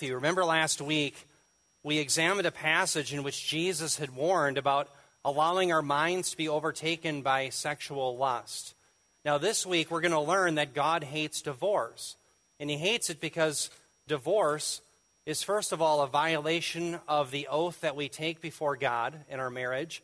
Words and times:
If 0.00 0.06
you 0.06 0.14
remember 0.14 0.44
last 0.44 0.80
week, 0.80 1.26
we 1.82 1.98
examined 1.98 2.46
a 2.46 2.52
passage 2.52 3.12
in 3.12 3.24
which 3.24 3.48
Jesus 3.48 3.98
had 3.98 4.14
warned 4.14 4.56
about 4.56 4.88
allowing 5.24 5.72
our 5.72 5.82
minds 5.82 6.30
to 6.30 6.36
be 6.36 6.48
overtaken 6.48 7.22
by 7.22 7.48
sexual 7.48 8.16
lust. 8.16 8.76
Now, 9.24 9.38
this 9.38 9.66
week, 9.66 9.90
we're 9.90 10.00
going 10.00 10.12
to 10.12 10.20
learn 10.20 10.54
that 10.54 10.72
God 10.72 11.02
hates 11.02 11.42
divorce. 11.42 12.14
And 12.60 12.70
He 12.70 12.76
hates 12.76 13.10
it 13.10 13.20
because 13.20 13.70
divorce 14.06 14.82
is, 15.26 15.42
first 15.42 15.72
of 15.72 15.82
all, 15.82 16.00
a 16.02 16.06
violation 16.06 17.00
of 17.08 17.32
the 17.32 17.48
oath 17.48 17.80
that 17.80 17.96
we 17.96 18.08
take 18.08 18.40
before 18.40 18.76
God 18.76 19.18
in 19.28 19.40
our 19.40 19.50
marriage, 19.50 20.00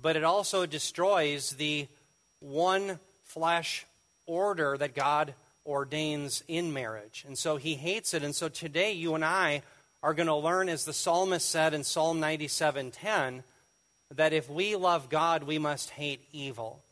but 0.00 0.16
it 0.16 0.24
also 0.24 0.64
destroys 0.64 1.50
the 1.50 1.86
one 2.40 2.98
flesh 3.24 3.84
order 4.24 4.78
that 4.78 4.94
God 4.94 5.34
ordains 5.68 6.42
in 6.48 6.72
marriage. 6.72 7.24
And 7.26 7.36
so 7.36 7.56
he 7.56 7.74
hates 7.74 8.14
it. 8.14 8.24
And 8.24 8.34
so 8.34 8.48
today 8.48 8.92
you 8.92 9.14
and 9.14 9.24
I 9.24 9.62
are 10.02 10.14
going 10.14 10.26
to 10.26 10.34
learn 10.34 10.68
as 10.68 10.84
the 10.84 10.92
psalmist 10.92 11.48
said 11.48 11.74
in 11.74 11.84
Psalm 11.84 12.20
97:10 12.20 13.44
that 14.14 14.32
if 14.32 14.48
we 14.48 14.74
love 14.74 15.10
God, 15.10 15.44
we 15.44 15.58
must 15.58 15.90
hate 15.90 16.26
evil. 16.32 16.82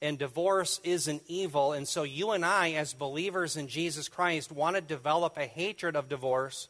And 0.00 0.18
divorce 0.18 0.80
is 0.84 1.08
an 1.08 1.20
evil, 1.26 1.72
and 1.72 1.88
so 1.88 2.02
you 2.02 2.32
and 2.32 2.44
I 2.44 2.72
as 2.72 2.92
believers 2.92 3.56
in 3.56 3.68
Jesus 3.68 4.08
Christ 4.08 4.52
want 4.52 4.76
to 4.76 4.82
develop 4.82 5.38
a 5.38 5.46
hatred 5.46 5.96
of 5.96 6.08
divorce 6.08 6.68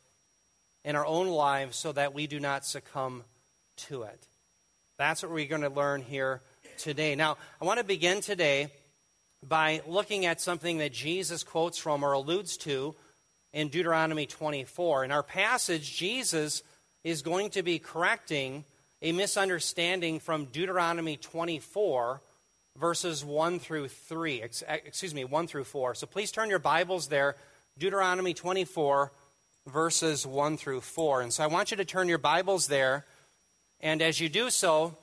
in 0.85 0.95
our 0.95 1.07
own 1.07 1.29
lives 1.29 1.77
so 1.77 1.91
that 1.93 2.15
we 2.15 2.27
do 2.29 2.39
not 2.39 2.65
succumb 2.65 3.25
to 3.77 4.03
it. 4.03 4.29
That's 4.99 5.23
what 5.23 5.33
we're 5.33 5.49
going 5.49 5.63
to 5.63 5.69
learn 5.69 6.03
here 6.03 6.43
today. 6.79 7.17
Now, 7.17 7.37
I 7.61 7.65
want 7.65 7.79
to 7.79 7.85
begin 7.85 8.21
today 8.21 8.69
by 9.49 9.83
looking 9.87 10.27
at 10.27 10.41
something 10.41 10.79
that 10.79 10.93
Jesus 10.93 11.45
quotes 11.45 11.79
from 11.79 12.05
or 12.05 12.13
alludes 12.13 12.57
to 12.59 12.95
in 13.53 13.69
Deuteronomy 13.69 14.27
24. 14.27 15.05
In 15.05 15.13
our 15.13 15.23
passage, 15.23 15.95
Jesus 15.97 16.63
is 17.05 17.23
going 17.23 17.51
to 17.51 17.63
be 17.63 17.79
correcting 17.79 18.65
a 19.03 19.13
misunderstanding 19.13 20.19
from 20.19 20.47
Deuteronomy 20.47 21.17
24, 21.17 22.23
verses 22.77 23.25
1 23.25 23.59
through 23.59 23.89
3. 23.89 24.43
Eh, 24.43 24.49
excuse 24.85 25.15
me, 25.15 25.25
1 25.25 25.47
through 25.47 25.65
4. 25.65 25.95
So 25.95 26.07
please 26.07 26.33
turn 26.33 26.49
your 26.49 26.59
Bibles 26.59 27.09
there. 27.09 27.37
Deuteronomy 27.79 28.35
24, 28.35 29.13
verses 29.67 30.27
1 30.27 30.57
through 30.57 30.81
4. 30.81 31.21
And 31.23 31.33
so 31.33 31.45
I 31.45 31.49
want 31.49 31.71
you 31.71 31.77
to 31.77 31.85
turn 31.85 32.09
your 32.09 32.19
Bibles 32.19 32.69
there. 32.69 33.05
And 33.81 34.01
as 34.01 34.21
you 34.21 34.29
do 34.29 34.49
so, 34.49 34.97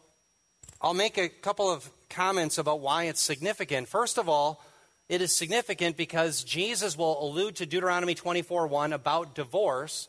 I'll 0.82 0.96
make 0.96 1.18
a 1.18 1.30
couple 1.30 1.70
of 1.70 1.90
comments 2.12 2.58
about 2.58 2.80
why 2.80 3.06
it's 3.06 3.22
significant. 3.22 3.88
First 3.88 4.18
of 4.18 4.30
all, 4.30 4.64
it 5.10 5.22
is 5.22 5.36
significant 5.36 5.98
because 5.98 6.44
Jesus 6.44 6.98
will 6.98 7.22
allude 7.22 7.56
to 7.58 7.66
Deuteronomy 7.66 8.16
24:1 8.16 8.94
about 8.94 9.36
divorce, 9.36 10.08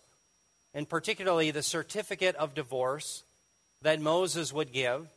and 0.74 0.88
particularly 0.88 1.50
the 1.50 1.62
certificate 1.62 2.36
of 2.36 2.54
divorce 2.54 3.24
that 3.80 4.00
Moses 4.00 4.52
would 4.52 4.72
give. 4.72 5.08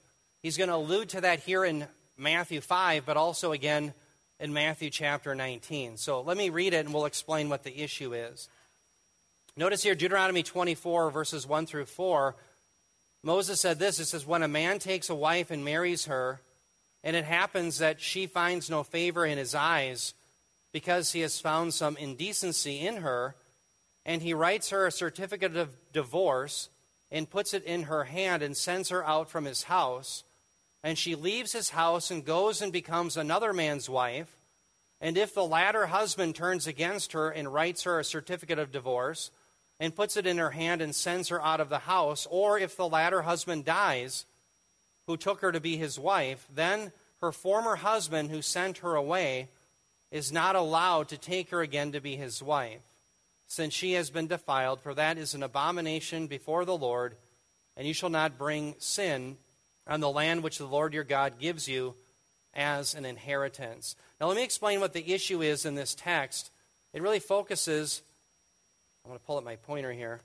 He's 0.42 0.58
going 0.58 0.70
to 0.70 0.76
allude 0.76 1.10
to 1.10 1.22
that 1.22 1.42
here 1.42 1.66
in 1.66 1.88
Matthew 2.18 2.62
5, 2.62 3.06
but 3.06 3.18
also 3.18 3.52
again 3.52 3.94
in 4.40 4.54
Matthew 4.54 4.90
chapter 4.90 5.36
19. 5.36 5.98
So 5.98 6.22
let 6.22 6.38
me 6.38 6.50
read 6.50 6.74
it 6.74 6.86
and 6.86 6.94
we'll 6.94 7.06
explain 7.06 7.50
what 7.50 7.64
the 7.64 7.82
issue 7.82 8.14
is. 8.14 8.50
Notice 9.58 9.84
here 9.84 9.96
Deuteronomy 9.96 10.44
24, 10.44 11.12
verses 11.12 11.48
1 11.48 11.66
through 11.66 11.86
4. 11.86 12.36
Moses 13.24 13.60
said 13.62 13.80
this 13.80 14.00
It 14.00 14.06
says, 14.06 14.26
When 14.26 14.44
a 14.44 14.48
man 14.48 14.80
takes 14.80 15.10
a 15.10 15.16
wife 15.16 15.50
and 15.50 15.64
marries 15.64 16.06
her, 16.06 16.42
and 17.06 17.16
it 17.16 17.24
happens 17.24 17.78
that 17.78 18.02
she 18.02 18.26
finds 18.26 18.68
no 18.68 18.82
favor 18.82 19.28
in 19.28 19.38
his 19.38 19.54
eyes 19.54 20.16
because 20.74 21.12
he 21.12 21.22
has 21.22 21.40
found 21.40 21.72
some 21.72 21.96
indecency 21.98 22.80
in 22.80 22.98
her, 22.98 23.36
and 24.06 24.24
he 24.24 24.34
writes 24.34 24.72
her 24.72 24.88
a 24.88 24.92
certificate 24.92 25.56
of 25.56 25.78
divorce 25.94 26.70
and 27.12 27.30
puts 27.30 27.54
it 27.54 27.64
in 27.64 27.84
her 27.84 28.06
hand 28.06 28.42
and 28.42 28.58
sends 28.58 28.90
her 28.90 29.06
out 29.06 29.30
from 29.30 29.46
his 29.46 29.64
house. 29.64 30.24
And 30.84 30.98
she 30.98 31.14
leaves 31.16 31.54
his 31.54 31.70
house 31.70 32.10
and 32.10 32.26
goes 32.26 32.62
and 32.62 32.74
becomes 32.74 33.16
another 33.16 33.54
man's 33.54 33.88
wife. 33.88 34.36
And 35.00 35.16
if 35.16 35.34
the 35.34 35.46
latter 35.46 35.86
husband 35.86 36.36
turns 36.36 36.66
against 36.66 37.14
her 37.14 37.30
and 37.30 37.54
writes 37.54 37.84
her 37.84 38.00
a 38.00 38.04
certificate 38.04 38.60
of 38.60 38.72
divorce 38.72 39.30
and 39.80 39.96
puts 39.96 40.18
it 40.18 40.26
in 40.26 40.40
her 40.40 40.52
hand 40.52 40.82
and 40.82 40.96
sends 40.96 41.30
her 41.30 41.44
out 41.44 41.60
of 41.60 41.70
the 41.70 41.80
house, 41.80 42.28
or 42.32 42.58
if 42.58 42.76
the 42.76 42.90
latter 42.90 43.22
husband 43.22 43.64
dies, 43.64 44.26
who 45.08 45.18
took 45.18 45.42
her 45.42 45.52
to 45.52 45.60
be 45.60 45.78
his 45.78 46.00
wife, 46.00 46.48
then 46.54 46.92
her 47.22 47.32
former 47.32 47.78
husband 47.78 48.30
who 48.30 48.42
sent 48.42 48.80
her 48.80 48.96
away 48.96 49.50
is 50.12 50.32
not 50.32 50.56
allowed 50.56 51.10
to 51.10 51.18
take 51.18 51.50
her 51.50 51.62
again 51.62 51.92
to 51.92 52.00
be 52.00 52.16
his 52.16 52.42
wife, 52.42 52.82
since 53.48 53.74
she 53.74 53.94
has 53.94 54.10
been 54.10 54.28
defiled, 54.28 54.82
for 54.82 54.94
that 54.94 55.18
is 55.18 55.34
an 55.34 55.44
abomination 55.44 56.28
before 56.28 56.66
the 56.66 56.78
Lord, 56.78 57.16
and 57.76 57.88
you 57.88 57.94
shall 57.94 58.10
not 58.10 58.38
bring 58.38 58.76
sin 58.78 59.38
on 59.88 60.00
the 60.00 60.10
land 60.10 60.44
which 60.44 60.58
the 60.58 60.66
Lord 60.66 60.94
your 60.94 61.04
God 61.04 61.40
gives 61.40 61.68
you 61.68 61.96
as 62.54 62.96
an 62.96 63.06
inheritance. 63.06 63.96
Now, 64.20 64.28
let 64.28 64.38
me 64.38 64.44
explain 64.44 64.80
what 64.80 64.94
the 64.94 65.14
issue 65.14 65.42
is 65.42 65.66
in 65.66 65.76
this 65.76 65.94
text. 65.94 66.52
It 66.94 67.02
really 67.02 67.20
focuses, 67.20 68.02
I'm 69.04 69.10
going 69.10 69.20
to 69.20 69.26
pull 69.26 69.38
up 69.38 69.44
my 69.44 69.58
pointer 69.58 69.92
here 69.92 70.22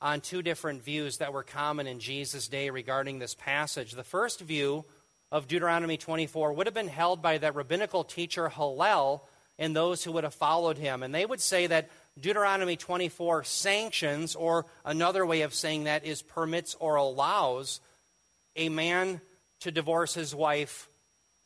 on 0.00 0.20
two 0.20 0.42
different 0.42 0.82
views 0.82 1.18
that 1.18 1.32
were 1.32 1.42
common 1.42 1.86
in 1.86 2.00
Jesus' 2.00 2.48
day 2.48 2.68
regarding 2.68 3.18
this 3.18 3.34
passage. 3.34 3.92
The 3.92 4.04
first 4.04 4.40
view 4.40 4.84
of 5.36 5.46
Deuteronomy 5.48 5.98
24 5.98 6.54
would 6.54 6.66
have 6.66 6.72
been 6.72 6.88
held 6.88 7.20
by 7.20 7.36
that 7.36 7.54
rabbinical 7.54 8.04
teacher 8.04 8.48
Hillel 8.48 9.28
and 9.58 9.76
those 9.76 10.02
who 10.02 10.12
would 10.12 10.24
have 10.24 10.32
followed 10.32 10.78
him. 10.78 11.02
And 11.02 11.14
they 11.14 11.26
would 11.26 11.42
say 11.42 11.66
that 11.66 11.90
Deuteronomy 12.18 12.76
24 12.76 13.44
sanctions, 13.44 14.34
or 14.34 14.64
another 14.82 15.26
way 15.26 15.42
of 15.42 15.52
saying 15.52 15.84
that 15.84 16.06
is 16.06 16.22
permits 16.22 16.74
or 16.80 16.94
allows, 16.94 17.80
a 18.56 18.70
man 18.70 19.20
to 19.60 19.70
divorce 19.70 20.14
his 20.14 20.34
wife 20.34 20.88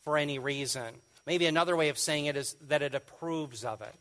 for 0.03 0.17
any 0.17 0.39
reason. 0.39 0.95
Maybe 1.27 1.47
another 1.47 1.77
way 1.77 1.89
of 1.89 1.99
saying 1.99 2.27
it 2.27 2.37
is 2.37 2.55
that 2.69 2.83
it 2.83 2.95
approves 2.95 3.65
of 3.65 3.81
it. 3.81 3.95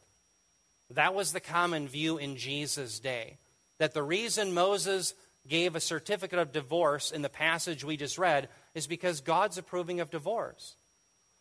That 0.91 1.15
was 1.15 1.33
the 1.33 1.39
common 1.39 1.87
view 1.87 2.19
in 2.19 2.35
Jesus' 2.35 2.99
day 2.99 3.39
that 3.79 3.95
the 3.95 4.03
reason 4.03 4.53
Moses 4.53 5.15
gave 5.47 5.75
a 5.75 5.79
certificate 5.79 6.37
of 6.37 6.51
divorce 6.51 7.11
in 7.11 7.23
the 7.23 7.29
passage 7.29 7.83
we 7.83 7.97
just 7.97 8.19
read 8.19 8.49
is 8.73 8.87
because 8.87 9.21
God's 9.21 9.57
approving 9.57 9.99
of 9.99 10.09
divorce. 10.09 10.75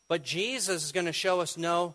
But 0.09 0.25
Jesus 0.25 0.85
is 0.85 0.93
going 0.93 1.07
to 1.07 1.13
show 1.13 1.41
us 1.41 1.57
no, 1.57 1.95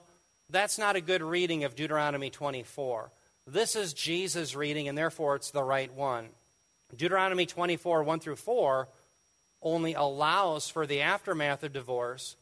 that's 0.50 0.78
not 0.78 0.96
a 0.96 1.02
good 1.02 1.22
reading 1.22 1.64
of 1.64 1.76
Deuteronomy 1.76 2.30
24. 2.30 3.12
This 3.48 3.76
is 3.76 3.94
Jesus' 3.94 4.56
reading, 4.56 4.88
and 4.88 4.98
therefore 4.98 5.36
it's 5.36 5.52
the 5.52 5.64
right 5.64 5.92
one. 5.94 6.30
Deuteronomy 6.96 7.46
24, 7.46 8.04
1 8.04 8.20
through 8.20 8.36
4, 8.36 8.88
only 9.62 9.94
allows 9.94 10.70
for 10.70 10.86
the 10.86 11.02
aftermath 11.02 11.64
of 11.64 11.74
divorce 11.74 12.36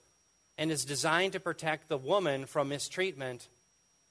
and 0.57 0.72
is 0.72 0.85
designed 0.85 1.34
to 1.34 1.40
protect 1.40 1.88
the 1.88 1.97
woman 1.97 2.46
from 2.46 2.69
mistreatment 2.69 3.47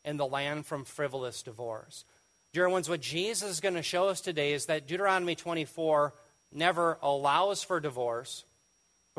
and 0.05 0.19
the 0.19 0.27
land 0.27 0.67
from 0.67 0.85
frivolous 0.85 1.43
divorce. 1.43 2.05
Dear 2.53 2.69
ones, 2.69 2.89
what 2.89 3.01
Jesus 3.01 3.51
is 3.51 3.61
going 3.61 3.75
to 3.75 3.83
show 3.83 4.09
us 4.09 4.21
today 4.21 4.53
is 4.53 4.67
that 4.67 4.87
Deuteronomy 4.87 5.35
24 5.35 6.15
never 6.53 6.99
allows 7.03 7.63
for 7.63 7.79
divorce, 7.79 8.45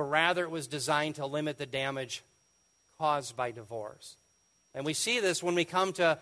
but 0.01 0.09
rather 0.09 0.43
it 0.43 0.49
was 0.49 0.65
designed 0.65 1.13
to 1.13 1.27
limit 1.27 1.59
the 1.59 1.65
damage 1.67 2.23
caused 2.97 3.35
by 3.35 3.51
divorce. 3.51 4.17
And 4.73 4.83
we 4.83 4.95
see 4.95 5.19
this 5.19 5.43
when 5.43 5.53
we 5.53 5.63
come 5.63 5.93
to 5.93 6.17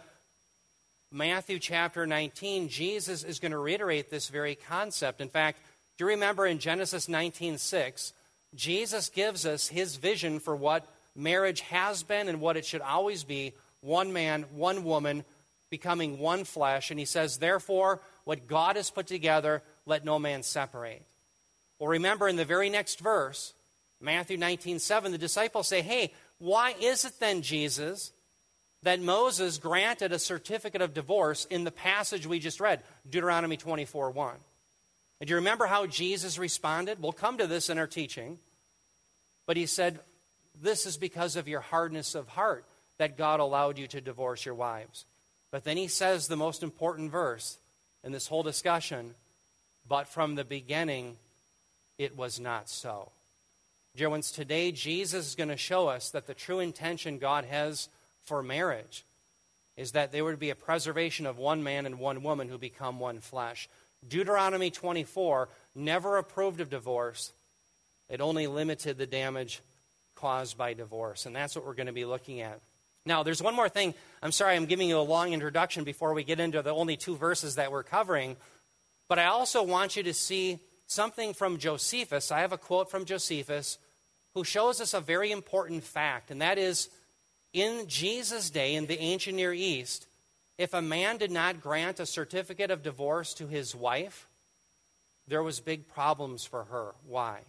Matthew 1.14 1.60
chapter 1.60 2.06
19. 2.06 2.68
Jesus 2.68 3.24
is 3.24 3.40
going 3.40 3.54
to 3.54 3.58
reiterate 3.58 4.10
this 4.10 4.28
very 4.28 4.56
concept. 4.56 5.22
In 5.22 5.30
fact, 5.30 5.62
do 5.98 6.04
you 6.04 6.10
remember 6.10 6.46
in 6.46 6.60
Genesis 6.60 7.08
19:6, 7.08 8.12
Jesus 8.54 9.08
gives 9.08 9.46
us 9.46 9.70
his 9.70 9.96
vision 9.96 10.42
for 10.42 10.58
what 10.58 10.86
marriage 11.16 11.62
has 11.62 12.04
been 12.04 12.28
and 12.28 12.42
what 12.42 12.58
it 12.58 12.66
should 12.66 12.82
always 12.82 13.24
be, 13.24 13.54
one 13.80 14.12
man, 14.12 14.44
one 14.52 14.84
woman, 14.84 15.24
becoming 15.70 16.20
one 16.20 16.44
flesh. 16.44 16.92
And 16.92 17.00
he 17.00 17.06
says, 17.06 17.38
Therefore, 17.38 18.02
what 18.26 18.46
God 18.46 18.76
has 18.76 18.90
put 18.90 19.08
together, 19.08 19.64
let 19.86 20.04
no 20.04 20.20
man 20.20 20.44
separate. 20.44 21.06
Well, 21.80 21.88
remember 21.88 22.28
in 22.28 22.36
the 22.36 22.44
very 22.44 22.70
next 22.70 23.00
verse, 23.00 23.54
Matthew 24.02 24.38
19 24.38 24.80
7, 24.80 25.12
the 25.12 25.18
disciples 25.18 25.68
say, 25.68 25.82
Hey, 25.82 26.14
why 26.38 26.76
is 26.80 27.06
it 27.06 27.20
then, 27.20 27.42
Jesus, 27.42 28.12
that 28.84 29.02
Moses 29.02 29.58
granted 29.58 30.12
a 30.12 30.20
certificate 30.20 30.82
of 30.82 30.94
divorce 30.94 31.46
in 31.46 31.64
the 31.64 31.72
passage 31.72 32.26
we 32.26 32.40
just 32.40 32.60
read, 32.60 32.82
Deuteronomy 33.10 33.58
24 33.58 34.12
1? 34.12 34.36
And 35.20 35.28
do 35.28 35.32
you 35.32 35.38
remember 35.38 35.66
how 35.66 35.86
Jesus 35.86 36.38
responded? 36.38 37.02
We'll 37.02 37.12
come 37.12 37.38
to 37.40 37.48
this 37.48 37.70
in 37.70 37.78
our 37.78 37.88
teaching. 37.88 38.40
But 39.46 39.58
he 39.58 39.66
said, 39.66 40.00
This 40.60 40.86
is 40.86 40.98
because 40.98 41.36
of 41.36 41.48
your 41.48 41.62
hardness 41.62 42.16
of 42.16 42.28
heart 42.30 42.66
that 42.98 43.18
God 43.18 43.40
allowed 43.40 43.78
you 43.78 43.88
to 43.88 44.02
divorce 44.02 44.46
your 44.46 44.56
wives. 44.56 45.06
But 45.52 45.64
then 45.64 45.78
he 45.78 45.88
says 45.88 46.28
the 46.28 46.36
most 46.38 46.64
important 46.64 47.12
verse 47.12 47.58
in 48.04 48.12
this 48.12 48.28
whole 48.28 48.44
discussion 48.44 49.16
but 49.90 50.08
from 50.08 50.36
the 50.36 50.46
beginning, 50.46 51.18
it 51.98 52.16
was 52.16 52.40
not 52.40 52.70
so. 52.70 53.12
Dear 53.96 54.10
ones, 54.10 54.32
today 54.32 54.72
Jesus 54.72 55.28
is 55.28 55.36
going 55.36 55.50
to 55.50 55.58
show 55.58 55.88
us 55.88 56.12
that 56.12 56.28
the 56.28 56.34
true 56.34 56.60
intention 56.60 57.18
God 57.18 57.46
has 57.46 57.90
for 58.24 58.44
marriage 58.44 59.06
is 59.76 59.94
that 59.94 60.12
there 60.12 60.24
would 60.24 60.40
be 60.40 60.52
a 60.52 60.56
preservation 60.56 61.26
of 61.26 61.38
one 61.38 61.64
man 61.64 61.86
and 61.86 62.00
one 62.00 62.22
woman 62.22 62.50
who 62.50 62.58
become 62.58 63.00
one 63.00 63.20
flesh. 63.20 63.68
Deuteronomy 64.08 64.70
24 64.70 65.50
never 65.74 66.18
approved 66.18 66.62
of 66.62 66.70
divorce, 66.70 67.34
it 68.10 68.22
only 68.22 68.48
limited 68.48 68.98
the 68.98 69.08
damage 69.08 69.62
caused 70.16 70.58
by 70.58 70.74
divorce. 70.74 71.26
And 71.26 71.36
that's 71.36 71.56
what 71.56 71.66
we're 71.66 71.74
going 71.74 71.88
to 71.88 71.94
be 71.94 72.06
looking 72.06 72.42
at. 72.42 72.60
Now, 73.06 73.24
there's 73.24 73.42
one 73.42 73.56
more 73.56 73.70
thing. 73.70 73.94
I'm 74.22 74.32
sorry, 74.32 74.56
I'm 74.56 74.66
giving 74.66 74.90
you 74.90 75.00
a 75.00 75.02
long 75.02 75.34
introduction 75.34 75.84
before 75.84 76.14
we 76.14 76.24
get 76.24 76.40
into 76.40 76.62
the 76.62 76.74
only 76.74 76.98
two 76.98 77.16
verses 77.16 77.56
that 77.56 77.72
we're 77.72 77.84
covering. 77.84 78.36
But 79.08 79.20
I 79.20 79.26
also 79.26 79.64
want 79.64 79.96
you 79.96 80.04
to 80.04 80.14
see 80.14 80.60
something 80.90 81.34
from 81.34 81.60
Josephus. 81.60 82.32
I 82.32 82.40
have 82.40 82.52
a 82.52 82.58
quote 82.58 82.90
from 82.90 83.06
Josephus 83.06 83.78
who 84.34 84.44
shows 84.44 84.82
us 84.82 84.94
a 84.94 85.00
very 85.00 85.32
important 85.32 85.84
fact, 85.84 86.32
and 86.32 86.42
that 86.42 86.58
is 86.58 86.90
in 87.54 87.88
Jesus' 87.88 88.50
day, 88.50 88.76
in 88.76 88.86
the 88.86 89.00
ancient 89.00 89.38
Near 89.38 89.54
East, 89.54 90.08
if 90.58 90.74
a 90.74 90.82
man 90.82 91.18
did 91.18 91.32
not 91.32 91.62
grant 91.62 92.00
a 92.00 92.06
certificate 92.06 92.70
of 92.70 92.84
divorce 92.84 93.34
to 93.36 93.48
his 93.48 93.76
wife, 93.76 94.28
there 95.28 95.44
was 95.44 95.60
big 95.60 95.88
problems 95.88 96.44
for 96.44 96.66
her. 96.66 96.96
Why? 97.08 97.40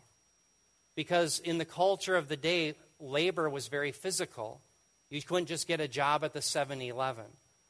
Because 0.95 1.39
in 1.41 1.59
the 1.59 1.65
culture 1.65 2.17
of 2.17 2.29
the 2.29 2.37
day, 2.37 2.75
labor 2.99 3.49
was 3.49 3.69
very 3.69 3.93
physical. 3.93 4.61
You 5.09 5.21
couldn't 5.23 5.47
just 5.47 5.67
get 5.67 5.81
a 5.81 5.89
job 5.89 6.25
at 6.25 6.33
the 6.33 6.43
7 6.43 6.81
Eleven. 6.81 7.25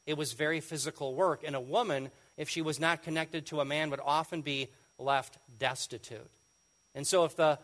It 0.05 0.17
was 0.17 0.33
very 0.33 0.59
physical 0.59 1.15
work. 1.15 1.43
And 1.45 1.55
a 1.55 1.61
woman, 1.61 2.11
if 2.37 2.49
she 2.49 2.61
was 2.61 2.79
not 2.79 3.03
connected 3.03 3.45
to 3.47 3.61
a 3.61 3.65
man, 3.65 3.89
would 3.89 4.01
often 4.03 4.41
be 4.41 4.69
left 5.01 5.37
destitute. 5.57 6.29
And 6.95 7.05
so 7.05 7.25
if 7.25 7.35
the 7.35 7.59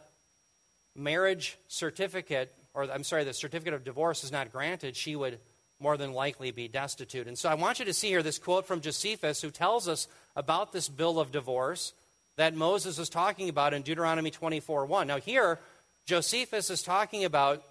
marriage 0.96 1.58
certificate, 1.68 2.54
or 2.74 2.92
I'm 2.92 3.04
sorry, 3.04 3.24
the 3.24 3.34
certificate 3.34 3.74
of 3.74 3.84
divorce 3.84 4.24
is 4.24 4.32
not 4.32 4.52
granted, 4.52 4.96
she 4.96 5.16
would 5.16 5.40
more 5.80 5.98
than 5.98 6.14
likely 6.14 6.52
be 6.52 6.68
destitute. 6.68 7.28
And 7.28 7.38
so 7.38 7.50
I 7.50 7.54
want 7.54 7.80
you 7.80 7.86
to 7.86 7.94
see 7.94 8.08
here 8.08 8.24
this 8.24 8.40
quote 8.40 8.66
from 8.66 8.82
Josephus 8.82 9.42
who 9.42 9.52
tells 9.52 9.88
us 9.88 10.08
about 10.36 10.72
this 10.72 10.90
bill 10.90 11.20
of 11.20 11.32
divorce 11.32 11.94
that 12.38 12.56
Moses 12.56 12.98
is 13.00 13.10
talking 13.10 13.50
about 13.50 13.74
in 13.74 13.82
Deuteronomy 13.84 14.32
24 14.32 14.86
1. 14.86 15.08
Now, 15.08 15.20
here, 15.20 15.60
Josephus 16.06 16.70
is 16.70 16.84
talking 16.84 17.26
about 17.26 17.64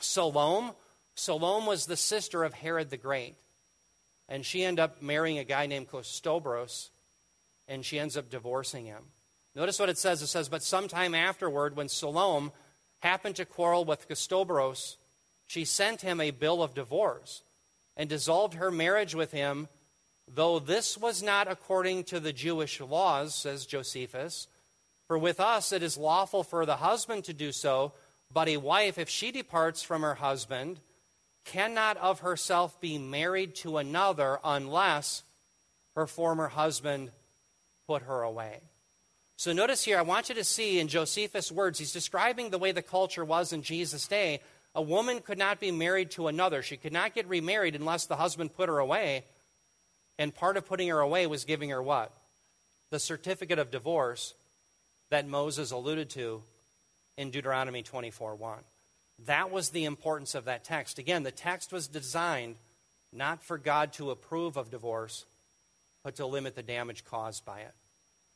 Salome. 0.00 0.72
Salome 1.14 1.66
was 1.66 1.86
the 1.86 1.96
sister 1.96 2.42
of 2.42 2.54
Herod 2.54 2.90
the 2.90 2.96
Great. 2.96 3.36
And 4.28 4.46
she 4.46 4.64
ended 4.64 4.82
up 4.82 5.02
marrying 5.02 5.38
a 5.38 5.44
guy 5.44 5.66
named 5.66 5.90
Costobarus, 5.90 6.90
and 7.68 7.84
she 7.84 7.98
ends 7.98 8.16
up 8.16 8.30
divorcing 8.30 8.86
him. 8.86 9.04
Notice 9.54 9.78
what 9.78 9.88
it 9.88 9.98
says. 9.98 10.22
It 10.22 10.28
says, 10.28 10.48
But 10.48 10.62
sometime 10.62 11.14
afterward, 11.14 11.76
when 11.76 11.88
Salome 11.88 12.52
happened 13.00 13.36
to 13.36 13.44
quarrel 13.44 13.84
with 13.84 14.08
Costobarus, 14.08 14.96
she 15.46 15.64
sent 15.64 16.00
him 16.00 16.20
a 16.20 16.30
bill 16.30 16.62
of 16.62 16.74
divorce 16.74 17.42
and 17.96 18.08
dissolved 18.08 18.54
her 18.54 18.70
marriage 18.70 19.14
with 19.14 19.32
him, 19.32 19.68
though 20.26 20.58
this 20.58 20.96
was 20.96 21.22
not 21.22 21.50
according 21.50 22.04
to 22.04 22.20
the 22.20 22.32
Jewish 22.32 22.80
laws, 22.80 23.34
says 23.34 23.66
Josephus. 23.66 24.48
For 25.06 25.18
with 25.18 25.40
us 25.40 25.72
it 25.72 25.82
is 25.82 25.98
lawful 25.98 26.42
for 26.42 26.64
the 26.64 26.76
husband 26.76 27.24
to 27.24 27.34
do 27.34 27.52
so, 27.52 27.92
but 28.32 28.48
a 28.48 28.56
wife, 28.56 28.96
if 28.96 29.10
she 29.10 29.30
departs 29.30 29.82
from 29.82 30.00
her 30.00 30.14
husband, 30.14 30.80
cannot 31.44 31.98
of 31.98 32.20
herself 32.20 32.80
be 32.80 32.96
married 32.96 33.54
to 33.56 33.76
another 33.76 34.38
unless 34.42 35.22
her 35.94 36.06
former 36.06 36.48
husband 36.48 37.10
put 37.86 38.02
her 38.02 38.22
away. 38.22 38.60
So 39.42 39.52
notice 39.52 39.82
here, 39.82 39.98
I 39.98 40.02
want 40.02 40.28
you 40.28 40.36
to 40.36 40.44
see 40.44 40.78
in 40.78 40.86
Josephus' 40.86 41.50
words, 41.50 41.80
he's 41.80 41.90
describing 41.90 42.50
the 42.50 42.58
way 42.58 42.70
the 42.70 42.80
culture 42.80 43.24
was 43.24 43.52
in 43.52 43.62
Jesus' 43.62 44.06
day. 44.06 44.38
A 44.72 44.80
woman 44.80 45.18
could 45.18 45.36
not 45.36 45.58
be 45.58 45.72
married 45.72 46.12
to 46.12 46.28
another. 46.28 46.62
She 46.62 46.76
could 46.76 46.92
not 46.92 47.12
get 47.12 47.26
remarried 47.26 47.74
unless 47.74 48.06
the 48.06 48.14
husband 48.14 48.54
put 48.54 48.68
her 48.68 48.78
away. 48.78 49.24
And 50.16 50.32
part 50.32 50.56
of 50.56 50.64
putting 50.64 50.86
her 50.90 51.00
away 51.00 51.26
was 51.26 51.44
giving 51.44 51.70
her 51.70 51.82
what? 51.82 52.12
The 52.90 53.00
certificate 53.00 53.58
of 53.58 53.72
divorce 53.72 54.34
that 55.10 55.26
Moses 55.26 55.72
alluded 55.72 56.08
to 56.10 56.44
in 57.16 57.32
Deuteronomy 57.32 57.82
24 57.82 58.36
1. 58.36 58.58
That 59.26 59.50
was 59.50 59.70
the 59.70 59.86
importance 59.86 60.36
of 60.36 60.44
that 60.44 60.62
text. 60.62 61.00
Again, 61.00 61.24
the 61.24 61.32
text 61.32 61.72
was 61.72 61.88
designed 61.88 62.54
not 63.12 63.42
for 63.42 63.58
God 63.58 63.92
to 63.94 64.12
approve 64.12 64.56
of 64.56 64.70
divorce, 64.70 65.26
but 66.04 66.14
to 66.14 66.26
limit 66.26 66.54
the 66.54 66.62
damage 66.62 67.04
caused 67.04 67.44
by 67.44 67.62
it. 67.62 67.74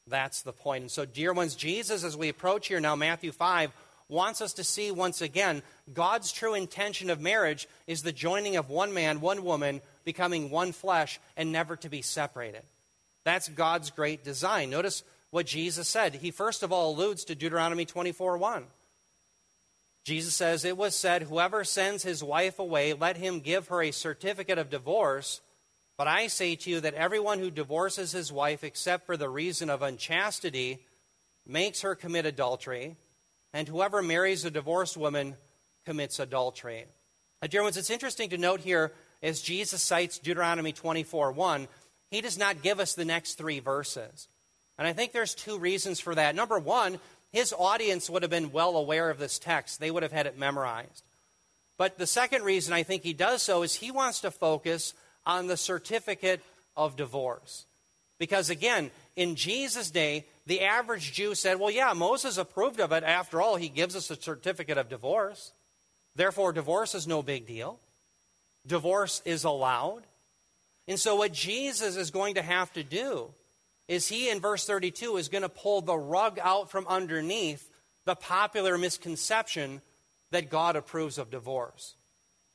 That's 0.06 0.42
the 0.42 0.52
point. 0.52 0.82
And 0.82 0.90
so, 0.90 1.04
dear 1.04 1.32
ones, 1.32 1.56
Jesus, 1.56 2.04
as 2.04 2.16
we 2.16 2.28
approach 2.28 2.68
here 2.68 2.80
now, 2.80 2.94
Matthew 2.94 3.32
5, 3.32 3.72
wants 4.08 4.40
us 4.40 4.52
to 4.54 4.64
see 4.64 4.90
once 4.90 5.20
again 5.20 5.62
God's 5.92 6.30
true 6.30 6.54
intention 6.54 7.10
of 7.10 7.20
marriage 7.20 7.66
is 7.86 8.02
the 8.02 8.12
joining 8.12 8.56
of 8.56 8.70
one 8.70 8.94
man, 8.94 9.20
one 9.20 9.42
woman, 9.42 9.80
becoming 10.04 10.50
one 10.50 10.72
flesh, 10.72 11.18
and 11.36 11.50
never 11.50 11.76
to 11.76 11.88
be 11.88 12.02
separated. 12.02 12.62
That's 13.24 13.48
God's 13.48 13.90
great 13.90 14.22
design. 14.22 14.70
Notice 14.70 15.02
what 15.30 15.46
Jesus 15.46 15.88
said. 15.88 16.14
He 16.14 16.30
first 16.30 16.62
of 16.62 16.72
all 16.72 16.94
alludes 16.94 17.24
to 17.24 17.34
Deuteronomy 17.34 17.84
24 17.84 18.38
1. 18.38 18.64
Jesus 20.04 20.34
says, 20.34 20.64
It 20.64 20.76
was 20.76 20.94
said, 20.94 21.24
Whoever 21.24 21.64
sends 21.64 22.04
his 22.04 22.22
wife 22.22 22.60
away, 22.60 22.92
let 22.92 23.16
him 23.16 23.40
give 23.40 23.66
her 23.68 23.82
a 23.82 23.90
certificate 23.90 24.56
of 24.56 24.70
divorce 24.70 25.40
but 25.96 26.06
I 26.06 26.26
say 26.26 26.56
to 26.56 26.70
you 26.70 26.80
that 26.80 26.94
everyone 26.94 27.38
who 27.38 27.50
divorces 27.50 28.12
his 28.12 28.32
wife 28.32 28.62
except 28.62 29.06
for 29.06 29.16
the 29.16 29.28
reason 29.28 29.70
of 29.70 29.82
unchastity 29.82 30.84
makes 31.46 31.80
her 31.82 31.94
commit 31.94 32.26
adultery, 32.26 32.96
and 33.52 33.66
whoever 33.68 34.02
marries 34.02 34.44
a 34.44 34.50
divorced 34.50 34.96
woman 34.96 35.36
commits 35.84 36.18
adultery. 36.18 36.84
Now, 37.40 37.48
dear 37.48 37.62
ones, 37.62 37.76
it's 37.76 37.90
interesting 37.90 38.30
to 38.30 38.38
note 38.38 38.60
here 38.60 38.92
as 39.22 39.40
Jesus 39.40 39.82
cites 39.82 40.18
Deuteronomy 40.18 40.72
24 40.72 41.32
1, 41.32 41.68
he 42.10 42.20
does 42.20 42.38
not 42.38 42.62
give 42.62 42.80
us 42.80 42.94
the 42.94 43.04
next 43.04 43.34
three 43.34 43.60
verses. 43.60 44.28
And 44.78 44.86
I 44.86 44.92
think 44.92 45.12
there's 45.12 45.34
two 45.34 45.58
reasons 45.58 46.00
for 46.00 46.14
that. 46.14 46.34
Number 46.34 46.58
one, 46.58 46.98
his 47.32 47.54
audience 47.56 48.10
would 48.10 48.22
have 48.22 48.30
been 48.30 48.52
well 48.52 48.76
aware 48.76 49.10
of 49.10 49.18
this 49.18 49.38
text, 49.38 49.80
they 49.80 49.90
would 49.90 50.02
have 50.02 50.12
had 50.12 50.26
it 50.26 50.38
memorized. 50.38 51.04
But 51.78 51.98
the 51.98 52.06
second 52.06 52.42
reason 52.42 52.72
I 52.72 52.82
think 52.82 53.02
he 53.02 53.12
does 53.12 53.42
so 53.42 53.62
is 53.62 53.74
he 53.74 53.90
wants 53.90 54.20
to 54.20 54.30
focus 54.30 54.94
on 55.26 55.48
the 55.48 55.56
certificate 55.56 56.40
of 56.76 56.96
divorce. 56.96 57.66
Because 58.18 58.48
again, 58.48 58.90
in 59.14 59.34
Jesus' 59.34 59.90
day, 59.90 60.26
the 60.46 60.62
average 60.62 61.12
Jew 61.12 61.34
said, 61.34 61.58
well, 61.58 61.70
yeah, 61.70 61.92
Moses 61.92 62.38
approved 62.38 62.80
of 62.80 62.92
it. 62.92 63.04
After 63.04 63.42
all, 63.42 63.56
he 63.56 63.68
gives 63.68 63.96
us 63.96 64.10
a 64.10 64.16
certificate 64.16 64.78
of 64.78 64.88
divorce. 64.88 65.52
Therefore, 66.14 66.52
divorce 66.52 66.94
is 66.94 67.06
no 67.06 67.22
big 67.22 67.46
deal. 67.46 67.78
Divorce 68.66 69.20
is 69.24 69.44
allowed. 69.44 70.02
And 70.88 70.98
so, 70.98 71.16
what 71.16 71.32
Jesus 71.32 71.96
is 71.96 72.10
going 72.10 72.36
to 72.36 72.42
have 72.42 72.72
to 72.74 72.82
do 72.82 73.34
is 73.88 74.08
he, 74.08 74.30
in 74.30 74.40
verse 74.40 74.66
32, 74.66 75.16
is 75.16 75.28
going 75.28 75.42
to 75.42 75.48
pull 75.48 75.80
the 75.80 75.96
rug 75.96 76.38
out 76.42 76.70
from 76.70 76.86
underneath 76.88 77.70
the 78.04 78.14
popular 78.14 78.78
misconception 78.78 79.82
that 80.30 80.50
God 80.50 80.76
approves 80.76 81.18
of 81.18 81.30
divorce. 81.30 81.96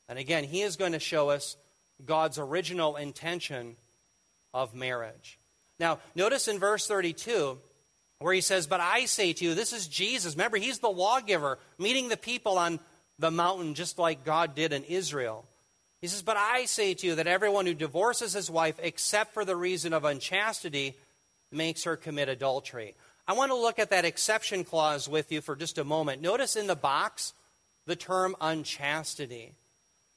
And 0.08 0.18
again, 0.18 0.44
he 0.44 0.62
is 0.62 0.76
going 0.76 0.92
to 0.92 0.98
show 0.98 1.30
us 1.30 1.56
God's 2.04 2.38
original 2.38 2.96
intention 2.96 3.76
of 4.54 4.74
marriage. 4.74 5.38
Now, 5.78 5.98
notice 6.14 6.48
in 6.48 6.58
verse 6.58 6.86
32 6.86 7.58
where 8.18 8.34
he 8.34 8.40
says, 8.40 8.66
But 8.66 8.80
I 8.80 9.06
say 9.06 9.32
to 9.32 9.44
you, 9.44 9.54
this 9.54 9.72
is 9.72 9.88
Jesus. 9.88 10.34
Remember, 10.34 10.56
he's 10.56 10.78
the 10.78 10.90
lawgiver, 10.90 11.58
meeting 11.78 12.08
the 12.08 12.16
people 12.16 12.58
on 12.58 12.80
the 13.18 13.30
mountain 13.30 13.74
just 13.74 13.98
like 13.98 14.24
God 14.24 14.54
did 14.54 14.72
in 14.72 14.84
Israel. 14.84 15.44
He 16.00 16.08
says, 16.08 16.22
But 16.22 16.36
I 16.36 16.64
say 16.64 16.94
to 16.94 17.06
you 17.06 17.14
that 17.16 17.26
everyone 17.26 17.66
who 17.66 17.74
divorces 17.74 18.32
his 18.32 18.50
wife, 18.50 18.78
except 18.82 19.34
for 19.34 19.44
the 19.44 19.56
reason 19.56 19.92
of 19.92 20.04
unchastity, 20.04 20.96
makes 21.50 21.84
her 21.84 21.96
commit 21.96 22.28
adultery. 22.28 22.94
I 23.26 23.34
want 23.34 23.50
to 23.50 23.56
look 23.56 23.78
at 23.78 23.90
that 23.90 24.04
exception 24.04 24.64
clause 24.64 25.08
with 25.08 25.30
you 25.30 25.40
for 25.40 25.54
just 25.54 25.78
a 25.78 25.84
moment. 25.84 26.22
Notice 26.22 26.56
in 26.56 26.66
the 26.66 26.76
box 26.76 27.34
the 27.86 27.96
term 27.96 28.34
unchastity. 28.40 29.54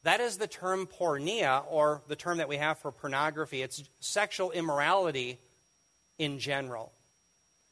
That 0.05 0.21
is 0.21 0.37
the 0.37 0.45
term 0.45 0.85
porneia, 0.85 1.63
or 1.67 2.03
the 2.07 2.15
term 2.15 2.37
that 2.37 2.47
we 2.47 2.57
have 2.57 2.77
for 2.77 2.91
pornography. 2.91 3.63
It's 3.63 3.83
sexual 3.99 4.51
immorality 4.51 5.39
in 6.19 6.37
general. 6.37 6.91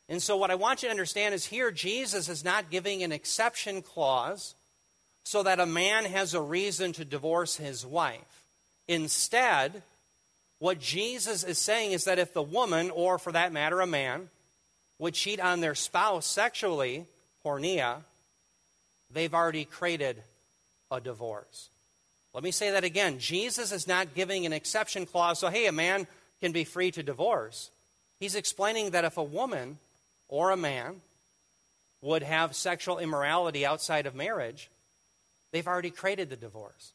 And 0.10 0.20
so, 0.20 0.36
what 0.36 0.50
I 0.50 0.56
want 0.56 0.82
you 0.82 0.88
to 0.88 0.92
understand 0.92 1.36
is 1.36 1.46
here, 1.46 1.70
Jesus 1.70 2.30
is 2.30 2.44
not 2.44 2.72
giving 2.72 3.04
an 3.04 3.12
exception 3.12 3.84
clause 3.84 4.56
so 5.24 5.44
that 5.44 5.60
a 5.60 5.68
man 5.68 6.06
has 6.06 6.34
a 6.34 6.42
reason 6.42 6.92
to 6.94 7.06
divorce 7.06 7.58
his 7.58 7.86
wife. 7.86 8.48
Instead, 8.88 9.84
what 10.58 10.80
Jesus 10.80 11.44
is 11.44 11.60
saying 11.60 11.92
is 11.92 12.06
that 12.06 12.18
if 12.18 12.34
the 12.34 12.42
woman, 12.42 12.90
or 12.90 13.20
for 13.20 13.32
that 13.32 13.54
matter, 13.54 13.80
a 13.80 13.86
man, 13.86 14.32
would 14.98 15.14
cheat 15.14 15.40
on 15.40 15.62
their 15.62 15.76
spouse 15.76 16.26
sexually, 16.26 17.06
porneia, 17.46 17.98
they've 19.12 19.36
already 19.36 19.66
created 19.66 20.24
a 20.90 21.00
divorce. 21.00 21.70
Let 22.34 22.44
me 22.44 22.52
say 22.52 22.72
that 22.72 22.84
again. 22.84 23.20
Jesus 23.20 23.72
is 23.72 23.88
not 23.88 24.16
giving 24.16 24.46
an 24.46 24.54
exception 24.54 25.06
clause, 25.06 25.40
so 25.40 25.50
hey, 25.50 25.68
a 25.68 25.72
man 25.72 26.08
can 26.42 26.52
be 26.52 26.64
free 26.64 26.92
to 26.92 27.04
divorce. 27.04 27.70
He's 28.20 28.36
explaining 28.36 28.92
that 28.92 29.06
if 29.06 29.18
a 29.18 29.24
woman 29.24 29.78
or 30.28 30.52
a 30.52 30.58
man 30.58 31.02
would 32.02 32.24
have 32.24 32.56
sexual 32.56 33.00
immorality 33.00 33.66
outside 33.66 34.06
of 34.06 34.16
marriage, 34.16 34.70
they've 35.52 35.68
already 35.68 35.92
created 35.92 36.30
the 36.30 36.36
divorce. 36.36 36.94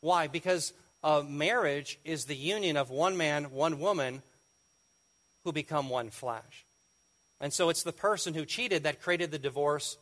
Why? 0.00 0.26
Because 0.26 0.72
a 1.02 1.22
marriage 1.22 1.98
is 2.04 2.24
the 2.24 2.36
union 2.36 2.76
of 2.76 2.90
one 2.90 3.16
man, 3.16 3.50
one 3.50 3.78
woman 3.80 4.22
who 5.44 5.52
become 5.52 5.88
one 5.88 6.10
flesh. 6.10 6.64
And 7.40 7.52
so 7.52 7.68
it's 7.68 7.82
the 7.82 7.92
person 7.92 8.34
who 8.34 8.44
cheated 8.44 8.84
that 8.84 9.02
created 9.02 9.32
the 9.32 9.38
divorce 9.38 9.98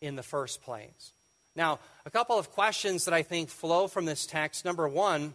in 0.00 0.16
the 0.16 0.22
first 0.22 0.62
place. 0.62 1.12
Now, 1.58 1.80
a 2.06 2.10
couple 2.10 2.38
of 2.38 2.52
questions 2.52 3.04
that 3.04 3.12
I 3.12 3.24
think 3.24 3.48
flow 3.48 3.88
from 3.88 4.04
this 4.04 4.26
text. 4.26 4.64
Number 4.64 4.86
one, 4.86 5.34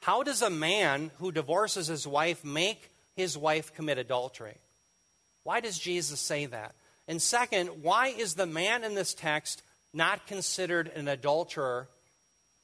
how 0.00 0.22
does 0.22 0.40
a 0.40 0.48
man 0.48 1.10
who 1.18 1.30
divorces 1.30 1.86
his 1.86 2.06
wife 2.06 2.42
make 2.46 2.90
his 3.14 3.36
wife 3.36 3.74
commit 3.74 3.98
adultery? 3.98 4.56
Why 5.42 5.60
does 5.60 5.78
Jesus 5.78 6.18
say 6.18 6.46
that? 6.46 6.74
And 7.06 7.20
second, 7.20 7.82
why 7.82 8.08
is 8.08 8.34
the 8.34 8.46
man 8.46 8.84
in 8.84 8.94
this 8.94 9.12
text 9.12 9.62
not 9.92 10.26
considered 10.26 10.88
an 10.88 11.08
adulterer 11.08 11.88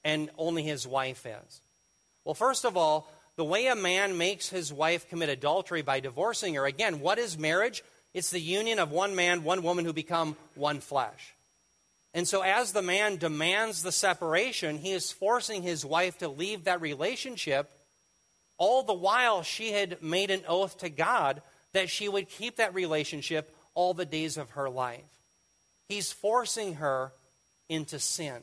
and 0.03 0.31
only 0.39 0.63
his 0.63 0.87
wife 0.87 1.27
is? 1.27 1.61
Well, 2.25 2.35
first 2.35 2.65
of 2.65 2.79
all, 2.79 3.13
the 3.37 3.45
way 3.45 3.67
a 3.67 3.77
man 3.77 4.17
makes 4.17 4.49
his 4.49 4.73
wife 4.73 5.07
commit 5.11 5.29
adultery 5.29 5.83
by 5.83 6.01
divorcing 6.01 6.55
her, 6.55 6.65
again, 6.65 7.01
what 7.01 7.19
is 7.19 7.37
marriage? 7.37 7.85
It's 8.15 8.31
the 8.31 8.41
union 8.41 8.79
of 8.79 8.91
one 8.91 9.15
man, 9.15 9.45
one 9.45 9.63
woman 9.63 9.85
who 9.85 9.93
become 9.93 10.35
one 10.55 10.81
flesh. 10.81 11.35
And 12.13 12.27
so, 12.27 12.43
as 12.43 12.73
the 12.73 12.83
man 12.83 13.17
demands 13.17 13.83
the 13.83 13.93
separation, 13.93 14.79
he 14.79 14.91
is 14.91 15.13
forcing 15.13 15.63
his 15.63 15.85
wife 15.85 16.19
to 16.19 16.29
leave 16.29 16.65
that 16.65 16.81
relationship, 16.81 17.71
all 18.59 18.83
the 18.83 18.93
while 18.93 19.43
she 19.43 19.73
had 19.73 20.03
made 20.03 20.31
an 20.31 20.43
oath 20.49 20.79
to 20.79 20.91
God 20.91 21.41
that 21.73 21.89
she 21.89 22.09
would 22.09 22.29
keep 22.29 22.57
that 22.57 22.75
relationship 22.75 23.55
all 23.75 23.95
the 23.95 24.05
days 24.05 24.37
of 24.37 24.51
her 24.51 24.69
life. 24.69 25.05
He's 25.89 26.13
forcing 26.13 26.75
her 26.75 27.13
into 27.69 28.01
sin. 28.01 28.39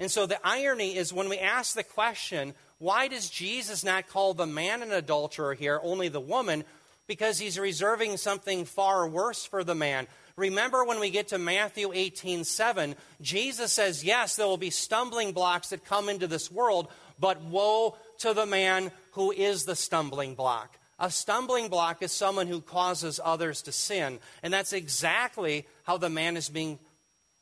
And 0.00 0.10
so, 0.10 0.26
the 0.26 0.44
irony 0.44 0.96
is 0.96 1.12
when 1.12 1.28
we 1.28 1.38
ask 1.38 1.76
the 1.76 1.84
question, 1.84 2.54
why 2.78 3.06
does 3.06 3.30
Jesus 3.30 3.84
not 3.84 4.08
call 4.08 4.34
the 4.34 4.46
man 4.46 4.82
an 4.82 4.90
adulterer 4.90 5.54
here, 5.54 5.78
only 5.80 6.08
the 6.08 6.20
woman? 6.20 6.64
Because 7.06 7.38
he's 7.38 7.58
reserving 7.58 8.16
something 8.16 8.64
far 8.64 9.06
worse 9.06 9.44
for 9.44 9.62
the 9.62 9.76
man. 9.76 10.08
Remember 10.36 10.84
when 10.84 10.98
we 10.98 11.10
get 11.10 11.28
to 11.28 11.38
Matthew 11.38 11.92
18 11.92 12.44
7, 12.44 12.96
Jesus 13.20 13.72
says, 13.72 14.02
Yes, 14.02 14.36
there 14.36 14.46
will 14.46 14.56
be 14.56 14.70
stumbling 14.70 15.32
blocks 15.32 15.68
that 15.68 15.84
come 15.84 16.08
into 16.08 16.26
this 16.26 16.50
world, 16.50 16.88
but 17.20 17.42
woe 17.42 17.96
to 18.18 18.34
the 18.34 18.46
man 18.46 18.90
who 19.12 19.30
is 19.30 19.64
the 19.64 19.76
stumbling 19.76 20.34
block. 20.34 20.76
A 20.98 21.10
stumbling 21.10 21.68
block 21.68 22.02
is 22.02 22.12
someone 22.12 22.46
who 22.46 22.60
causes 22.60 23.20
others 23.22 23.62
to 23.62 23.72
sin. 23.72 24.18
And 24.42 24.52
that's 24.52 24.72
exactly 24.72 25.66
how 25.84 25.98
the 25.98 26.10
man 26.10 26.36
is 26.36 26.48
being 26.48 26.78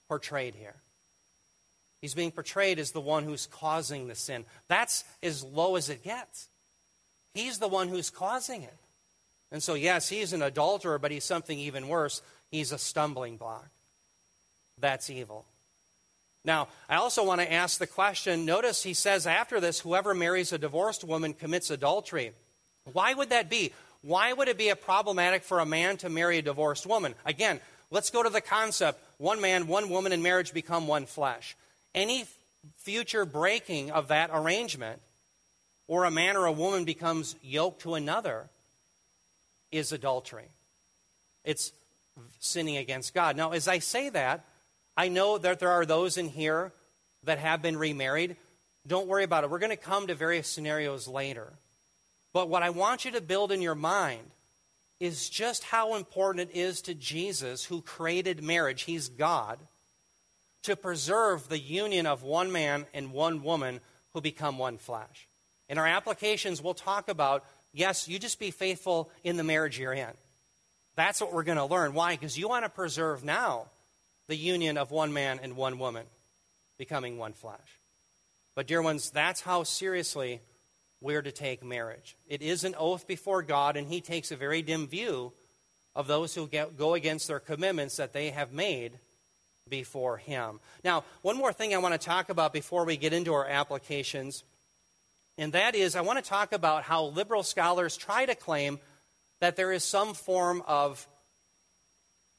portrayed 0.08 0.54
here. 0.54 0.74
He's 2.00 2.14
being 2.14 2.32
portrayed 2.32 2.78
as 2.78 2.90
the 2.90 3.00
one 3.00 3.24
who's 3.24 3.46
causing 3.46 4.08
the 4.08 4.14
sin. 4.14 4.44
That's 4.68 5.04
as 5.22 5.44
low 5.44 5.76
as 5.76 5.88
it 5.88 6.02
gets. 6.02 6.48
He's 7.34 7.58
the 7.58 7.68
one 7.68 7.88
who's 7.88 8.10
causing 8.10 8.62
it. 8.62 8.76
And 9.52 9.62
so, 9.62 9.74
yes, 9.74 10.08
he's 10.08 10.32
an 10.32 10.42
adulterer, 10.42 10.98
but 10.98 11.10
he's 11.10 11.24
something 11.24 11.58
even 11.58 11.88
worse 11.88 12.22
he's 12.52 12.70
a 12.70 12.78
stumbling 12.78 13.36
block. 13.36 13.66
That's 14.78 15.10
evil. 15.10 15.44
Now, 16.44 16.68
I 16.88 16.96
also 16.96 17.24
want 17.24 17.40
to 17.40 17.52
ask 17.52 17.78
the 17.78 17.86
question 17.86 18.44
notice 18.44 18.82
he 18.82 18.94
says 18.94 19.26
after 19.26 19.58
this, 19.58 19.80
whoever 19.80 20.14
marries 20.14 20.52
a 20.52 20.58
divorced 20.58 21.02
woman 21.02 21.34
commits 21.34 21.70
adultery. 21.70 22.32
Why 22.92 23.14
would 23.14 23.30
that 23.30 23.50
be? 23.50 23.72
Why 24.02 24.32
would 24.32 24.48
it 24.48 24.58
be 24.58 24.68
a 24.68 24.76
problematic 24.76 25.44
for 25.44 25.60
a 25.60 25.66
man 25.66 25.96
to 25.98 26.08
marry 26.08 26.38
a 26.38 26.42
divorced 26.42 26.86
woman? 26.86 27.14
Again, 27.24 27.60
let's 27.90 28.10
go 28.10 28.22
to 28.22 28.30
the 28.30 28.40
concept 28.40 29.00
one 29.18 29.40
man, 29.40 29.68
one 29.68 29.88
woman 29.88 30.12
in 30.12 30.22
marriage 30.22 30.52
become 30.52 30.88
one 30.88 31.06
flesh. 31.06 31.56
Any 31.94 32.24
future 32.78 33.24
breaking 33.24 33.92
of 33.92 34.08
that 34.08 34.30
arrangement, 34.32 35.00
or 35.86 36.04
a 36.04 36.10
man 36.10 36.36
or 36.36 36.46
a 36.46 36.52
woman 36.52 36.84
becomes 36.84 37.36
yoked 37.42 37.82
to 37.82 37.94
another, 37.94 38.48
is 39.70 39.92
adultery. 39.92 40.48
It's 41.44 41.72
sinning 42.38 42.76
against 42.76 43.14
God. 43.14 43.36
Now, 43.36 43.52
as 43.52 43.68
I 43.68 43.78
say 43.78 44.08
that, 44.10 44.44
I 44.96 45.08
know 45.08 45.38
that 45.38 45.58
there 45.58 45.70
are 45.70 45.86
those 45.86 46.16
in 46.16 46.28
here 46.28 46.72
that 47.24 47.38
have 47.38 47.62
been 47.62 47.76
remarried. 47.76 48.36
Don't 48.86 49.06
worry 49.06 49.24
about 49.24 49.44
it. 49.44 49.50
We're 49.50 49.58
going 49.58 49.70
to 49.70 49.76
come 49.76 50.06
to 50.08 50.14
various 50.14 50.48
scenarios 50.48 51.08
later. 51.08 51.52
But 52.32 52.48
what 52.48 52.62
I 52.62 52.70
want 52.70 53.04
you 53.04 53.10
to 53.12 53.20
build 53.20 53.52
in 53.52 53.62
your 53.62 53.74
mind 53.74 54.30
is 55.00 55.28
just 55.28 55.64
how 55.64 55.94
important 55.94 56.50
it 56.50 56.56
is 56.56 56.80
to 56.82 56.94
Jesus, 56.94 57.64
who 57.64 57.82
created 57.82 58.42
marriage, 58.42 58.82
He's 58.82 59.08
God, 59.08 59.58
to 60.62 60.76
preserve 60.76 61.48
the 61.48 61.58
union 61.58 62.06
of 62.06 62.22
one 62.22 62.52
man 62.52 62.86
and 62.94 63.12
one 63.12 63.42
woman 63.42 63.80
who 64.12 64.20
become 64.20 64.58
one 64.58 64.78
flesh. 64.78 65.26
In 65.68 65.78
our 65.78 65.86
applications, 65.86 66.62
we'll 66.62 66.74
talk 66.74 67.08
about 67.08 67.44
yes, 67.72 68.06
you 68.06 68.18
just 68.18 68.38
be 68.38 68.50
faithful 68.50 69.10
in 69.24 69.36
the 69.36 69.44
marriage 69.44 69.78
you're 69.78 69.92
in. 69.92 70.10
That's 70.94 71.20
what 71.20 71.32
we're 71.32 71.42
going 71.42 71.58
to 71.58 71.64
learn. 71.64 71.94
Why? 71.94 72.14
Because 72.14 72.38
you 72.38 72.48
want 72.48 72.64
to 72.64 72.70
preserve 72.70 73.24
now 73.24 73.66
the 74.28 74.36
union 74.36 74.76
of 74.76 74.90
one 74.90 75.12
man 75.12 75.40
and 75.42 75.56
one 75.56 75.78
woman 75.78 76.04
becoming 76.78 77.18
one 77.18 77.32
flesh. 77.32 77.58
But, 78.54 78.66
dear 78.66 78.82
ones, 78.82 79.10
that's 79.10 79.40
how 79.40 79.62
seriously 79.62 80.40
we're 81.00 81.22
to 81.22 81.32
take 81.32 81.64
marriage. 81.64 82.16
It 82.28 82.42
is 82.42 82.64
an 82.64 82.74
oath 82.78 83.06
before 83.06 83.42
God, 83.42 83.76
and 83.76 83.88
He 83.88 84.00
takes 84.00 84.30
a 84.30 84.36
very 84.36 84.62
dim 84.62 84.86
view 84.86 85.32
of 85.94 86.06
those 86.06 86.34
who 86.34 86.46
get, 86.46 86.76
go 86.76 86.94
against 86.94 87.28
their 87.28 87.40
commitments 87.40 87.96
that 87.96 88.12
they 88.12 88.30
have 88.30 88.52
made 88.52 88.92
before 89.68 90.18
Him. 90.18 90.60
Now, 90.84 91.04
one 91.22 91.36
more 91.36 91.52
thing 91.52 91.74
I 91.74 91.78
want 91.78 91.98
to 91.98 92.06
talk 92.06 92.28
about 92.28 92.52
before 92.52 92.84
we 92.84 92.96
get 92.96 93.12
into 93.12 93.32
our 93.32 93.46
applications, 93.46 94.44
and 95.38 95.52
that 95.54 95.74
is 95.74 95.96
I 95.96 96.02
want 96.02 96.22
to 96.22 96.28
talk 96.28 96.52
about 96.52 96.82
how 96.82 97.04
liberal 97.04 97.42
scholars 97.42 97.96
try 97.96 98.26
to 98.26 98.34
claim 98.34 98.78
that 99.42 99.56
there 99.56 99.72
is 99.72 99.82
some 99.82 100.14
form 100.14 100.62
of 100.68 101.08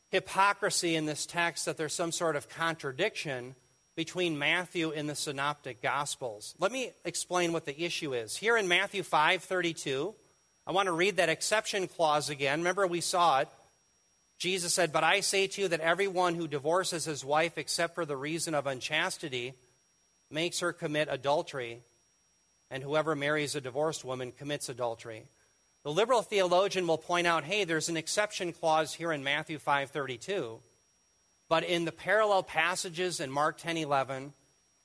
hypocrisy 0.08 0.96
in 0.96 1.06
this 1.06 1.26
text, 1.26 1.66
that 1.66 1.76
there's 1.76 1.94
some 1.94 2.14
sort 2.14 2.38
of 2.38 2.48
contradiction 2.48 3.56
between 3.94 4.40
Matthew 4.40 4.94
and 4.94 5.10
the 5.10 5.14
synoptic 5.14 5.82
gospels. 5.82 6.56
Let 6.60 6.72
me 6.72 6.94
explain 7.04 7.52
what 7.52 7.66
the 7.66 7.84
issue 7.84 8.14
is. 8.14 8.38
Here 8.38 8.56
in 8.56 8.70
Matthew 8.70 9.04
5:32, 9.04 10.16
I 10.66 10.72
want 10.72 10.88
to 10.88 10.94
read 10.94 11.18
that 11.18 11.28
exception 11.28 11.90
clause 11.90 12.30
again. 12.30 12.62
Remember 12.62 12.88
we 12.88 13.02
saw 13.02 13.42
it. 13.42 13.50
Jesus 14.38 14.74
said, 14.74 14.94
"But 14.94 15.04
I 15.04 15.20
say 15.20 15.46
to 15.48 15.62
you 15.62 15.68
that 15.68 15.82
everyone 15.82 16.36
who 16.36 16.48
divorces 16.48 17.04
his 17.04 17.26
wife 17.26 17.58
except 17.58 17.96
for 17.96 18.06
the 18.06 18.16
reason 18.16 18.56
of 18.56 18.66
unchastity 18.66 19.56
makes 20.30 20.62
her 20.62 20.72
commit 20.72 21.10
adultery, 21.12 21.84
and 22.70 22.82
whoever 22.82 23.14
marries 23.14 23.56
a 23.56 23.62
divorced 23.62 24.06
woman 24.06 24.32
commits 24.32 24.70
adultery." 24.70 25.28
The 25.84 25.92
liberal 25.92 26.22
theologian 26.22 26.88
will 26.88 26.98
point 26.98 27.28
out, 27.28 27.44
hey, 27.44 27.66
there's 27.66 27.90
an 27.90 27.98
exception 27.98 28.54
clause 28.54 28.94
here 28.94 29.12
in 29.12 29.24
Matthew 29.24 29.60
5:32, 29.60 30.62
but 31.50 31.64
in 31.66 31.84
the 31.84 31.92
parallel 31.92 32.44
passages 32.44 33.20
in 33.20 33.30
Mark 33.30 33.60
10:11 33.60 34.34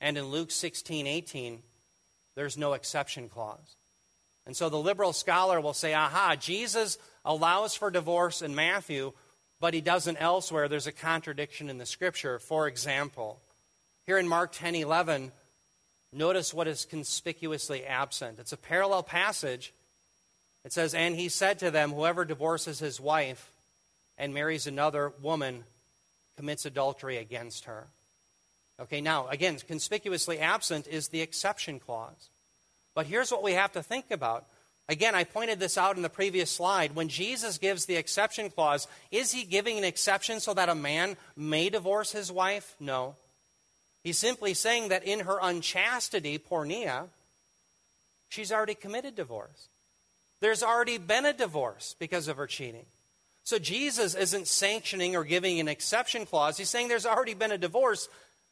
and 0.01 0.19
in 0.19 0.25
Luke 0.27 0.51
16:18, 0.51 1.63
there's 2.35 2.57
no 2.57 2.73
exception 2.73 3.29
clause. 3.29 3.77
And 4.45 4.57
so 4.57 4.69
the 4.69 4.79
liberal 4.79 5.13
scholar 5.13 5.61
will 5.61 5.75
say, 5.75 5.95
aha, 5.95 6.35
Jesus 6.35 6.99
allows 7.25 7.75
for 7.75 7.91
divorce 7.91 8.43
in 8.43 8.55
Matthew, 8.55 9.13
but 9.61 9.75
he 9.75 9.81
doesn't 9.81 10.17
elsewhere. 10.17 10.69
There's 10.69 10.87
a 10.87 10.93
contradiction 10.93 11.69
in 11.69 11.79
the 11.79 11.87
scripture. 11.87 12.39
For 12.39 12.67
example, 12.67 13.41
here 14.07 14.19
in 14.19 14.27
Mark 14.27 14.53
10:11, 14.53 15.31
notice 16.13 16.53
what 16.53 16.67
is 16.67 16.85
conspicuously 16.85 17.85
absent. 17.85 18.39
It's 18.41 18.53
a 18.53 18.57
parallel 18.57 19.05
passage 19.05 19.75
it 20.69 20.75
says, 20.75 20.93
And 20.93 21.17
he 21.17 21.31
said 21.31 21.61
to 21.61 21.71
them, 21.71 21.93
Whoever 21.93 22.27
divorces 22.27 22.79
his 22.79 23.01
wife 23.01 23.51
and 24.19 24.35
marries 24.35 24.67
another 24.67 25.15
woman 25.23 25.65
commits 26.37 26.67
adultery 26.67 27.17
against 27.17 27.65
her. 27.65 27.87
Okay, 28.79 29.01
now, 29.01 29.29
again, 29.29 29.57
conspicuously 29.67 30.39
absent 30.39 30.87
is 30.87 31.09
the 31.09 31.23
exception 31.23 31.81
clause. 31.81 32.29
But 32.95 33.07
here's 33.07 33.31
what 33.31 33.43
we 33.43 33.55
have 33.55 33.73
to 33.73 33.83
think 33.83 34.11
about. 34.11 34.45
Again, 34.91 35.15
I 35.15 35.25
pointed 35.25 35.59
this 35.59 35.79
out 35.79 35.97
in 35.97 36.03
the 36.03 36.11
previous 36.11 36.51
slide. 36.51 36.95
When 36.95 37.09
Jesus 37.09 37.57
gives 37.57 37.87
the 37.87 37.97
exception 37.97 38.51
clause, 38.51 38.87
is 39.11 39.33
he 39.33 39.45
giving 39.45 39.79
an 39.79 39.85
exception 39.85 40.39
so 40.39 40.53
that 40.53 40.69
a 40.69 40.75
man 40.75 41.17
may 41.35 41.71
divorce 41.71 42.13
his 42.13 42.31
wife? 42.31 42.77
No. 42.79 43.15
He's 44.05 44.19
simply 44.19 44.53
saying 44.53 44.91
that 44.91 45.05
in 45.05 45.21
her 45.21 45.39
unchastity, 45.41 46.39
porneia, 46.39 47.07
she's 48.29 48.53
already 48.53 48.75
committed 48.75 49.17
divorce. 49.17 49.69
There's 50.41 50.63
already 50.63 50.99
been 50.99 51.27
a 51.27 51.33
divorce 51.33 51.97
because 51.99 52.29
of 52.29 52.37
her 52.37 52.47
cheating. 52.47 52.87
So 53.45 53.59
Jesus 53.59 54.15
isn't 54.15 54.47
sanctioning 54.47 55.17
or 55.17 55.25
giving 55.25 55.59
an 55.59 55.69
exception 55.69 56.27
clause. 56.27 56.59
He's 56.59 56.69
saying 56.69 56.89
there's 56.89 57.07
already 57.07 57.35
been 57.35 57.51
a 57.53 57.59
divorce. 57.59 58.09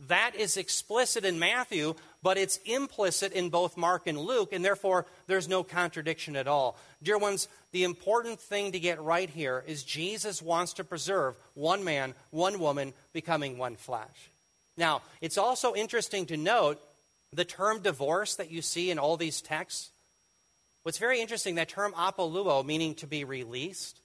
That 0.08 0.34
is 0.34 0.56
explicit 0.56 1.24
in 1.24 1.38
Matthew, 1.38 1.94
but 2.22 2.38
it's 2.38 2.58
implicit 2.64 3.32
in 3.32 3.50
both 3.50 3.76
Mark 3.76 4.06
and 4.06 4.18
Luke, 4.18 4.52
and 4.52 4.64
therefore 4.64 5.06
there's 5.26 5.48
no 5.48 5.62
contradiction 5.62 6.34
at 6.34 6.48
all. 6.48 6.78
Dear 7.02 7.18
ones, 7.18 7.48
the 7.72 7.84
important 7.84 8.40
thing 8.40 8.72
to 8.72 8.80
get 8.80 9.00
right 9.00 9.28
here 9.28 9.62
is 9.66 9.84
Jesus 9.84 10.42
wants 10.42 10.72
to 10.74 10.84
preserve 10.84 11.38
one 11.54 11.84
man, 11.84 12.14
one 12.30 12.58
woman 12.58 12.94
becoming 13.12 13.58
one 13.58 13.76
flesh. 13.76 14.30
Now, 14.76 15.02
it's 15.20 15.38
also 15.38 15.74
interesting 15.74 16.26
to 16.26 16.36
note 16.36 16.80
The 17.32 17.44
term 17.44 17.80
divorce 17.80 18.36
that 18.36 18.50
you 18.50 18.62
see 18.62 18.90
in 18.90 18.98
all 18.98 19.16
these 19.16 19.42
texts, 19.42 19.90
what's 20.86 20.98
very 20.98 21.20
interesting, 21.20 21.56
that 21.56 21.68
term 21.68 21.92
apoluo, 21.94 22.64
meaning 22.64 22.94
to 22.94 23.08
be 23.08 23.24
released, 23.24 23.98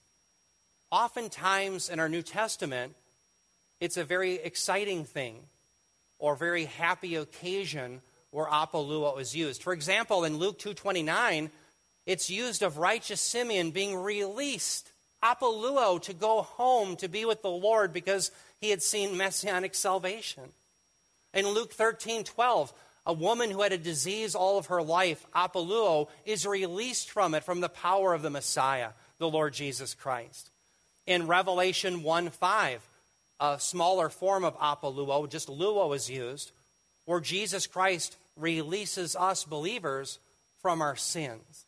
oftentimes 0.90 1.88
in 1.88 2.00
our 2.00 2.08
New 2.08 2.22
Testament, 2.22 2.96
it's 3.78 3.96
a 3.96 4.02
very 4.02 4.34
exciting 4.34 5.04
thing 5.04 5.36
or 6.18 6.34
very 6.34 6.64
happy 6.64 7.14
occasion 7.14 8.00
where 8.32 8.46
apoluo 8.46 9.20
is 9.20 9.32
used. 9.32 9.62
For 9.62 9.72
example, 9.72 10.24
in 10.24 10.38
Luke 10.38 10.58
2.29, 10.58 11.50
it's 12.04 12.28
used 12.28 12.64
of 12.64 12.78
righteous 12.78 13.20
Simeon 13.20 13.70
being 13.70 13.94
released, 13.94 14.90
apoluo, 15.22 16.02
to 16.02 16.12
go 16.12 16.42
home 16.42 16.96
to 16.96 17.06
be 17.06 17.24
with 17.24 17.42
the 17.42 17.48
Lord 17.48 17.92
because 17.92 18.32
he 18.60 18.70
had 18.70 18.82
seen 18.82 19.16
messianic 19.16 19.76
salvation. 19.76 20.42
In 21.32 21.46
Luke 21.46 21.72
13.12, 21.76 22.72
a 23.04 23.12
woman 23.12 23.50
who 23.50 23.62
had 23.62 23.72
a 23.72 23.78
disease 23.78 24.34
all 24.34 24.58
of 24.58 24.66
her 24.66 24.82
life, 24.82 25.26
apoluo, 25.34 26.08
is 26.24 26.46
released 26.46 27.10
from 27.10 27.34
it 27.34 27.44
from 27.44 27.60
the 27.60 27.68
power 27.68 28.14
of 28.14 28.22
the 28.22 28.30
Messiah, 28.30 28.90
the 29.18 29.28
Lord 29.28 29.54
Jesus 29.54 29.94
Christ. 29.94 30.50
In 31.06 31.26
Revelation 31.26 32.02
1 32.02 32.30
5, 32.30 32.88
a 33.40 33.58
smaller 33.58 34.08
form 34.08 34.44
of 34.44 34.56
apoluo, 34.58 35.28
just 35.28 35.48
luo 35.48 35.94
is 35.96 36.08
used, 36.08 36.52
where 37.04 37.20
Jesus 37.20 37.66
Christ 37.66 38.16
releases 38.36 39.16
us 39.16 39.44
believers 39.44 40.20
from 40.60 40.80
our 40.80 40.94
sins. 40.94 41.66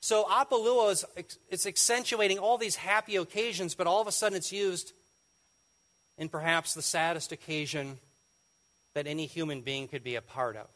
So 0.00 0.24
apoluo 0.24 0.92
is 0.92 1.04
it's 1.48 1.66
accentuating 1.66 2.38
all 2.38 2.58
these 2.58 2.76
happy 2.76 3.16
occasions, 3.16 3.74
but 3.74 3.86
all 3.86 4.02
of 4.02 4.06
a 4.06 4.12
sudden 4.12 4.36
it's 4.36 4.52
used 4.52 4.92
in 6.18 6.28
perhaps 6.28 6.74
the 6.74 6.82
saddest 6.82 7.32
occasion 7.32 7.98
that 8.94 9.06
any 9.06 9.26
human 9.26 9.60
being 9.60 9.88
could 9.88 10.04
be 10.04 10.16
a 10.16 10.22
part 10.22 10.56
of. 10.56 10.66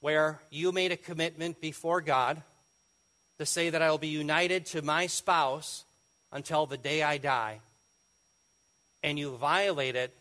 Where 0.00 0.40
you 0.50 0.72
made 0.72 0.92
a 0.92 0.96
commitment 0.96 1.60
before 1.60 2.00
God 2.00 2.42
to 3.38 3.46
say 3.46 3.70
that 3.70 3.82
I 3.82 3.90
will 3.90 3.98
be 3.98 4.08
united 4.08 4.66
to 4.66 4.82
my 4.82 5.06
spouse 5.06 5.84
until 6.32 6.66
the 6.66 6.78
day 6.78 7.02
I 7.02 7.18
die, 7.18 7.60
and 9.02 9.18
you 9.18 9.36
violate 9.36 9.96
it 9.96 10.14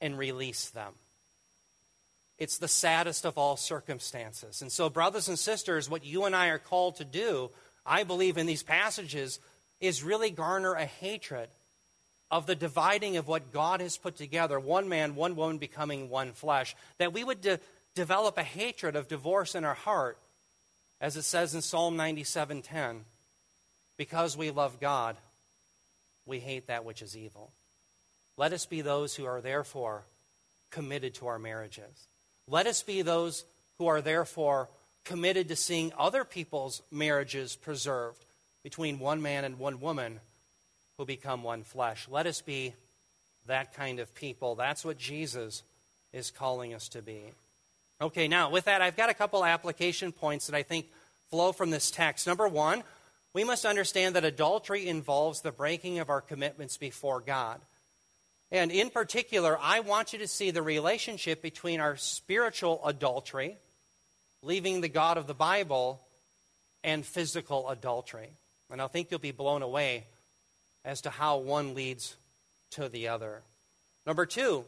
and 0.00 0.18
release 0.18 0.70
them. 0.70 0.92
It's 2.38 2.58
the 2.58 2.68
saddest 2.68 3.26
of 3.26 3.36
all 3.36 3.56
circumstances. 3.56 4.62
And 4.62 4.70
so, 4.70 4.88
brothers 4.88 5.28
and 5.28 5.38
sisters, 5.38 5.90
what 5.90 6.04
you 6.04 6.24
and 6.24 6.36
I 6.36 6.48
are 6.48 6.58
called 6.58 6.96
to 6.96 7.04
do, 7.04 7.50
I 7.84 8.04
believe 8.04 8.38
in 8.38 8.46
these 8.46 8.62
passages, 8.62 9.40
is 9.80 10.04
really 10.04 10.30
garner 10.30 10.74
a 10.74 10.84
hatred 10.84 11.48
of 12.30 12.46
the 12.46 12.54
dividing 12.54 13.16
of 13.16 13.28
what 13.28 13.52
God 13.52 13.80
has 13.80 13.96
put 13.96 14.16
together 14.16 14.60
one 14.60 14.88
man, 14.88 15.14
one 15.14 15.36
woman 15.36 15.58
becoming 15.58 16.10
one 16.10 16.32
flesh. 16.32 16.76
That 16.98 17.12
we 17.12 17.24
would 17.24 17.40
de- 17.40 17.60
develop 17.94 18.36
a 18.38 18.42
hatred 18.42 18.96
of 18.96 19.08
divorce 19.08 19.54
in 19.54 19.64
our 19.64 19.74
heart, 19.74 20.18
as 21.00 21.16
it 21.16 21.22
says 21.22 21.54
in 21.54 21.62
Psalm 21.62 21.96
97:10. 21.96 23.04
Because 23.96 24.36
we 24.36 24.50
love 24.50 24.78
God, 24.78 25.16
we 26.26 26.38
hate 26.38 26.66
that 26.66 26.84
which 26.84 27.02
is 27.02 27.16
evil. 27.16 27.50
Let 28.36 28.52
us 28.52 28.66
be 28.66 28.82
those 28.82 29.16
who 29.16 29.24
are 29.24 29.40
therefore 29.40 30.04
committed 30.70 31.14
to 31.14 31.26
our 31.26 31.38
marriages. 31.38 32.06
Let 32.46 32.66
us 32.66 32.82
be 32.82 33.02
those 33.02 33.44
who 33.78 33.86
are 33.86 34.00
therefore 34.00 34.68
committed 35.04 35.48
to 35.48 35.56
seeing 35.56 35.92
other 35.98 36.24
people's 36.24 36.82
marriages 36.90 37.56
preserved 37.56 38.24
between 38.62 38.98
one 38.98 39.22
man 39.22 39.44
and 39.44 39.58
one 39.58 39.80
woman 39.80 40.20
who 40.98 41.06
become 41.06 41.44
one 41.44 41.62
flesh. 41.62 42.06
Let 42.10 42.26
us 42.26 42.42
be 42.42 42.74
that 43.46 43.72
kind 43.72 44.00
of 44.00 44.14
people. 44.14 44.56
That's 44.56 44.84
what 44.84 44.98
Jesus 44.98 45.62
is 46.12 46.30
calling 46.30 46.74
us 46.74 46.88
to 46.88 47.00
be. 47.00 47.22
Okay, 48.00 48.28
now 48.28 48.50
with 48.50 48.64
that, 48.64 48.82
I've 48.82 48.96
got 48.96 49.08
a 49.08 49.14
couple 49.14 49.44
application 49.44 50.12
points 50.12 50.48
that 50.48 50.56
I 50.56 50.62
think 50.62 50.86
flow 51.30 51.52
from 51.52 51.70
this 51.70 51.90
text. 51.90 52.26
Number 52.26 52.48
one, 52.48 52.82
we 53.32 53.44
must 53.44 53.64
understand 53.64 54.16
that 54.16 54.24
adultery 54.24 54.88
involves 54.88 55.40
the 55.40 55.52
breaking 55.52 56.00
of 56.00 56.10
our 56.10 56.20
commitments 56.20 56.76
before 56.76 57.20
God. 57.20 57.60
And 58.50 58.72
in 58.72 58.90
particular, 58.90 59.58
I 59.60 59.80
want 59.80 60.12
you 60.12 60.18
to 60.20 60.28
see 60.28 60.50
the 60.50 60.62
relationship 60.62 61.42
between 61.42 61.80
our 61.80 61.96
spiritual 61.96 62.80
adultery, 62.84 63.56
leaving 64.42 64.80
the 64.80 64.88
God 64.88 65.18
of 65.18 65.26
the 65.26 65.34
Bible, 65.34 66.00
and 66.82 67.04
physical 67.04 67.68
adultery. 67.68 68.30
And 68.70 68.80
I 68.80 68.86
think 68.86 69.10
you'll 69.10 69.20
be 69.20 69.32
blown 69.32 69.62
away 69.62 70.04
as 70.88 71.02
to 71.02 71.10
how 71.10 71.36
one 71.36 71.74
leads 71.74 72.16
to 72.70 72.88
the 72.88 73.08
other. 73.08 73.42
Number 74.06 74.24
two, 74.24 74.64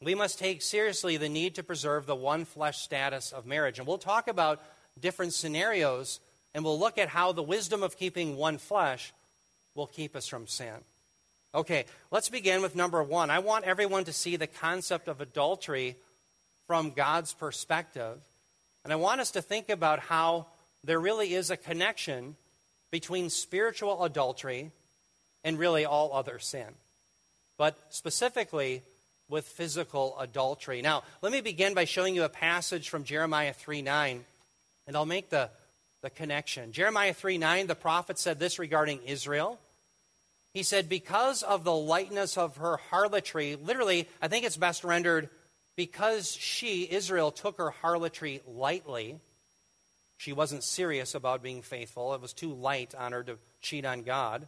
we 0.00 0.14
must 0.14 0.38
take 0.38 0.62
seriously 0.62 1.18
the 1.18 1.28
need 1.28 1.56
to 1.56 1.62
preserve 1.62 2.06
the 2.06 2.16
one 2.16 2.46
flesh 2.46 2.78
status 2.78 3.32
of 3.32 3.44
marriage. 3.44 3.78
And 3.78 3.86
we'll 3.86 3.98
talk 3.98 4.28
about 4.28 4.62
different 4.98 5.34
scenarios 5.34 6.20
and 6.54 6.64
we'll 6.64 6.78
look 6.78 6.96
at 6.96 7.08
how 7.08 7.32
the 7.32 7.42
wisdom 7.42 7.82
of 7.82 7.98
keeping 7.98 8.36
one 8.36 8.56
flesh 8.56 9.12
will 9.74 9.86
keep 9.86 10.16
us 10.16 10.26
from 10.26 10.46
sin. 10.46 10.72
Okay, 11.54 11.84
let's 12.10 12.30
begin 12.30 12.62
with 12.62 12.74
number 12.74 13.02
one. 13.02 13.28
I 13.28 13.40
want 13.40 13.66
everyone 13.66 14.04
to 14.04 14.12
see 14.12 14.36
the 14.36 14.46
concept 14.46 15.06
of 15.06 15.20
adultery 15.20 15.96
from 16.66 16.92
God's 16.92 17.34
perspective. 17.34 18.16
And 18.84 18.92
I 18.92 18.96
want 18.96 19.20
us 19.20 19.32
to 19.32 19.42
think 19.42 19.68
about 19.68 19.98
how 19.98 20.46
there 20.82 20.98
really 20.98 21.34
is 21.34 21.50
a 21.50 21.58
connection 21.58 22.36
between 22.90 23.28
spiritual 23.28 24.02
adultery 24.02 24.70
and 25.44 25.58
really 25.58 25.84
all 25.84 26.12
other 26.12 26.38
sin, 26.38 26.68
but 27.58 27.76
specifically 27.90 28.82
with 29.28 29.46
physical 29.46 30.18
adultery. 30.18 30.82
Now, 30.82 31.02
let 31.22 31.32
me 31.32 31.40
begin 31.40 31.74
by 31.74 31.84
showing 31.84 32.14
you 32.14 32.24
a 32.24 32.28
passage 32.28 32.88
from 32.88 33.04
Jeremiah 33.04 33.52
3 33.52 33.82
9, 33.82 34.24
and 34.86 34.96
I'll 34.96 35.06
make 35.06 35.30
the 35.30 35.50
the 36.02 36.10
connection. 36.10 36.72
Jeremiah 36.72 37.14
3 37.14 37.38
9, 37.38 37.68
the 37.68 37.74
prophet 37.74 38.18
said 38.18 38.38
this 38.38 38.58
regarding 38.58 39.00
Israel. 39.06 39.58
He 40.52 40.64
said, 40.64 40.88
Because 40.88 41.42
of 41.42 41.64
the 41.64 41.74
lightness 41.74 42.36
of 42.36 42.56
her 42.56 42.76
harlotry, 42.76 43.56
literally, 43.56 44.08
I 44.20 44.28
think 44.28 44.44
it's 44.44 44.56
best 44.56 44.84
rendered, 44.84 45.30
because 45.76 46.32
she, 46.32 46.88
Israel, 46.90 47.30
took 47.30 47.56
her 47.56 47.70
harlotry 47.70 48.42
lightly. 48.46 49.18
She 50.18 50.32
wasn't 50.32 50.62
serious 50.62 51.14
about 51.14 51.42
being 51.42 51.62
faithful. 51.62 52.14
It 52.14 52.20
was 52.20 52.32
too 52.32 52.52
light 52.52 52.94
on 52.94 53.12
her 53.12 53.22
to 53.24 53.38
cheat 53.62 53.86
on 53.86 54.02
God. 54.02 54.46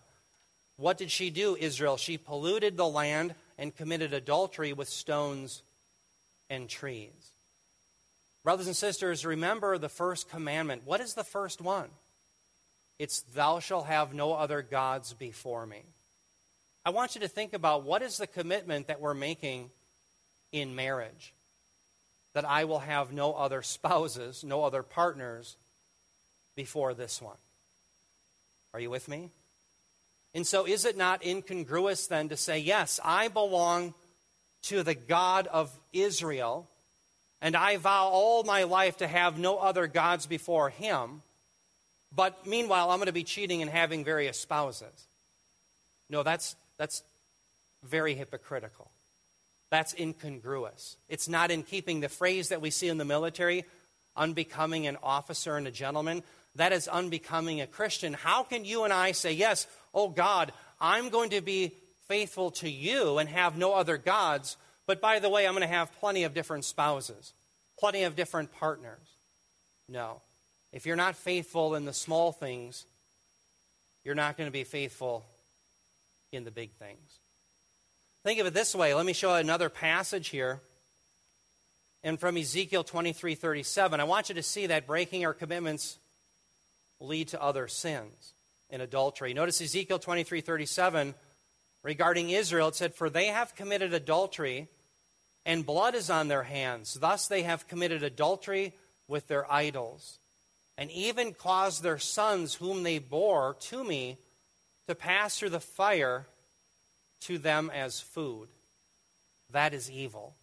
What 0.76 0.98
did 0.98 1.10
she 1.10 1.30
do, 1.30 1.56
Israel? 1.56 1.96
She 1.96 2.18
polluted 2.18 2.76
the 2.76 2.86
land 2.86 3.34
and 3.58 3.76
committed 3.76 4.12
adultery 4.12 4.72
with 4.72 4.88
stones 4.88 5.62
and 6.50 6.68
trees. 6.68 7.30
Brothers 8.42 8.66
and 8.66 8.76
sisters, 8.76 9.24
remember 9.24 9.78
the 9.78 9.88
first 9.88 10.28
commandment. 10.28 10.82
What 10.84 11.00
is 11.00 11.14
the 11.14 11.24
first 11.24 11.60
one? 11.60 11.88
It's, 12.98 13.20
Thou 13.34 13.60
shalt 13.60 13.86
have 13.86 14.14
no 14.14 14.34
other 14.34 14.62
gods 14.62 15.12
before 15.12 15.66
me. 15.66 15.82
I 16.84 16.90
want 16.90 17.14
you 17.14 17.22
to 17.22 17.28
think 17.28 17.54
about 17.54 17.84
what 17.84 18.02
is 18.02 18.18
the 18.18 18.26
commitment 18.26 18.88
that 18.88 19.00
we're 19.00 19.14
making 19.14 19.70
in 20.52 20.74
marriage? 20.74 21.32
That 22.34 22.44
I 22.44 22.64
will 22.64 22.80
have 22.80 23.12
no 23.12 23.32
other 23.32 23.62
spouses, 23.62 24.44
no 24.44 24.64
other 24.64 24.82
partners 24.82 25.56
before 26.54 26.92
this 26.92 27.22
one. 27.22 27.36
Are 28.74 28.80
you 28.80 28.90
with 28.90 29.08
me? 29.08 29.30
And 30.34 30.46
so, 30.46 30.66
is 30.66 30.84
it 30.84 30.96
not 30.96 31.24
incongruous 31.24 32.06
then 32.06 32.28
to 32.30 32.36
say, 32.36 32.58
Yes, 32.58 33.00
I 33.04 33.28
belong 33.28 33.94
to 34.64 34.82
the 34.82 34.94
God 34.94 35.46
of 35.46 35.70
Israel? 35.92 36.68
and 37.44 37.54
I 37.54 37.76
vow 37.76 38.08
all 38.08 38.42
my 38.42 38.62
life 38.62 38.96
to 38.96 39.06
have 39.06 39.38
no 39.38 39.58
other 39.58 39.86
gods 39.86 40.24
before 40.24 40.70
him. 40.70 41.20
But 42.10 42.46
meanwhile, 42.46 42.90
I'm 42.90 42.96
going 42.96 43.06
to 43.06 43.12
be 43.12 43.22
cheating 43.22 43.60
and 43.60 43.70
having 43.70 44.02
various 44.02 44.40
spouses. 44.40 45.06
No, 46.08 46.22
that's, 46.22 46.56
that's 46.78 47.02
very 47.82 48.14
hypocritical. 48.14 48.90
That's 49.68 49.92
incongruous. 49.92 50.96
It's 51.10 51.28
not 51.28 51.50
in 51.50 51.64
keeping 51.64 52.00
the 52.00 52.08
phrase 52.08 52.48
that 52.48 52.62
we 52.62 52.70
see 52.70 52.88
in 52.88 52.96
the 52.96 53.04
military, 53.04 53.66
unbecoming 54.16 54.86
an 54.86 54.96
officer 55.02 55.58
and 55.58 55.68
a 55.68 55.70
gentleman. 55.70 56.22
That 56.54 56.72
is 56.72 56.88
unbecoming 56.88 57.60
a 57.60 57.66
Christian. 57.66 58.14
How 58.14 58.42
can 58.42 58.64
you 58.64 58.84
and 58.84 58.92
I 58.92 59.12
say, 59.12 59.32
Yes, 59.32 59.66
oh 59.94 60.08
God, 60.08 60.52
I'm 60.80 61.08
going 61.08 61.30
to 61.30 61.40
be 61.40 61.72
faithful 62.08 62.50
to 62.50 62.68
you 62.68 63.18
and 63.18 63.28
have 63.28 63.56
no 63.56 63.72
other 63.72 63.96
gods, 63.96 64.56
but 64.86 65.00
by 65.00 65.18
the 65.18 65.30
way, 65.30 65.46
I'm 65.46 65.54
going 65.54 65.66
to 65.66 65.74
have 65.74 65.94
plenty 66.00 66.24
of 66.24 66.34
different 66.34 66.64
spouses, 66.64 67.32
plenty 67.78 68.02
of 68.02 68.16
different 68.16 68.52
partners. 68.52 68.98
No. 69.88 70.20
If 70.72 70.86
you're 70.86 70.96
not 70.96 71.16
faithful 71.16 71.74
in 71.74 71.84
the 71.84 71.92
small 71.92 72.32
things, 72.32 72.84
you're 74.04 74.14
not 74.14 74.36
going 74.36 74.48
to 74.48 74.52
be 74.52 74.64
faithful 74.64 75.24
in 76.32 76.44
the 76.44 76.50
big 76.50 76.72
things. 76.72 77.18
Think 78.24 78.40
of 78.40 78.46
it 78.46 78.54
this 78.54 78.74
way. 78.74 78.92
Let 78.94 79.06
me 79.06 79.12
show 79.12 79.34
another 79.34 79.68
passage 79.68 80.28
here. 80.28 80.60
And 82.02 82.20
from 82.20 82.36
Ezekiel 82.36 82.84
23 82.84 83.34
37, 83.34 84.00
I 84.00 84.04
want 84.04 84.28
you 84.28 84.34
to 84.34 84.42
see 84.42 84.66
that 84.66 84.86
breaking 84.86 85.24
our 85.24 85.32
commitments 85.32 85.98
lead 87.00 87.28
to 87.28 87.42
other 87.42 87.66
sins 87.68 88.33
in 88.74 88.80
adultery. 88.80 89.32
Notice 89.32 89.62
Ezekiel 89.62 90.00
23 90.00 90.40
37 90.40 91.14
regarding 91.84 92.30
Israel. 92.30 92.68
It 92.68 92.74
said, 92.74 92.94
For 92.94 93.08
they 93.08 93.26
have 93.28 93.54
committed 93.54 93.94
adultery 93.94 94.68
and 95.46 95.64
blood 95.64 95.94
is 95.94 96.10
on 96.10 96.28
their 96.28 96.42
hands. 96.42 96.94
Thus 96.94 97.28
they 97.28 97.42
have 97.42 97.68
committed 97.68 98.02
adultery 98.02 98.72
with 99.06 99.28
their 99.28 99.50
idols, 99.52 100.18
and 100.76 100.90
even 100.90 101.34
caused 101.34 101.82
their 101.82 101.98
sons, 101.98 102.54
whom 102.54 102.82
they 102.82 102.98
bore 102.98 103.54
to 103.60 103.84
me, 103.84 104.16
to 104.88 104.94
pass 104.94 105.38
through 105.38 105.50
the 105.50 105.60
fire 105.60 106.26
to 107.20 107.38
them 107.38 107.70
as 107.72 108.00
food. 108.00 108.48
That 109.52 109.74
is 109.74 109.90
evil. 109.90 110.34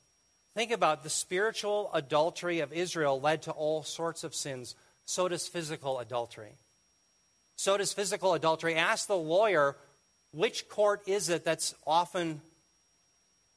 Think 0.54 0.72
about 0.72 1.04
the 1.04 1.10
spiritual 1.10 1.90
adultery 1.94 2.60
of 2.60 2.72
Israel 2.72 3.20
led 3.20 3.42
to 3.44 3.52
all 3.52 3.84
sorts 3.84 4.24
of 4.24 4.36
sins. 4.36 4.76
So 5.06 5.28
does 5.28 5.48
physical 5.48 6.00
adultery. 6.00 6.54
So 7.62 7.78
does 7.78 7.94
physical 7.94 8.34
adultery. 8.34 8.74
Ask 8.74 9.06
the 9.06 9.16
lawyer 9.16 9.76
which 10.34 10.68
court 10.68 11.04
is 11.06 11.30
it 11.30 11.46
that's 11.46 11.76
often 11.86 12.42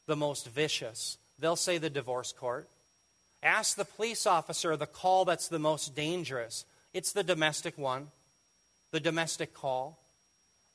the 0.07 0.15
most 0.15 0.47
vicious? 0.47 1.17
They'll 1.39 1.57
say 1.57 1.79
the 1.79 1.89
divorce 1.89 2.31
court. 2.31 2.69
Ask 3.43 3.79
the 3.79 3.87
police 3.87 4.27
officer 4.27 4.77
the 4.77 4.85
call 4.85 5.25
that's 5.25 5.49
the 5.49 5.59
most 5.59 5.97
dangerous. 5.97 6.67
It's 6.93 7.13
the 7.13 7.25
domestic 7.25 7.79
one, 7.79 8.09
the 8.91 9.01
domestic 9.01 9.55
call. 9.55 9.99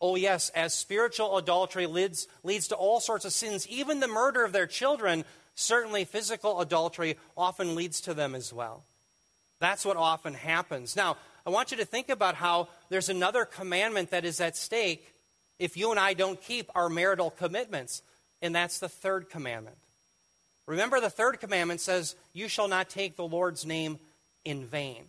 Oh, 0.01 0.15
yes, 0.15 0.49
as 0.55 0.73
spiritual 0.73 1.37
adultery 1.37 1.85
leads, 1.85 2.27
leads 2.43 2.67
to 2.69 2.75
all 2.75 2.99
sorts 2.99 3.25
of 3.25 3.31
sins, 3.31 3.67
even 3.67 3.99
the 3.99 4.07
murder 4.07 4.43
of 4.43 4.53
their 4.53 4.65
children, 4.65 5.23
certainly 5.53 6.03
physical 6.03 6.61
adultery 6.61 7.15
often 7.37 7.75
leads 7.75 8.01
to 8.01 8.15
them 8.15 8.33
as 8.33 8.51
well. 8.51 8.85
That's 9.59 9.85
what 9.85 9.97
often 9.97 10.33
happens. 10.33 10.95
Now, 10.95 11.17
I 11.45 11.49
want 11.49 11.71
you 11.71 11.77
to 11.77 11.85
think 11.85 12.09
about 12.09 12.35
how 12.35 12.67
there's 12.89 13.09
another 13.09 13.45
commandment 13.45 14.11
that 14.11 14.25
is 14.25 14.41
at 14.41 14.57
stake 14.57 15.13
if 15.57 15.75
you 15.75 15.91
and 15.91 15.99
I 15.99 16.13
don't 16.13 16.41
keep 16.41 16.69
our 16.73 16.89
marital 16.89 17.31
commitments, 17.31 18.01
and 18.41 18.55
that's 18.55 18.79
the 18.79 18.89
third 18.89 19.29
commandment. 19.29 19.77
Remember, 20.65 21.01
the 21.01 21.09
third 21.09 21.39
commandment 21.39 21.81
says, 21.81 22.15
You 22.33 22.47
shall 22.47 22.67
not 22.67 22.89
take 22.89 23.15
the 23.15 23.27
Lord's 23.27 23.65
name 23.65 23.99
in 24.45 24.65
vain. 24.65 25.03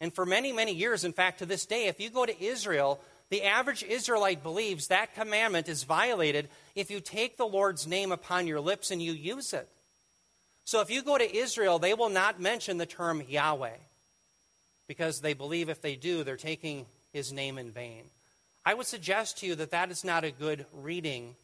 And 0.00 0.12
for 0.12 0.26
many, 0.26 0.52
many 0.52 0.74
years, 0.74 1.04
in 1.04 1.12
fact, 1.12 1.38
to 1.38 1.46
this 1.46 1.66
day, 1.66 1.86
if 1.86 2.00
you 2.00 2.10
go 2.10 2.26
to 2.26 2.44
Israel, 2.44 3.00
the 3.30 3.42
average 3.42 3.82
Israelite 3.82 4.42
believes 4.42 4.88
that 4.88 5.14
commandment 5.14 5.68
is 5.68 5.84
violated 5.84 6.48
if 6.74 6.90
you 6.90 7.00
take 7.00 7.36
the 7.36 7.46
Lord's 7.46 7.86
name 7.86 8.12
upon 8.12 8.46
your 8.46 8.60
lips 8.60 8.90
and 8.90 9.02
you 9.02 9.12
use 9.12 9.52
it. 9.52 9.68
So 10.64 10.80
if 10.80 10.90
you 10.90 11.02
go 11.02 11.16
to 11.16 11.36
Israel, 11.36 11.78
they 11.78 11.94
will 11.94 12.10
not 12.10 12.40
mention 12.40 12.76
the 12.76 12.86
term 12.86 13.22
Yahweh 13.26 13.76
because 14.88 15.20
they 15.20 15.34
believe 15.34 15.68
if 15.68 15.82
they 15.82 15.96
do, 15.96 16.24
they're 16.24 16.36
taking 16.36 16.86
his 17.12 17.32
name 17.32 17.58
in 17.58 17.70
vain. 17.70 18.04
I 18.64 18.74
would 18.74 18.86
suggest 18.86 19.38
to 19.38 19.46
you 19.46 19.54
that 19.56 19.70
that 19.70 19.90
is 19.90 20.04
not 20.04 20.24
a 20.24 20.30
good 20.30 20.66
reading 20.72 21.34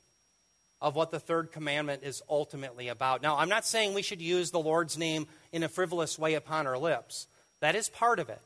of 0.81 0.97
what 0.97 1.13
the 1.13 1.21
third 1.21 1.53
commandment 1.53 2.03
is 2.03 2.23
ultimately 2.29 2.89
about. 2.89 3.23
Now, 3.23 3.39
I'm 3.39 3.49
not 3.49 3.65
saying 3.65 3.95
we 3.95 4.03
should 4.03 4.21
use 4.21 4.51
the 4.51 4.59
Lord's 4.59 4.99
name 4.99 5.29
in 5.53 5.63
a 5.63 5.69
frivolous 5.69 6.19
way 6.19 6.35
upon 6.35 6.67
our 6.67 6.77
lips, 6.77 7.29
that 7.61 7.77
is 7.77 7.89
part 7.89 8.19
of 8.19 8.29
it. 8.29 8.41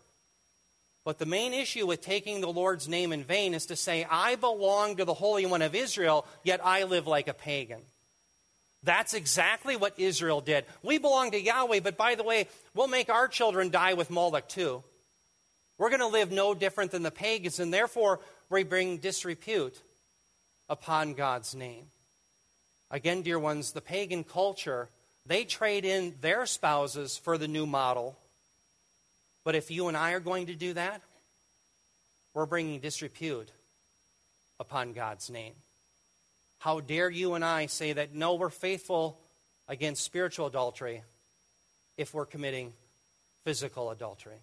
But 1.05 1.19
the 1.19 1.25
main 1.25 1.55
issue 1.55 1.87
with 1.87 2.03
taking 2.03 2.41
the 2.41 2.49
Lord's 2.49 2.89
name 2.89 3.13
in 3.13 3.23
vain 3.23 3.55
is 3.55 3.67
to 3.67 3.77
say, 3.77 4.07
I 4.11 4.35
belong 4.35 4.97
to 4.97 5.05
the 5.05 5.15
Holy 5.15 5.47
One 5.47 5.63
of 5.63 5.75
Israel, 5.75 6.27
yet 6.43 6.61
I 6.65 6.83
live 6.83 7.07
like 7.07 7.29
a 7.29 7.33
pagan. 7.33 7.81
That's 8.87 9.13
exactly 9.13 9.77
what 9.77 9.99
Israel 9.99 10.41
did. 10.41 10.65
We 10.83 10.97
belong 10.97 11.33
to 11.33 11.41
Yahweh, 11.41 11.81
but 11.81 11.99
by 11.99 12.15
the 12.15 12.23
way, 12.23 12.49
we'll 12.75 12.89
make 12.89 13.11
our 13.11 13.29
children 13.29 13.69
die 13.69 13.93
with 13.93 14.09
Moloch 14.09 14.49
too. 14.49 14.83
We're 15.77 15.91
going 15.91 16.01
to 16.01 16.07
live 16.07 16.33
no 16.33 16.55
different 16.55 16.93
than 16.93 17.03
the 17.03 17.11
pagans, 17.11 17.61
and 17.61 17.75
therefore 17.75 18.21
we 18.49 18.63
bring 18.63 18.97
disrepute 18.97 19.79
upon 20.71 21.13
God's 21.13 21.55
name. 21.55 21.85
Again, 22.91 23.21
dear 23.21 23.39
ones, 23.39 23.73
the 23.73 23.83
pagan 23.83 24.25
culture, 24.25 24.89
they 25.27 25.45
trade 25.45 25.85
in 25.85 26.15
their 26.23 26.47
spouses 26.47 27.19
for 27.19 27.37
the 27.37 27.49
new 27.49 27.67
model 27.67 28.17
but 29.47 29.55
if 29.55 29.71
you 29.71 29.87
and 29.87 29.97
I 29.97 30.11
are 30.11 30.21
going 30.21 30.47
to 30.47 30.57
do 30.57 30.73
that, 30.73 31.01
we're 32.35 32.47
bringing 32.47 32.81
disrepute 32.81 33.49
upon 34.59 34.93
God's 34.93 35.31
name. 35.31 35.53
How 36.67 36.81
dare 36.81 37.09
you 37.09 37.35
and 37.35 37.45
I 37.45 37.67
say 37.67 37.93
that 37.93 38.13
no, 38.13 38.35
we're 38.35 38.51
faithful 38.51 39.21
against 39.69 40.03
spiritual 40.03 40.49
adultery 40.49 41.05
if 41.97 42.13
we're 42.13 42.27
committing 42.27 42.73
physical 43.45 43.93
adultery? 43.93 44.41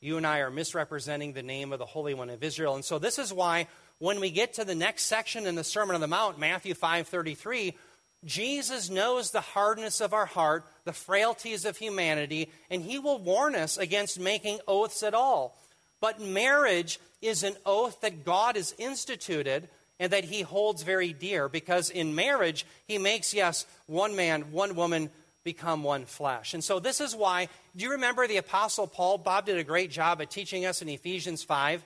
You 0.00 0.18
and 0.18 0.24
I 0.24 0.38
are 0.38 0.52
misrepresenting 0.52 1.32
the 1.32 1.42
name 1.42 1.72
of 1.72 1.80
the 1.80 1.84
Holy 1.84 2.14
One 2.14 2.30
of 2.30 2.44
Israel. 2.44 2.76
And 2.76 2.84
so 2.84 3.00
this 3.00 3.18
is 3.18 3.32
why 3.32 3.66
when 3.98 4.20
we 4.20 4.30
get 4.30 4.54
to 4.54 4.64
the 4.64 4.76
next 4.76 5.06
section 5.06 5.48
in 5.48 5.56
the 5.56 5.64
Sermon 5.64 5.96
on 5.96 6.00
the 6.00 6.06
Mount, 6.06 6.38
Matthew 6.38 6.74
5:33, 6.74 7.76
Jesus 8.24 8.88
knows 8.88 9.32
the 9.32 9.40
hardness 9.40 10.00
of 10.00 10.14
our 10.14 10.26
heart, 10.26 10.64
the 10.84 10.92
frailties 10.92 11.64
of 11.64 11.76
humanity, 11.76 12.52
and 12.70 12.84
he 12.84 13.00
will 13.00 13.18
warn 13.18 13.56
us 13.56 13.76
against 13.76 14.20
making 14.20 14.60
oaths 14.68 15.02
at 15.02 15.12
all. 15.12 15.58
But 16.00 16.20
marriage 16.20 17.00
is 17.20 17.42
an 17.42 17.56
oath 17.66 18.00
that 18.02 18.24
God 18.24 18.54
has 18.54 18.76
instituted 18.78 19.68
and 20.02 20.12
that 20.12 20.24
he 20.24 20.42
holds 20.42 20.82
very 20.82 21.12
dear 21.12 21.48
because 21.48 21.88
in 21.88 22.14
marriage, 22.14 22.66
he 22.86 22.98
makes, 22.98 23.32
yes, 23.32 23.64
one 23.86 24.16
man, 24.16 24.52
one 24.52 24.74
woman 24.74 25.08
become 25.44 25.82
one 25.82 26.04
flesh. 26.04 26.54
And 26.54 26.62
so 26.62 26.78
this 26.78 27.00
is 27.00 27.16
why, 27.16 27.48
do 27.76 27.84
you 27.84 27.92
remember 27.92 28.26
the 28.26 28.36
Apostle 28.36 28.86
Paul? 28.86 29.18
Bob 29.18 29.46
did 29.46 29.58
a 29.58 29.64
great 29.64 29.90
job 29.90 30.20
at 30.20 30.30
teaching 30.30 30.66
us 30.66 30.82
in 30.82 30.88
Ephesians 30.88 31.42
5. 31.42 31.82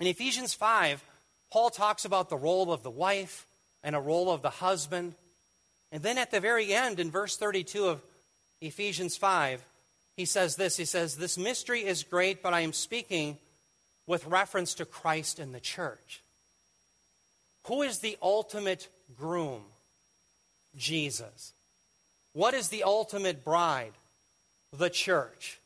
In 0.00 0.06
Ephesians 0.06 0.54
5, 0.54 1.02
Paul 1.50 1.70
talks 1.70 2.04
about 2.04 2.28
the 2.28 2.36
role 2.36 2.72
of 2.72 2.82
the 2.82 2.90
wife 2.90 3.46
and 3.82 3.96
a 3.96 4.00
role 4.00 4.30
of 4.30 4.42
the 4.42 4.50
husband 4.50 5.14
and 5.90 6.02
then 6.02 6.18
at 6.18 6.30
the 6.30 6.40
very 6.40 6.72
end, 6.74 7.00
in 7.00 7.10
verse 7.10 7.36
32 7.36 7.86
of 7.86 8.02
Ephesians 8.60 9.16
5, 9.16 9.62
he 10.16 10.24
says 10.24 10.56
this 10.56 10.76
He 10.76 10.84
says, 10.84 11.16
This 11.16 11.38
mystery 11.38 11.84
is 11.84 12.02
great, 12.02 12.42
but 12.42 12.54
I 12.54 12.60
am 12.60 12.72
speaking 12.72 13.38
with 14.06 14.26
reference 14.26 14.74
to 14.74 14.84
Christ 14.84 15.38
and 15.38 15.54
the 15.54 15.60
church. 15.60 16.22
Who 17.68 17.82
is 17.82 17.98
the 17.98 18.16
ultimate 18.22 18.88
groom? 19.18 19.62
Jesus. 20.76 21.52
What 22.32 22.54
is 22.54 22.68
the 22.68 22.82
ultimate 22.82 23.44
bride? 23.44 23.92
The 24.76 24.90
church. 24.90 25.58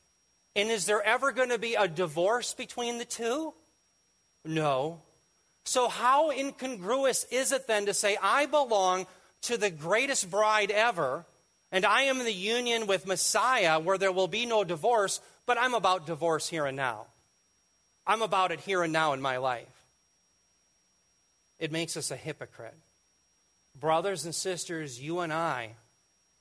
And 0.55 0.71
is 0.71 0.87
there 0.87 1.03
ever 1.03 1.33
going 1.33 1.49
to 1.49 1.59
be 1.59 1.75
a 1.75 1.89
divorce 1.89 2.55
between 2.55 2.99
the 2.99 3.05
two? 3.05 3.55
No. 4.45 5.01
So, 5.65 5.89
how 5.89 6.31
incongruous 6.31 7.25
is 7.31 7.53
it 7.53 7.67
then 7.67 7.87
to 7.87 7.95
say, 7.95 8.19
I 8.21 8.47
belong 8.47 9.07
to 9.43 9.57
the 9.57 9.71
greatest 9.71 10.31
bride 10.31 10.71
ever, 10.71 11.25
and 11.71 11.87
I 11.87 12.03
am 12.03 12.19
in 12.19 12.27
the 12.27 12.33
union 12.33 12.87
with 12.87 13.07
Messiah 13.07 13.79
where 13.79 13.99
there 13.99 14.13
will 14.13 14.29
be 14.29 14.45
no 14.45 14.65
divorce, 14.65 15.21
but 15.47 15.57
I'm 15.59 15.75
about 15.75 16.07
divorce 16.07 16.49
here 16.49 16.67
and 16.67 16.77
now. 16.77 17.07
I'm 18.07 18.23
about 18.23 18.51
it 18.51 18.61
here 18.61 18.83
and 18.83 18.93
now 18.93 19.13
in 19.13 19.23
my 19.23 19.37
life. 19.37 19.72
It 21.63 21.71
makes 21.71 21.97
us 21.97 22.11
a 22.11 22.17
hypocrite. 22.17 22.75
Brothers 23.79 24.25
and 24.25 24.35
sisters, 24.35 25.01
you 25.01 25.21
and 25.21 25.33
I 25.33 25.77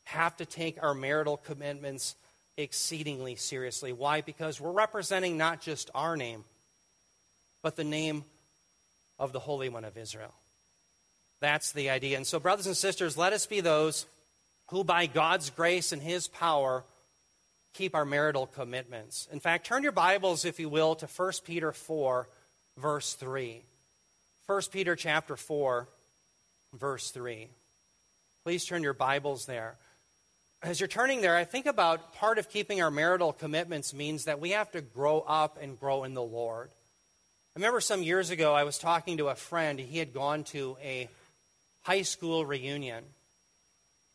have 0.06 0.36
to 0.38 0.48
take 0.48 0.82
our 0.82 0.96
marital 0.96 1.38
commitments 1.38 2.16
exceedingly 2.58 3.36
seriously. 3.36 3.94
Why? 3.94 4.22
Because 4.22 4.60
we're 4.60 4.72
representing 4.72 5.38
not 5.38 5.62
just 5.62 5.92
our 5.94 6.18
name, 6.18 6.44
but 7.62 7.76
the 7.76 7.84
name 7.84 8.24
of 9.20 9.32
the 9.32 9.38
Holy 9.38 9.70
One 9.70 9.86
of 9.86 9.96
Israel. 9.96 10.34
That's 11.40 11.72
the 11.72 11.92
idea. 11.92 12.18
And 12.18 12.26
so, 12.26 12.40
brothers 12.40 12.66
and 12.66 12.76
sisters, 12.76 13.16
let 13.16 13.32
us 13.32 13.46
be 13.46 13.62
those 13.62 14.08
who, 14.70 14.84
by 14.84 15.06
God's 15.06 15.52
grace 15.52 15.92
and 15.92 16.02
His 16.02 16.28
power, 16.28 16.84
keep 17.76 17.94
our 17.94 18.06
marital 18.06 18.48
commitments. 18.48 19.28
In 19.32 19.40
fact, 19.40 19.68
turn 19.68 19.84
your 19.84 19.92
Bibles, 19.92 20.46
if 20.46 20.60
you 20.60 20.68
will, 20.68 20.96
to 20.96 21.06
1 21.06 21.32
Peter 21.46 21.72
4, 21.72 22.28
verse 22.76 23.14
3. 23.14 23.62
1 24.52 24.62
Peter 24.70 24.98
chapter 24.98 25.38
4, 25.38 25.88
verse 26.74 27.12
3. 27.12 27.48
Please 28.44 28.66
turn 28.66 28.84
your 28.84 28.94
Bibles 28.94 29.46
there. 29.46 29.76
As 30.62 30.82
you're 30.82 30.90
turning 30.90 31.22
there, 31.22 31.38
I 31.38 31.46
think 31.46 31.68
about 31.68 32.16
part 32.16 32.38
of 32.38 32.50
keeping 32.50 32.82
our 32.82 32.92
marital 32.92 33.32
commitments 33.32 33.94
means 33.94 34.26
that 34.26 34.42
we 34.42 34.50
have 34.50 34.70
to 34.74 34.82
grow 34.82 35.22
up 35.22 35.58
and 35.62 35.80
grow 35.80 36.04
in 36.04 36.16
the 36.16 36.22
Lord. 36.22 36.68
I 36.68 37.60
remember 37.60 37.80
some 37.80 38.04
years 38.04 38.30
ago, 38.30 38.54
I 38.54 38.66
was 38.66 38.78
talking 38.78 39.20
to 39.20 39.30
a 39.30 39.36
friend. 39.36 39.80
He 39.80 40.00
had 40.00 40.14
gone 40.14 40.44
to 40.46 40.76
a 40.84 41.08
high 41.84 42.02
school 42.02 42.46
reunion. 42.46 43.06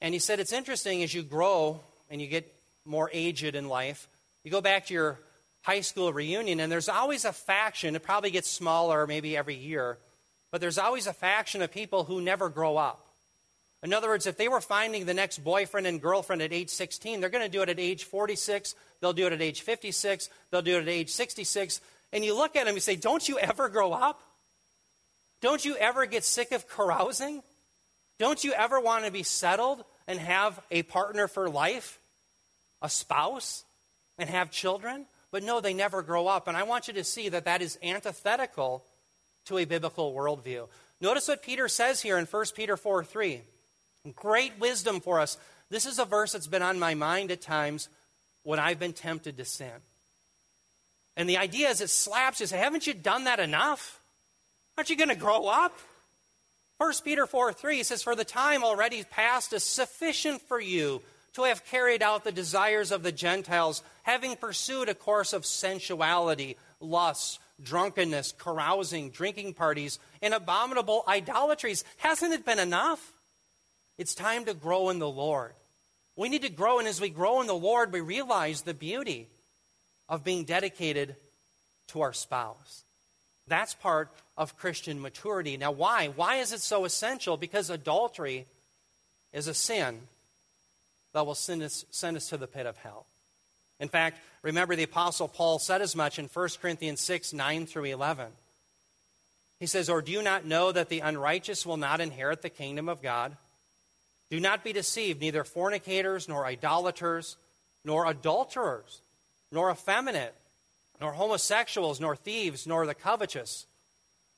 And 0.03 0.13
he 0.13 0.21
said, 0.21 0.39
It's 0.39 0.53
interesting 0.53 1.03
as 1.03 1.15
you 1.15 1.23
grow 1.23 1.81
and 2.11 2.21
you 2.21 2.27
get 2.27 2.55
more 2.85 3.09
aged 3.11 3.55
in 3.55 3.71
life, 3.71 4.07
you 4.45 4.51
go 4.51 4.61
back 4.61 4.85
to 4.89 4.93
your 4.93 5.19
high 5.63 5.81
school 5.81 6.13
reunion, 6.13 6.61
and 6.61 6.71
there's 6.71 6.91
always 6.91 7.25
a 7.25 7.33
faction. 7.33 7.97
It 7.97 8.03
probably 8.03 8.31
gets 8.31 8.51
smaller 8.51 9.07
maybe 9.07 9.35
every 9.35 9.57
year, 9.57 9.97
but 10.57 10.63
there's 10.63 10.79
always 10.79 11.07
a 11.07 11.13
faction 11.13 11.61
of 11.61 11.71
people 11.71 12.05
who 12.05 12.19
never 12.19 12.49
grow 12.49 12.79
up. 12.79 13.11
In 13.83 13.93
other 13.93 14.09
words, 14.09 14.27
if 14.27 14.39
they 14.39 14.49
were 14.49 14.63
finding 14.63 15.05
the 15.05 15.13
next 15.13 15.45
boyfriend 15.45 15.87
and 15.87 16.01
girlfriend 16.01 16.41
at 16.41 16.51
age 16.51 16.71
16, 16.71 17.21
they're 17.21 17.29
going 17.29 17.45
to 17.45 17.51
do 17.51 17.61
it 17.61 17.69
at 17.69 17.79
age 17.79 18.05
46, 18.05 18.75
they'll 19.03 19.13
do 19.13 19.27
it 19.27 19.35
at 19.35 19.43
age 19.43 19.61
56, 19.61 20.31
they'll 20.51 20.63
do 20.63 20.79
it 20.79 20.81
at 20.81 20.89
age 20.89 21.11
66. 21.11 21.83
And 22.11 22.25
you 22.25 22.35
look 22.35 22.57
at 22.57 22.61
them 22.61 22.69
and 22.69 22.77
you 22.79 22.81
say, 22.81 22.97
Don't 22.97 23.29
you 23.29 23.39
ever 23.39 23.69
grow 23.69 23.93
up? 23.93 24.19
Don't 25.43 25.63
you 25.63 25.77
ever 25.77 26.07
get 26.07 26.25
sick 26.25 26.53
of 26.53 26.67
carousing? 26.67 27.43
Don't 28.19 28.43
you 28.43 28.55
ever 28.55 28.81
want 28.81 29.05
to 29.05 29.11
be 29.11 29.25
settled 29.25 29.85
and 30.09 30.19
have 30.19 30.59
a 30.71 30.85
partner 30.85 31.29
for 31.29 31.51
life, 31.51 31.99
a 32.81 32.89
spouse, 32.89 33.63
and 34.17 34.31
have 34.31 34.51
children. 34.51 35.05
But 35.31 35.43
no, 35.43 35.61
they 35.61 35.75
never 35.75 36.01
grow 36.01 36.29
up. 36.29 36.49
And 36.49 36.57
I 36.57 36.63
want 36.63 36.89
you 36.89 36.95
to 36.95 37.05
see 37.05 37.29
that 37.29 37.45
that 37.45 37.61
is 37.61 37.79
antithetical 37.83 38.87
to 39.47 39.59
a 39.59 39.65
biblical 39.65 40.13
worldview. 40.13 40.69
Notice 41.01 41.29
what 41.29 41.43
Peter 41.43 41.69
says 41.69 42.03
here 42.03 42.19
in 42.19 42.27
1 42.27 42.45
Peter 42.55 42.77
4 42.77 43.05
3. 43.05 43.41
Great 44.15 44.53
wisdom 44.59 45.01
for 45.01 45.21
us. 45.21 45.37
This 45.69 45.87
is 45.87 45.99
a 45.99 46.05
verse 46.05 46.33
that's 46.33 46.47
been 46.47 46.63
on 46.63 46.79
my 46.79 46.95
mind 46.95 47.31
at 47.31 47.41
times 47.41 47.89
when 48.45 48.59
I've 48.59 48.79
been 48.79 48.93
tempted 48.93 49.37
to 49.37 49.45
sin. 49.45 49.73
And 51.17 51.29
the 51.29 51.39
idea 51.39 51.71
is 51.71 51.81
it 51.81 51.91
slaps 51.91 52.41
you. 52.41 52.47
Say, 52.47 52.59
haven't 52.59 52.87
you 52.87 52.95
done 52.95 53.25
that 53.25 53.41
enough? 53.41 54.01
Aren't 54.77 54.91
you 54.91 54.97
going 54.97 55.09
to 55.09 55.17
grow 55.17 55.47
up? 55.47 55.77
1 56.79 56.93
Peter 57.05 57.27
4 57.27 57.53
3 57.53 57.83
says, 57.83 58.03
For 58.03 58.15
the 58.15 58.25
time 58.25 58.63
already 58.63 59.03
past 59.03 59.53
is 59.53 59.65
sufficient 59.65 60.43
for 60.43 60.61
you 60.61 61.03
to 61.35 61.45
have 61.45 61.65
carried 61.67 62.03
out 62.03 62.25
the 62.25 62.33
desires 62.33 62.93
of 62.93 63.03
the 63.03 63.13
Gentiles, 63.13 63.83
having 64.03 64.37
pursued 64.37 64.89
a 64.89 64.95
course 64.95 65.33
of 65.33 65.47
sensuality, 65.47 66.57
lust, 66.81 67.41
drunkenness, 67.63 68.33
carousing, 68.33 69.11
drinking 69.11 69.55
parties, 69.55 69.99
and 70.23 70.35
abominable 70.35 71.05
idolatries. 71.09 71.85
Hasn't 71.99 72.33
it 72.33 72.45
been 72.45 72.59
enough? 72.59 73.13
It's 73.99 74.15
time 74.15 74.45
to 74.45 74.55
grow 74.55 74.91
in 74.91 74.99
the 74.99 75.09
Lord. 75.09 75.53
We 76.17 76.29
need 76.29 76.43
to 76.43 76.51
grow, 76.51 76.79
and 76.79 76.89
as 76.89 77.01
we 77.01 77.09
grow 77.09 77.41
in 77.41 77.47
the 77.47 77.55
Lord, 77.55 77.93
we 77.93 78.01
realize 78.01 78.63
the 78.63 78.75
beauty 78.75 79.29
of 80.09 80.25
being 80.25 80.45
dedicated 80.45 81.17
to 81.89 82.01
our 82.01 82.13
spouse. 82.13 82.83
That's 83.49 83.75
part 83.75 84.11
of 84.37 84.57
Christian 84.59 85.01
maturity. 85.01 85.57
Now, 85.57 85.73
why? 85.73 86.09
Why 86.09 86.37
is 86.37 86.53
it 86.53 86.61
so 86.61 86.85
essential? 86.85 87.37
Because 87.37 87.71
adultery 87.71 88.47
is 89.33 89.47
a 89.47 89.55
sin 89.55 90.01
that 91.13 91.25
will 91.25 91.35
send 91.35 91.63
us, 91.63 91.85
send 91.91 92.17
us 92.17 92.29
to 92.29 92.37
the 92.37 92.47
pit 92.47 92.67
of 92.67 92.77
hell. 92.79 93.07
In 93.79 93.89
fact, 93.89 94.19
remember 94.43 94.75
the 94.75 94.85
Apostle 94.85 95.29
Paul 95.29 95.59
said 95.59 95.83
as 95.83 95.95
much 95.95 96.19
in 96.19 96.27
1 96.27 96.49
Corinthians 96.61 97.01
6 97.01 97.33
9 97.33 97.67
through 97.67 97.85
11. 97.85 98.29
He 99.59 99.67
says, 99.67 99.89
Or 99.89 100.03
do 100.03 100.13
you 100.13 100.23
not 100.23 100.45
know 100.45 100.73
that 100.73 100.89
the 100.89 101.01
unrighteous 101.01 101.65
will 101.65 101.77
not 101.77 102.01
inherit 102.01 102.43
the 102.43 102.51
kingdom 102.51 102.89
of 102.89 103.03
God? 103.03 103.37
Do 104.31 104.41
not 104.41 104.65
be 104.65 104.73
deceived, 104.73 105.21
neither 105.21 105.45
fornicators, 105.45 106.29
nor 106.29 106.47
idolaters, 106.47 107.37
nor 107.85 108.07
adulterers, 108.07 109.01
nor 109.53 109.71
effeminate, 109.71 110.35
nor 111.01 111.13
homosexuals, 111.13 112.01
nor 112.01 112.17
thieves, 112.17 112.67
nor 112.67 112.87
the 112.87 112.95
covetous, 112.95 113.67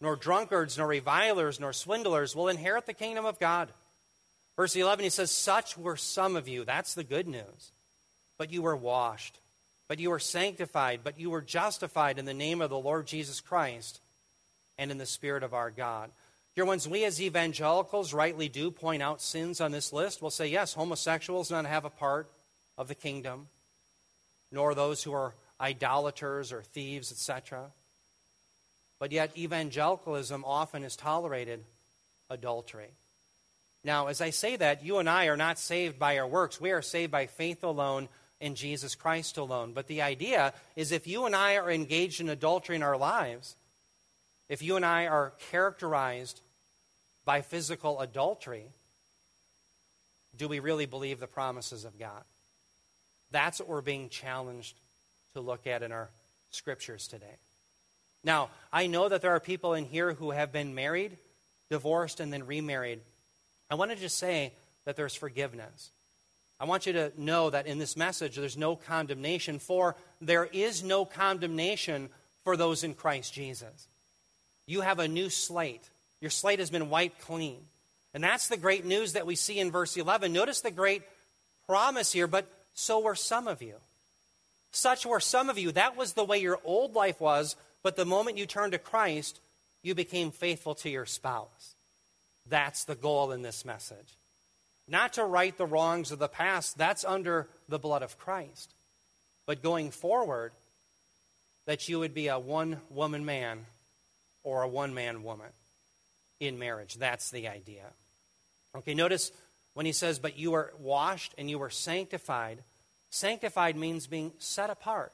nor 0.00 0.14
drunkards, 0.14 0.76
nor 0.76 0.86
revilers, 0.86 1.58
nor 1.58 1.72
swindlers 1.72 2.36
will 2.36 2.48
inherit 2.48 2.86
the 2.86 2.92
kingdom 2.92 3.24
of 3.24 3.38
God. 3.38 3.70
Verse 4.56 4.76
11, 4.76 5.04
he 5.04 5.10
says, 5.10 5.30
Such 5.30 5.78
were 5.78 5.96
some 5.96 6.36
of 6.36 6.48
you. 6.48 6.64
That's 6.64 6.94
the 6.94 7.04
good 7.04 7.26
news. 7.26 7.72
But 8.38 8.52
you 8.52 8.62
were 8.62 8.76
washed, 8.76 9.38
but 9.88 9.98
you 9.98 10.10
were 10.10 10.20
sanctified, 10.20 11.00
but 11.02 11.18
you 11.18 11.28
were 11.28 11.42
justified 11.42 12.18
in 12.18 12.24
the 12.24 12.32
name 12.32 12.60
of 12.62 12.70
the 12.70 12.78
Lord 12.78 13.06
Jesus 13.06 13.40
Christ 13.40 14.00
and 14.78 14.90
in 14.90 14.98
the 14.98 15.06
Spirit 15.06 15.42
of 15.42 15.54
our 15.54 15.70
God. 15.70 16.10
Dear 16.54 16.64
ones, 16.64 16.88
we 16.88 17.04
as 17.04 17.20
evangelicals 17.20 18.14
rightly 18.14 18.48
do 18.48 18.70
point 18.70 19.02
out 19.02 19.20
sins 19.20 19.60
on 19.60 19.72
this 19.72 19.92
list. 19.92 20.22
We'll 20.22 20.30
say, 20.30 20.46
yes, 20.48 20.74
homosexuals 20.74 21.48
don't 21.48 21.64
have 21.66 21.84
a 21.84 21.90
part 21.90 22.28
of 22.76 22.88
the 22.88 22.94
kingdom, 22.94 23.48
nor 24.50 24.74
those 24.74 25.02
who 25.02 25.12
are 25.12 25.34
idolaters 25.60 26.52
or 26.52 26.62
thieves, 26.62 27.12
etc. 27.12 27.66
But 28.98 29.12
yet, 29.12 29.36
evangelicalism 29.36 30.44
often 30.44 30.82
has 30.82 30.96
tolerated 30.96 31.64
adultery. 32.30 32.90
Now, 33.84 34.08
as 34.08 34.20
I 34.20 34.30
say 34.30 34.56
that, 34.56 34.84
you 34.84 34.98
and 34.98 35.08
I 35.08 35.26
are 35.26 35.36
not 35.36 35.58
saved 35.58 35.98
by 35.98 36.18
our 36.18 36.26
works. 36.26 36.60
We 36.60 36.72
are 36.72 36.82
saved 36.82 37.12
by 37.12 37.26
faith 37.26 37.62
alone 37.62 38.08
in 38.40 38.54
Jesus 38.54 38.94
Christ 38.94 39.36
alone. 39.36 39.72
But 39.72 39.86
the 39.86 40.02
idea 40.02 40.52
is 40.76 40.92
if 40.92 41.06
you 41.06 41.26
and 41.26 41.34
I 41.34 41.56
are 41.56 41.70
engaged 41.70 42.20
in 42.20 42.28
adultery 42.28 42.76
in 42.76 42.82
our 42.82 42.96
lives, 42.96 43.56
if 44.48 44.62
you 44.62 44.76
and 44.76 44.84
I 44.84 45.06
are 45.06 45.32
characterized 45.50 46.40
by 47.24 47.42
physical 47.42 48.00
adultery, 48.00 48.64
do 50.36 50.48
we 50.48 50.60
really 50.60 50.86
believe 50.86 51.20
the 51.20 51.26
promises 51.26 51.84
of 51.84 51.98
God? 51.98 52.22
That's 53.30 53.60
what 53.60 53.68
we're 53.68 53.80
being 53.80 54.08
challenged 54.08 54.74
to 55.34 55.40
look 55.40 55.66
at 55.66 55.82
in 55.82 55.92
our 55.92 56.08
scriptures 56.50 57.08
today. 57.08 57.36
Now, 58.24 58.50
I 58.72 58.86
know 58.86 59.08
that 59.08 59.20
there 59.20 59.32
are 59.32 59.40
people 59.40 59.74
in 59.74 59.84
here 59.84 60.14
who 60.14 60.30
have 60.30 60.52
been 60.52 60.74
married, 60.74 61.16
divorced, 61.70 62.20
and 62.20 62.32
then 62.32 62.46
remarried. 62.46 63.00
I 63.70 63.74
want 63.74 63.90
to 63.90 63.96
just 63.96 64.18
say 64.18 64.52
that 64.86 64.96
there's 64.96 65.14
forgiveness. 65.14 65.90
I 66.60 66.64
want 66.64 66.86
you 66.86 66.92
to 66.94 67.12
know 67.16 67.50
that 67.50 67.66
in 67.66 67.78
this 67.78 67.96
message, 67.96 68.36
there's 68.36 68.56
no 68.56 68.74
condemnation, 68.74 69.58
for 69.58 69.94
there 70.20 70.46
is 70.46 70.82
no 70.82 71.04
condemnation 71.04 72.08
for 72.42 72.56
those 72.56 72.82
in 72.82 72.94
Christ 72.94 73.32
Jesus. 73.32 73.86
You 74.66 74.80
have 74.80 74.98
a 74.98 75.08
new 75.08 75.30
slate. 75.30 75.88
Your 76.20 76.30
slate 76.30 76.58
has 76.58 76.70
been 76.70 76.90
wiped 76.90 77.20
clean. 77.20 77.60
And 78.12 78.24
that's 78.24 78.48
the 78.48 78.56
great 78.56 78.84
news 78.84 79.12
that 79.12 79.26
we 79.26 79.36
see 79.36 79.60
in 79.60 79.70
verse 79.70 79.96
11. 79.96 80.32
Notice 80.32 80.60
the 80.60 80.70
great 80.70 81.02
promise 81.66 82.12
here, 82.12 82.26
but 82.26 82.46
so 82.74 83.00
were 83.00 83.14
some 83.14 83.46
of 83.46 83.62
you. 83.62 83.74
Such 84.72 85.06
were 85.06 85.20
some 85.20 85.48
of 85.48 85.58
you. 85.58 85.72
That 85.72 85.96
was 85.96 86.12
the 86.12 86.24
way 86.24 86.38
your 86.38 86.58
old 86.64 86.94
life 86.94 87.20
was, 87.20 87.56
but 87.82 87.96
the 87.96 88.04
moment 88.04 88.36
you 88.36 88.46
turned 88.46 88.72
to 88.72 88.78
Christ, 88.78 89.38
you 89.82 89.94
became 89.94 90.30
faithful 90.30 90.74
to 90.76 90.90
your 90.90 91.06
spouse. 91.06 91.74
That's 92.48 92.84
the 92.84 92.94
goal 92.94 93.32
in 93.32 93.42
this 93.42 93.64
message. 93.64 94.17
Not 94.88 95.14
to 95.14 95.24
right 95.24 95.56
the 95.56 95.66
wrongs 95.66 96.10
of 96.10 96.18
the 96.18 96.28
past, 96.28 96.78
that's 96.78 97.04
under 97.04 97.48
the 97.68 97.78
blood 97.78 98.02
of 98.02 98.18
Christ. 98.18 98.72
But 99.46 99.62
going 99.62 99.90
forward, 99.90 100.52
that 101.66 101.88
you 101.88 101.98
would 101.98 102.14
be 102.14 102.28
a 102.28 102.38
one 102.38 102.80
woman 102.90 103.24
man 103.24 103.66
or 104.42 104.62
a 104.62 104.68
one 104.68 104.94
man 104.94 105.22
woman 105.22 105.50
in 106.40 106.58
marriage. 106.58 106.94
That's 106.94 107.30
the 107.30 107.48
idea. 107.48 107.84
Okay, 108.76 108.94
notice 108.94 109.30
when 109.74 109.84
he 109.84 109.92
says, 109.92 110.18
But 110.18 110.38
you 110.38 110.54
are 110.54 110.72
washed 110.78 111.34
and 111.36 111.50
you 111.50 111.60
are 111.62 111.70
sanctified. 111.70 112.58
Sanctified 113.10 113.76
means 113.76 114.06
being 114.06 114.32
set 114.38 114.70
apart. 114.70 115.12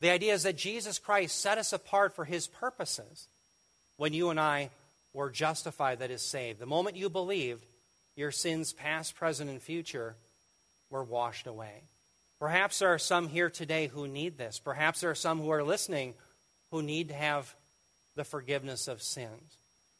The 0.00 0.10
idea 0.10 0.32
is 0.32 0.44
that 0.44 0.56
Jesus 0.56 0.98
Christ 0.98 1.38
set 1.38 1.58
us 1.58 1.72
apart 1.72 2.14
for 2.14 2.24
his 2.24 2.46
purposes 2.46 3.26
when 3.96 4.12
you 4.12 4.30
and 4.30 4.38
I 4.38 4.70
were 5.12 5.30
justified, 5.30 5.98
that 5.98 6.10
is, 6.10 6.22
saved. 6.22 6.60
The 6.60 6.66
moment 6.66 6.96
you 6.96 7.10
believed, 7.10 7.64
your 8.18 8.32
sins, 8.32 8.72
past, 8.72 9.14
present, 9.14 9.48
and 9.48 9.62
future, 9.62 10.16
were 10.90 11.04
washed 11.04 11.46
away. 11.46 11.82
Perhaps 12.40 12.80
there 12.80 12.92
are 12.92 12.98
some 12.98 13.28
here 13.28 13.48
today 13.48 13.86
who 13.86 14.08
need 14.08 14.36
this. 14.36 14.58
Perhaps 14.58 15.00
there 15.00 15.10
are 15.10 15.14
some 15.14 15.40
who 15.40 15.50
are 15.50 15.62
listening 15.62 16.14
who 16.70 16.82
need 16.82 17.08
to 17.08 17.14
have 17.14 17.54
the 18.16 18.24
forgiveness 18.24 18.88
of 18.88 19.02
sins. 19.02 19.56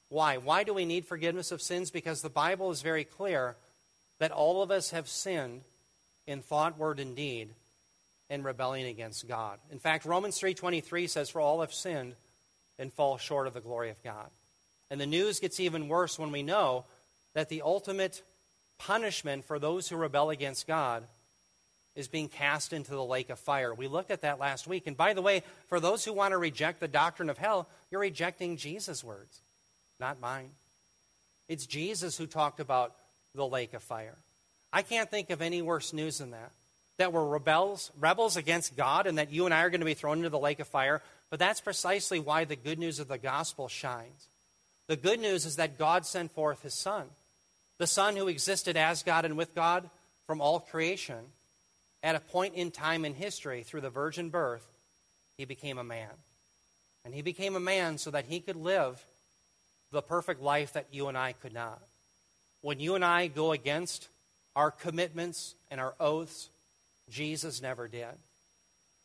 Why? 0.09 0.39
Why 0.39 0.65
do 0.65 0.75
we 0.75 0.85
need 0.85 1.07
forgiveness 1.07 1.53
of 1.53 1.63
sins? 1.63 1.91
Because 1.91 2.23
the 2.23 2.29
Bible 2.29 2.71
is 2.71 2.83
very 2.83 3.05
clear 3.05 3.57
that 4.19 4.33
all 4.33 4.63
of 4.63 4.71
us 4.71 4.91
have 4.91 5.09
sinned 5.09 5.63
in 6.27 6.43
thought, 6.43 6.79
word, 6.79 7.01
and 7.01 7.15
deed 7.15 7.51
in 8.31 8.43
rebellion 8.43 8.89
against 8.89 9.29
God. 9.29 9.59
In 9.71 9.79
fact, 9.79 10.05
Romans 10.05 10.39
3:23 10.39 11.07
says 11.07 11.31
for 11.31 11.41
all 11.41 11.61
have 11.61 11.73
sinned 11.73 12.15
and 12.79 12.93
fall 12.93 13.17
short 13.17 13.47
of 13.47 13.55
the 13.55 13.61
glory 13.61 13.91
of 13.91 14.03
God. 14.03 14.31
And 14.91 15.01
the 15.01 15.07
news 15.07 15.41
gets 15.41 15.61
even 15.61 15.89
worse 15.89 16.19
when 16.19 16.33
we 16.33 16.43
know 16.43 16.85
that 17.35 17.49
the 17.49 17.63
ultimate 17.63 18.23
punishment 18.79 19.45
for 19.45 19.59
those 19.59 19.89
who 19.89 19.97
rebel 19.97 20.31
against 20.31 20.67
God 20.67 21.05
is 21.97 22.09
being 22.09 22.29
cast 22.29 22.73
into 22.73 22.93
the 22.93 23.05
lake 23.05 23.29
of 23.29 23.39
fire. 23.39 23.75
We 23.75 23.89
looked 23.89 24.11
at 24.11 24.23
that 24.23 24.39
last 24.39 24.67
week. 24.67 24.87
And 24.87 24.97
by 24.97 25.15
the 25.15 25.23
way, 25.23 25.43
for 25.69 25.81
those 25.81 26.05
who 26.05 26.13
want 26.13 26.33
to 26.33 26.39
reject 26.39 26.79
the 26.79 26.89
doctrine 26.89 27.29
of 27.29 27.39
hell, 27.39 27.67
you're 27.91 28.01
rejecting 28.01 28.57
Jesus' 28.57 29.03
words 29.03 29.41
not 30.01 30.21
mine. 30.21 30.51
It's 31.49 31.67
Jesus 31.67 32.17
who 32.17 32.27
talked 32.27 32.61
about 32.61 32.95
the 33.35 33.47
lake 33.47 33.75
of 33.75 33.83
fire. 33.83 34.17
I 34.73 34.83
can't 34.83 35.11
think 35.11 35.31
of 35.31 35.43
any 35.43 35.63
worse 35.63 35.93
news 35.93 36.19
than 36.19 36.33
that. 36.33 36.53
That 36.99 37.13
we're 37.13 37.27
rebels, 37.27 37.91
rebels 37.99 38.37
against 38.37 38.77
God, 38.77 39.07
and 39.07 39.19
that 39.19 39.33
you 39.33 39.45
and 39.45 39.55
I 39.55 39.63
are 39.63 39.71
going 39.71 39.81
to 39.81 39.87
be 39.87 39.95
thrown 39.95 40.19
into 40.19 40.31
the 40.31 40.39
lake 40.39 40.61
of 40.61 40.69
fire. 40.69 41.01
But 41.31 41.39
that's 41.39 41.61
precisely 41.61 42.21
why 42.21 42.45
the 42.45 42.57
good 42.57 42.79
news 42.79 42.99
of 42.99 43.09
the 43.09 43.19
gospel 43.19 43.69
shines. 43.69 44.28
The 44.89 44.97
good 44.97 45.21
news 45.21 45.45
is 45.47 45.57
that 45.57 45.79
God 45.79 46.07
sent 46.07 46.33
forth 46.33 46.63
his 46.63 46.75
Son, 46.75 47.05
the 47.79 47.87
Son 47.87 48.17
who 48.17 48.27
existed 48.27 48.77
as 48.77 49.03
God 49.03 49.25
and 49.25 49.37
with 49.37 49.55
God 49.55 49.89
from 50.27 50.41
all 50.41 50.61
creation. 50.61 51.21
At 52.03 52.17
a 52.17 52.21
point 52.21 52.55
in 52.55 52.71
time 52.71 53.05
in 53.05 53.15
history, 53.15 53.63
through 53.63 53.83
the 53.83 53.91
virgin 53.91 54.31
birth, 54.31 54.67
he 55.37 55.45
became 55.45 55.79
a 55.79 55.85
man. 55.85 56.11
And 57.05 57.15
he 57.15 57.23
became 57.23 57.55
a 57.55 57.61
man 57.61 57.99
so 57.99 58.11
that 58.11 58.25
he 58.25 58.41
could 58.41 58.57
live 58.57 59.03
the 59.91 60.03
perfect 60.03 60.43
life 60.43 60.73
that 60.73 60.87
you 60.91 61.09
and 61.09 61.19
I 61.19 61.33
could 61.33 61.53
not. 61.55 61.81
When 62.61 62.81
you 62.81 62.95
and 62.95 63.05
I 63.05 63.27
go 63.29 63.53
against 63.53 64.09
our 64.57 64.71
commitments 64.71 65.55
and 65.71 65.81
our 65.81 65.95
oaths, 66.01 66.49
Jesus 67.11 67.63
never 67.63 67.89
did. 67.89 68.07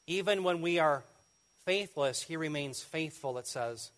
Even 0.08 0.44
when 0.44 0.62
we 0.62 0.80
are 0.80 1.04
faithless, 1.66 2.22
he 2.24 2.36
remains 2.36 2.82
faithful, 2.82 3.38
it 3.38 3.48
says, 3.48 3.92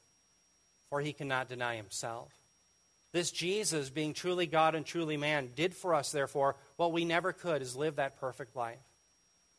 for 0.96 1.02
he 1.02 1.12
cannot 1.12 1.50
deny 1.50 1.76
himself. 1.76 2.32
This 3.12 3.30
Jesus, 3.30 3.90
being 3.90 4.14
truly 4.14 4.46
God 4.46 4.76
and 4.76 4.86
truly 4.86 5.18
man, 5.18 5.50
did 5.54 5.76
for 5.76 5.94
us, 5.94 6.14
therefore, 6.14 6.56
what 6.78 6.94
we 6.94 7.04
never 7.04 7.34
could 7.34 7.62
is 7.62 7.76
live 7.76 7.98
that 7.98 8.18
perfect 8.18 8.56
life. 8.56 8.80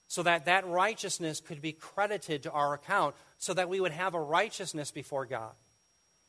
So 0.08 0.22
that 0.22 0.46
that 0.46 0.66
righteousness 0.66 1.40
could 1.40 1.60
be 1.60 1.72
credited 1.72 2.44
to 2.44 2.50
our 2.52 2.72
account, 2.72 3.16
so 3.36 3.52
that 3.52 3.68
we 3.68 3.82
would 3.82 3.92
have 3.92 4.14
a 4.14 4.20
righteousness 4.20 4.90
before 4.90 5.26
God. 5.26 5.52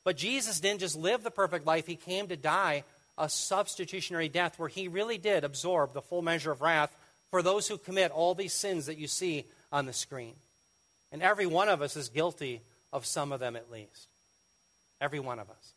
But 0.03 0.17
Jesus 0.17 0.59
didn't 0.59 0.81
just 0.81 0.97
live 0.97 1.23
the 1.23 1.31
perfect 1.31 1.65
life, 1.65 1.87
he 1.87 1.95
came 1.95 2.27
to 2.27 2.35
die 2.35 2.83
a 3.17 3.29
substitutionary 3.29 4.27
death 4.27 4.59
where 4.59 4.67
he 4.67 4.89
really 4.89 5.17
did 5.17 5.45
absorb 5.45 5.93
the 5.93 6.01
full 6.01 6.21
measure 6.21 6.51
of 6.51 6.59
wrath 6.59 6.93
for 7.31 7.41
those 7.41 7.69
who 7.69 7.77
commit 7.77 8.11
all 8.11 8.35
these 8.35 8.51
sins 8.51 8.87
that 8.87 8.97
you 8.97 9.07
see 9.07 9.45
on 9.71 9.85
the 9.85 9.93
screen. 9.93 10.33
And 11.13 11.23
every 11.23 11.45
one 11.45 11.69
of 11.69 11.81
us 11.81 11.95
is 11.95 12.09
guilty 12.09 12.61
of 12.91 13.05
some 13.05 13.31
of 13.31 13.39
them 13.39 13.55
at 13.55 13.71
least. 13.71 14.09
Every 14.99 15.19
one 15.19 15.39
of 15.39 15.49
us. 15.49 15.73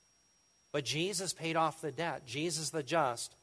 But 0.73 0.85
Jesus 0.85 1.33
paid 1.33 1.57
off 1.57 1.81
the 1.81 1.93
debt, 1.93 2.27
Jesus 2.27 2.71
the 2.71 2.83
just, 2.83 3.35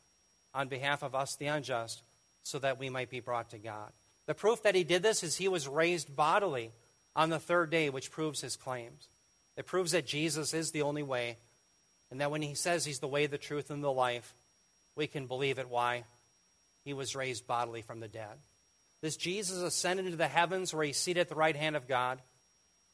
on 0.53 0.69
behalf 0.69 1.03
of 1.03 1.13
us 1.13 1.35
the 1.35 1.47
unjust, 1.47 2.01
so 2.43 2.59
that 2.59 2.79
we 2.79 2.89
might 2.89 3.09
be 3.09 3.19
brought 3.19 3.49
to 3.51 3.57
God. 3.57 3.91
The 4.25 4.33
proof 4.33 4.63
that 4.63 4.75
he 4.75 4.83
did 4.83 5.03
this 5.03 5.23
is 5.23 5.35
he 5.37 5.47
was 5.47 5.67
raised 5.67 6.15
bodily 6.15 6.71
on 7.15 7.29
the 7.29 7.39
third 7.39 7.69
day, 7.69 7.89
which 7.89 8.11
proves 8.11 8.41
his 8.41 8.55
claims. 8.55 9.07
It 9.57 9.65
proves 9.65 9.91
that 9.91 10.05
Jesus 10.05 10.53
is 10.53 10.71
the 10.71 10.83
only 10.83 11.03
way, 11.03 11.37
and 12.11 12.21
that 12.21 12.31
when 12.31 12.41
he 12.41 12.53
says 12.53 12.85
he's 12.85 12.99
the 12.99 13.07
way, 13.07 13.25
the 13.25 13.37
truth, 13.37 13.69
and 13.69 13.83
the 13.83 13.91
life, 13.91 14.33
we 14.95 15.07
can 15.07 15.27
believe 15.27 15.59
it. 15.59 15.69
Why? 15.69 16.03
He 16.85 16.93
was 16.93 17.15
raised 17.15 17.47
bodily 17.47 17.81
from 17.81 17.99
the 17.99 18.07
dead. 18.07 18.37
This 19.01 19.17
Jesus 19.17 19.61
ascended 19.61 20.05
into 20.05 20.17
the 20.17 20.27
heavens 20.27 20.73
where 20.73 20.85
he's 20.85 20.97
seated 20.97 21.21
at 21.21 21.29
the 21.29 21.35
right 21.35 21.55
hand 21.55 21.75
of 21.75 21.87
God. 21.87 22.19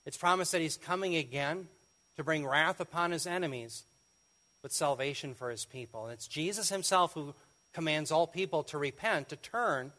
It's 0.05 0.17
promised 0.17 0.51
that 0.51 0.61
he's 0.61 0.77
coming 0.77 1.15
again 1.15 1.67
to 2.17 2.23
bring 2.23 2.45
wrath 2.45 2.80
upon 2.80 3.12
his 3.12 3.28
enemies 3.28 3.84
but 4.62 4.71
salvation 4.71 5.36
for 5.36 5.52
his 5.52 5.65
people. 5.65 6.06
And 6.06 6.13
it's 6.13 6.28
Jesus 6.28 6.69
himself 6.69 7.13
who 7.13 7.36
commands 7.73 8.12
all 8.12 8.26
people 8.26 8.63
to 8.63 8.78
repent, 8.78 9.30
to 9.30 9.36
turn 9.36 9.91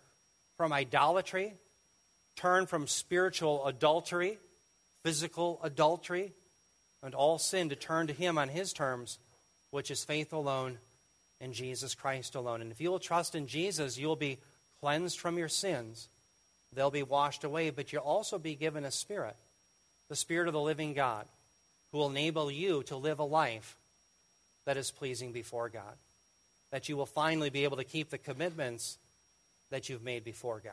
from 0.56 0.72
idolatry, 0.72 1.54
turn 2.34 2.66
from 2.66 2.86
spiritual 2.86 3.64
adultery, 3.66 4.38
physical 5.02 5.60
adultery, 5.62 6.32
and 7.02 7.14
all 7.14 7.38
sin, 7.38 7.68
to 7.68 7.76
turn 7.76 8.06
to 8.06 8.14
him 8.14 8.38
on 8.38 8.48
his 8.48 8.72
terms, 8.72 9.18
which 9.70 9.90
is 9.90 10.02
faith 10.02 10.32
alone 10.32 10.78
in 11.40 11.52
Jesus 11.52 11.94
Christ 11.94 12.34
alone. 12.34 12.62
And 12.62 12.72
if 12.72 12.80
you 12.80 12.90
will 12.90 12.98
trust 12.98 13.34
in 13.34 13.46
Jesus, 13.46 13.98
you'll 13.98 14.16
be 14.16 14.38
cleansed 14.80 15.20
from 15.20 15.36
your 15.36 15.48
sins. 15.48 16.08
They'll 16.72 16.90
be 16.90 17.02
washed 17.02 17.44
away, 17.44 17.70
but 17.70 17.92
you'll 17.92 18.02
also 18.02 18.38
be 18.38 18.54
given 18.54 18.84
a 18.84 18.90
spirit, 18.90 19.36
the 20.08 20.16
spirit 20.16 20.48
of 20.48 20.54
the 20.54 20.60
living 20.60 20.94
God, 20.94 21.26
who 21.94 22.00
will 22.00 22.10
enable 22.10 22.50
you 22.50 22.82
to 22.82 22.96
live 22.96 23.20
a 23.20 23.24
life 23.24 23.76
that 24.64 24.76
is 24.76 24.90
pleasing 24.90 25.30
before 25.30 25.68
God. 25.68 25.94
That 26.72 26.88
you 26.88 26.96
will 26.96 27.06
finally 27.06 27.50
be 27.50 27.62
able 27.62 27.76
to 27.76 27.84
keep 27.84 28.10
the 28.10 28.18
commitments 28.18 28.98
that 29.70 29.88
you've 29.88 30.02
made 30.02 30.24
before 30.24 30.58
God. 30.58 30.72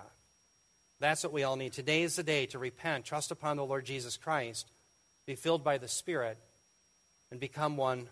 That's 1.00 1.24
what 1.24 1.32
we 1.32 1.44
all 1.44 1.58
need. 1.58 1.74
Today 1.74 2.02
is 2.02 2.16
the 2.16 2.24
day 2.24 2.48
to 2.48 2.58
repent, 2.58 3.06
trust 3.06 3.30
upon 3.30 3.58
the 3.58 3.64
Lord 3.64 3.86
Jesus 3.86 4.18
Christ, 4.18 4.66
be 5.28 5.36
filled 5.36 5.64
by 5.64 5.78
the 5.78 5.88
Spirit, 5.88 6.40
and 7.30 7.40
become 7.40 7.78
one 7.78 8.08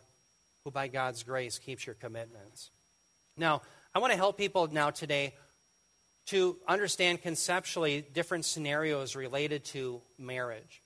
who, 0.64 0.70
by 0.70 0.88
God's 0.88 1.24
grace, 1.24 1.58
keeps 1.58 1.88
your 1.88 1.96
commitments. 1.96 2.70
Now, 3.36 3.64
I 3.96 3.98
want 3.98 4.14
to 4.14 4.18
help 4.18 4.38
people 4.38 4.68
now 4.72 4.92
today 4.92 5.34
to 6.28 6.58
understand 6.68 7.24
conceptually 7.24 8.06
different 8.14 8.46
scenarios 8.46 9.16
related 9.16 9.66
to 9.66 10.00
marriage. 10.20 10.84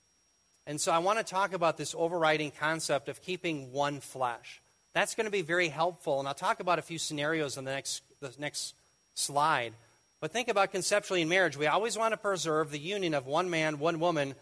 And 0.66 0.80
so 0.80 0.92
I 0.92 1.00
want 1.00 1.20
to 1.20 1.26
talk 1.26 1.54
about 1.54 1.78
this 1.78 1.94
overriding 1.98 2.52
concept 2.52 3.10
of 3.10 3.22
keeping 3.22 3.72
one 3.72 4.00
flesh. 4.00 4.62
That's 4.94 5.16
going 5.16 5.26
to 5.26 5.32
be 5.32 5.42
very 5.42 5.70
helpful, 5.70 6.20
and 6.20 6.28
I'll 6.28 6.34
talk 6.34 6.60
about 6.60 6.80
a 6.80 6.84
few 6.84 6.98
scenarios 6.98 7.58
in 7.58 7.66
the 7.66 7.72
next, 7.72 8.04
the 8.22 8.34
next 8.40 8.76
slide. 9.16 9.74
But 10.22 10.32
think 10.32 10.48
about 10.48 10.72
conceptually 10.72 11.22
in 11.22 11.30
marriage. 11.30 11.58
We 11.58 11.68
always 11.68 11.98
want 11.98 12.14
to 12.14 12.18
preserve 12.18 12.72
the 12.72 12.80
union 12.80 13.14
of 13.14 13.26
one 13.26 13.50
man, 13.50 13.80
one 13.80 14.00
woman 14.00 14.36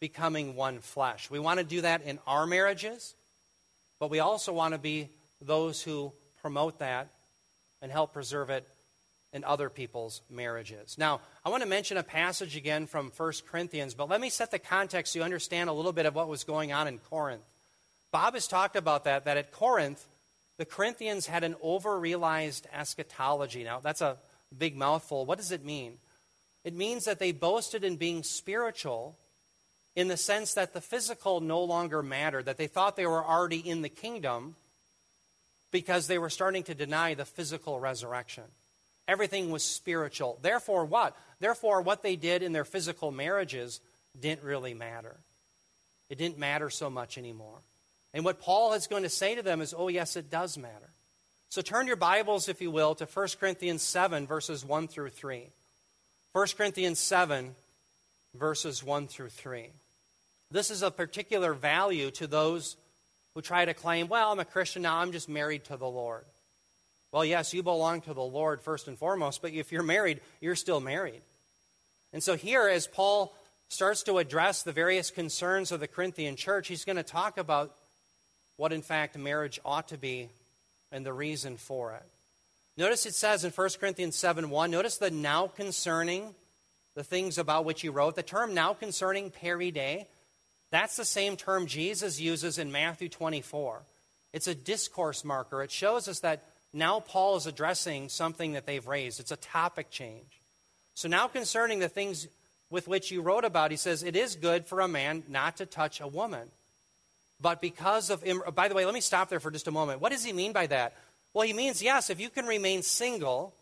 becoming 0.00 0.56
one 0.56 0.80
flesh. 0.80 1.30
We 1.30 1.38
want 1.38 1.58
to 1.58 1.64
do 1.64 1.82
that 1.82 2.02
in 2.02 2.18
our 2.26 2.46
marriages, 2.46 3.14
but 4.00 4.10
we 4.10 4.18
also 4.18 4.52
want 4.52 4.74
to 4.74 4.78
be 4.78 5.10
those 5.40 5.82
who 5.82 6.12
promote 6.40 6.78
that 6.80 7.08
and 7.82 7.92
help 7.92 8.12
preserve 8.12 8.50
it 8.50 8.66
in 9.32 9.44
other 9.44 9.68
people's 9.68 10.22
marriages. 10.30 10.96
Now, 10.98 11.20
I 11.44 11.50
want 11.50 11.62
to 11.62 11.68
mention 11.68 11.96
a 11.96 12.02
passage 12.02 12.56
again 12.56 12.86
from 12.86 13.12
1 13.14 13.32
Corinthians, 13.50 13.94
but 13.94 14.08
let 14.08 14.20
me 14.20 14.30
set 14.30 14.50
the 14.50 14.58
context 14.58 15.12
so 15.12 15.18
you 15.18 15.24
understand 15.24 15.68
a 15.68 15.72
little 15.72 15.92
bit 15.92 16.06
of 16.06 16.14
what 16.14 16.28
was 16.28 16.44
going 16.44 16.72
on 16.72 16.88
in 16.88 16.98
Corinth. 16.98 17.42
Bob 18.10 18.34
has 18.34 18.48
talked 18.48 18.76
about 18.76 19.04
that, 19.04 19.26
that 19.26 19.36
at 19.36 19.52
Corinth, 19.52 20.04
the 20.56 20.64
Corinthians 20.64 21.26
had 21.26 21.44
an 21.44 21.56
over-realized 21.62 22.66
eschatology. 22.72 23.64
Now, 23.64 23.80
that's 23.80 24.00
a 24.00 24.16
big 24.56 24.76
mouthful. 24.76 25.26
What 25.26 25.38
does 25.38 25.52
it 25.52 25.64
mean? 25.64 25.98
It 26.64 26.74
means 26.74 27.04
that 27.04 27.18
they 27.18 27.32
boasted 27.32 27.84
in 27.84 27.96
being 27.96 28.22
spiritual 28.22 29.16
in 29.94 30.08
the 30.08 30.16
sense 30.16 30.54
that 30.54 30.72
the 30.72 30.80
physical 30.80 31.40
no 31.40 31.62
longer 31.62 32.02
mattered, 32.02 32.46
that 32.46 32.56
they 32.56 32.66
thought 32.66 32.96
they 32.96 33.06
were 33.06 33.24
already 33.24 33.58
in 33.58 33.82
the 33.82 33.88
kingdom 33.88 34.56
because 35.70 36.06
they 36.06 36.18
were 36.18 36.30
starting 36.30 36.62
to 36.62 36.74
deny 36.74 37.14
the 37.14 37.24
physical 37.24 37.78
resurrection. 37.78 38.44
Everything 39.08 39.50
was 39.50 39.64
spiritual. 39.64 40.38
Therefore, 40.42 40.84
what? 40.84 41.16
Therefore, 41.40 41.80
what 41.80 42.02
they 42.02 42.14
did 42.14 42.42
in 42.42 42.52
their 42.52 42.66
physical 42.66 43.10
marriages 43.10 43.80
didn't 44.20 44.44
really 44.44 44.74
matter. 44.74 45.16
It 46.10 46.18
didn't 46.18 46.38
matter 46.38 46.68
so 46.68 46.90
much 46.90 47.16
anymore. 47.16 47.58
And 48.12 48.24
what 48.24 48.40
Paul 48.40 48.74
is 48.74 48.86
going 48.86 49.02
to 49.02 49.08
say 49.08 49.34
to 49.34 49.42
them 49.42 49.60
is, 49.60 49.74
oh, 49.76 49.88
yes, 49.88 50.16
it 50.16 50.30
does 50.30 50.58
matter. 50.58 50.90
So 51.48 51.62
turn 51.62 51.86
your 51.86 51.96
Bibles, 51.96 52.48
if 52.48 52.60
you 52.60 52.70
will, 52.70 52.94
to 52.96 53.06
1 53.06 53.28
Corinthians 53.40 53.82
7, 53.82 54.26
verses 54.26 54.64
1 54.64 54.88
through 54.88 55.10
3. 55.10 55.46
1 56.32 56.46
Corinthians 56.56 56.98
7, 56.98 57.54
verses 58.34 58.84
1 58.84 59.06
through 59.06 59.30
3. 59.30 59.68
This 60.50 60.70
is 60.70 60.82
of 60.82 60.96
particular 60.96 61.54
value 61.54 62.10
to 62.12 62.26
those 62.26 62.76
who 63.34 63.40
try 63.40 63.64
to 63.64 63.74
claim, 63.74 64.08
well, 64.08 64.32
I'm 64.32 64.40
a 64.40 64.44
Christian 64.44 64.82
now, 64.82 64.98
I'm 64.98 65.12
just 65.12 65.28
married 65.28 65.64
to 65.64 65.76
the 65.76 65.88
Lord. 65.88 66.24
Well, 67.10 67.24
yes, 67.24 67.54
you 67.54 67.62
belong 67.62 68.02
to 68.02 68.14
the 68.14 68.20
Lord 68.20 68.60
first 68.60 68.86
and 68.86 68.98
foremost, 68.98 69.40
but 69.40 69.52
if 69.52 69.72
you're 69.72 69.82
married, 69.82 70.20
you're 70.40 70.56
still 70.56 70.80
married. 70.80 71.22
And 72.12 72.22
so 72.22 72.36
here, 72.36 72.68
as 72.68 72.86
Paul 72.86 73.34
starts 73.68 74.02
to 74.04 74.18
address 74.18 74.62
the 74.62 74.72
various 74.72 75.10
concerns 75.10 75.72
of 75.72 75.80
the 75.80 75.88
Corinthian 75.88 76.36
church, 76.36 76.68
he's 76.68 76.84
going 76.84 76.96
to 76.96 77.02
talk 77.02 77.38
about 77.38 77.74
what, 78.56 78.72
in 78.72 78.82
fact, 78.82 79.16
marriage 79.16 79.60
ought 79.64 79.88
to 79.88 79.98
be 79.98 80.28
and 80.92 81.04
the 81.04 81.12
reason 81.12 81.56
for 81.56 81.92
it. 81.92 82.04
Notice 82.76 83.06
it 83.06 83.14
says 83.14 83.44
in 83.44 83.50
1 83.50 83.68
Corinthians 83.80 84.16
7 84.16 84.50
1, 84.50 84.70
notice 84.70 84.98
the 84.98 85.10
now 85.10 85.48
concerning, 85.48 86.34
the 86.94 87.04
things 87.04 87.38
about 87.38 87.64
which 87.64 87.80
he 87.80 87.88
wrote. 87.88 88.16
The 88.16 88.22
term 88.22 88.54
now 88.54 88.74
concerning 88.74 89.30
peri 89.30 89.70
de, 89.70 90.06
that's 90.70 90.96
the 90.96 91.04
same 91.04 91.36
term 91.36 91.66
Jesus 91.66 92.20
uses 92.20 92.58
in 92.58 92.70
Matthew 92.70 93.08
24. 93.08 93.82
It's 94.32 94.46
a 94.46 94.54
discourse 94.54 95.24
marker. 95.24 95.62
It 95.62 95.70
shows 95.70 96.06
us 96.06 96.20
that 96.20 96.42
now 96.72 97.00
Paul 97.00 97.36
is 97.36 97.46
addressing 97.46 98.08
something 98.08 98.52
that 98.52 98.66
they've 98.66 98.86
raised. 98.86 99.20
It's 99.20 99.30
a 99.30 99.36
topic 99.36 99.90
change. 99.90 100.40
So 100.94 101.08
now 101.08 101.28
concerning 101.28 101.78
the 101.78 101.88
things 101.88 102.28
with 102.70 102.88
which 102.88 103.10
you 103.10 103.22
wrote 103.22 103.44
about, 103.44 103.70
he 103.70 103.76
says, 103.76 104.02
It 104.02 104.16
is 104.16 104.36
good 104.36 104.66
for 104.66 104.80
a 104.80 104.88
man 104.88 105.22
not 105.28 105.56
to 105.58 105.66
touch 105.66 106.00
a 106.00 106.06
woman. 106.06 106.48
But 107.40 107.60
because 107.60 108.10
of, 108.10 108.24
by 108.54 108.68
the 108.68 108.74
way, 108.74 108.84
let 108.84 108.94
me 108.94 109.00
stop 109.00 109.28
there 109.28 109.40
for 109.40 109.50
just 109.50 109.68
a 109.68 109.70
moment. 109.70 110.00
What 110.00 110.12
does 110.12 110.24
he 110.24 110.32
mean 110.32 110.52
by 110.52 110.66
that? 110.66 110.94
Well, 111.32 111.46
he 111.46 111.52
means, 111.52 111.82
yes, 111.82 112.10
if 112.10 112.20
you 112.20 112.30
can 112.30 112.46
remain 112.46 112.82
single, 112.82 113.54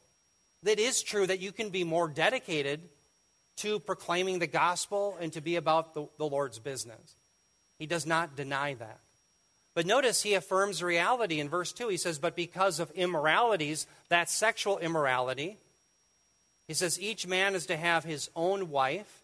it 0.64 0.79
is 0.79 1.03
true 1.03 1.27
that 1.27 1.40
you 1.40 1.53
can 1.53 1.69
be 1.69 1.85
more 1.85 2.09
dedicated 2.09 2.81
to 3.57 3.79
proclaiming 3.81 4.38
the 4.38 4.47
gospel 4.47 5.16
and 5.21 5.33
to 5.35 5.40
be 5.40 5.57
about 5.57 5.95
the, 5.95 6.09
the 6.19 6.27
Lord's 6.27 6.59
business. 6.59 7.16
He 7.79 7.87
does 7.87 8.07
not 8.07 8.37
deny 8.37 8.75
that. 8.75 9.01
But 9.77 9.85
notice 9.85 10.23
he 10.23 10.33
affirms 10.33 10.83
reality 10.83 11.39
in 11.39 11.51
verse 11.51 11.71
2. 11.71 11.89
He 11.89 11.99
says, 11.99 12.19
But 12.19 12.35
because 12.35 12.81
of 12.81 12.91
immoralities, 12.93 13.87
that 14.09 14.31
sexual 14.31 14.79
immorality, 14.79 15.59
he 16.67 16.73
says, 16.73 16.99
each 16.99 17.27
man 17.27 17.55
is 17.55 17.67
to 17.67 17.77
have 17.77 18.03
his 18.03 18.31
own 18.35 18.71
wife, 18.71 19.23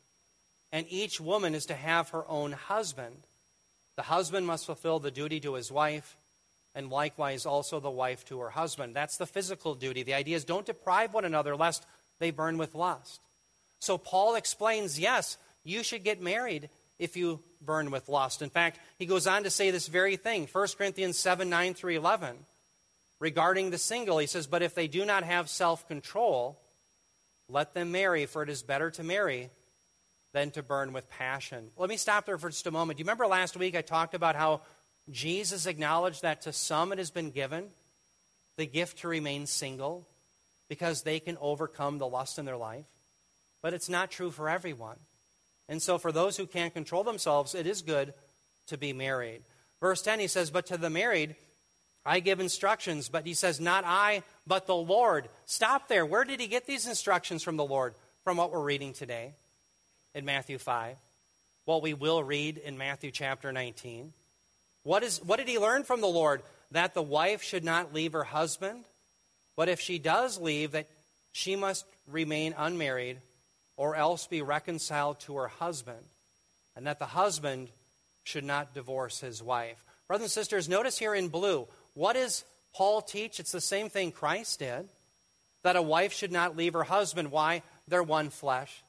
and 0.70 0.84
each 0.90 1.18
woman 1.18 1.54
is 1.54 1.64
to 1.66 1.74
have 1.74 2.10
her 2.10 2.28
own 2.28 2.52
husband. 2.52 3.16
The 3.96 4.02
husband 4.02 4.46
must 4.46 4.66
fulfill 4.66 4.98
the 4.98 5.10
duty 5.10 5.40
to 5.40 5.54
his 5.54 5.72
wife, 5.72 6.18
and 6.74 6.90
likewise 6.90 7.46
also 7.46 7.80
the 7.80 7.88
wife 7.88 8.22
to 8.26 8.38
her 8.40 8.50
husband. 8.50 8.94
That's 8.94 9.16
the 9.16 9.26
physical 9.26 9.74
duty. 9.74 10.02
The 10.02 10.12
idea 10.12 10.36
is 10.36 10.44
don't 10.44 10.66
deprive 10.66 11.14
one 11.14 11.24
another 11.24 11.56
lest 11.56 11.86
they 12.18 12.30
burn 12.30 12.58
with 12.58 12.74
lust. 12.74 13.22
So 13.78 13.96
Paul 13.96 14.34
explains 14.34 15.00
yes, 15.00 15.38
you 15.64 15.82
should 15.82 16.04
get 16.04 16.20
married 16.20 16.68
if 17.02 17.16
you 17.16 17.40
burn 17.60 17.90
with 17.90 18.08
lust. 18.08 18.42
In 18.42 18.50
fact, 18.50 18.78
he 18.96 19.06
goes 19.06 19.26
on 19.26 19.42
to 19.42 19.50
say 19.50 19.70
this 19.70 19.88
very 19.88 20.16
thing 20.16 20.48
1 20.50 20.68
Corinthians 20.78 21.18
7 21.18 21.50
9 21.50 21.74
through 21.74 21.96
11. 21.96 22.36
Regarding 23.18 23.70
the 23.70 23.78
single, 23.78 24.18
he 24.18 24.26
says, 24.26 24.46
But 24.46 24.62
if 24.62 24.74
they 24.74 24.88
do 24.88 25.04
not 25.04 25.24
have 25.24 25.48
self 25.48 25.86
control, 25.88 26.60
let 27.48 27.74
them 27.74 27.92
marry, 27.92 28.26
for 28.26 28.42
it 28.42 28.48
is 28.48 28.62
better 28.62 28.90
to 28.92 29.02
marry 29.02 29.50
than 30.32 30.50
to 30.52 30.62
burn 30.62 30.92
with 30.92 31.10
passion. 31.10 31.70
Let 31.76 31.88
me 31.88 31.96
stop 31.96 32.24
there 32.24 32.38
for 32.38 32.50
just 32.50 32.66
a 32.66 32.70
moment. 32.70 32.96
Do 32.96 33.02
you 33.02 33.04
remember 33.04 33.26
last 33.26 33.56
week 33.56 33.76
I 33.76 33.82
talked 33.82 34.14
about 34.14 34.36
how 34.36 34.62
Jesus 35.10 35.66
acknowledged 35.66 36.22
that 36.22 36.42
to 36.42 36.52
some 36.52 36.92
it 36.92 36.98
has 36.98 37.10
been 37.10 37.30
given 37.30 37.68
the 38.56 38.66
gift 38.66 38.98
to 38.98 39.08
remain 39.08 39.46
single 39.46 40.06
because 40.68 41.02
they 41.02 41.20
can 41.20 41.36
overcome 41.40 41.98
the 41.98 42.06
lust 42.06 42.38
in 42.38 42.44
their 42.44 42.56
life. 42.56 42.86
But 43.60 43.74
it's 43.74 43.88
not 43.88 44.10
true 44.10 44.30
for 44.30 44.48
everyone. 44.48 44.96
And 45.72 45.80
so, 45.80 45.96
for 45.96 46.12
those 46.12 46.36
who 46.36 46.46
can't 46.46 46.74
control 46.74 47.02
themselves, 47.02 47.54
it 47.54 47.66
is 47.66 47.80
good 47.80 48.12
to 48.66 48.76
be 48.76 48.92
married. 48.92 49.40
Verse 49.80 50.02
10, 50.02 50.20
he 50.20 50.26
says, 50.26 50.50
But 50.50 50.66
to 50.66 50.76
the 50.76 50.90
married, 50.90 51.34
I 52.04 52.20
give 52.20 52.40
instructions. 52.40 53.08
But 53.08 53.26
he 53.26 53.32
says, 53.32 53.58
Not 53.58 53.84
I, 53.86 54.22
but 54.46 54.66
the 54.66 54.76
Lord. 54.76 55.30
Stop 55.46 55.88
there. 55.88 56.04
Where 56.04 56.24
did 56.24 56.40
he 56.40 56.46
get 56.46 56.66
these 56.66 56.86
instructions 56.86 57.42
from 57.42 57.56
the 57.56 57.64
Lord? 57.64 57.94
From 58.22 58.36
what 58.36 58.52
we're 58.52 58.62
reading 58.62 58.92
today 58.92 59.32
in 60.14 60.26
Matthew 60.26 60.58
5. 60.58 60.94
What 61.64 61.80
we 61.80 61.94
will 61.94 62.22
read 62.22 62.58
in 62.58 62.76
Matthew 62.76 63.10
chapter 63.10 63.50
19. 63.50 64.12
What, 64.82 65.02
is, 65.02 65.22
what 65.24 65.38
did 65.38 65.48
he 65.48 65.58
learn 65.58 65.84
from 65.84 66.02
the 66.02 66.06
Lord? 66.06 66.42
That 66.72 66.92
the 66.92 67.00
wife 67.00 67.42
should 67.42 67.64
not 67.64 67.94
leave 67.94 68.12
her 68.12 68.24
husband, 68.24 68.84
but 69.56 69.70
if 69.70 69.80
she 69.80 69.98
does 69.98 70.38
leave, 70.38 70.72
that 70.72 70.90
she 71.32 71.56
must 71.56 71.86
remain 72.10 72.54
unmarried 72.58 73.16
or 73.82 73.96
else 73.96 74.28
be 74.28 74.40
reconciled 74.40 75.18
to 75.18 75.34
her 75.34 75.48
husband, 75.48 76.04
and 76.76 76.86
that 76.86 77.00
the 77.00 77.04
husband 77.04 77.68
should 78.22 78.44
not 78.44 78.72
divorce 78.72 79.18
his 79.18 79.42
wife. 79.42 79.84
Brothers 80.06 80.26
and 80.26 80.30
sisters, 80.30 80.68
notice 80.68 81.00
here 81.00 81.16
in 81.16 81.26
blue, 81.26 81.66
what 81.94 82.12
does 82.12 82.44
Paul 82.76 83.02
teach? 83.02 83.40
It's 83.40 83.50
the 83.50 83.60
same 83.60 83.88
thing 83.88 84.12
Christ 84.12 84.60
did 84.60 84.88
that 85.64 85.74
a 85.74 85.82
wife 85.82 86.12
should 86.12 86.30
not 86.30 86.56
leave 86.56 86.74
her 86.74 86.84
husband. 86.84 87.32
Why? 87.32 87.62
They're 87.88 88.04
one 88.04 88.30
flesh. 88.30 88.84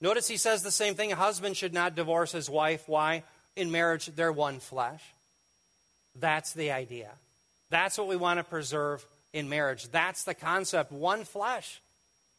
Notice 0.00 0.28
he 0.28 0.36
says 0.36 0.62
the 0.62 0.70
same 0.70 0.94
thing 0.94 1.10
a 1.10 1.16
husband 1.16 1.56
should 1.56 1.74
not 1.74 1.96
divorce 1.96 2.30
his 2.30 2.48
wife. 2.48 2.84
Why? 2.86 3.24
In 3.56 3.72
marriage, 3.72 4.06
they're 4.14 4.30
one 4.30 4.60
flesh. 4.60 5.02
That's 6.14 6.52
the 6.52 6.70
idea. 6.70 7.10
That's 7.70 7.98
what 7.98 8.06
we 8.06 8.14
want 8.14 8.38
to 8.38 8.44
preserve 8.44 9.04
in 9.32 9.48
marriage. 9.48 9.88
That's 9.88 10.22
the 10.22 10.34
concept 10.34 10.92
one 10.92 11.24
flesh. 11.24 11.80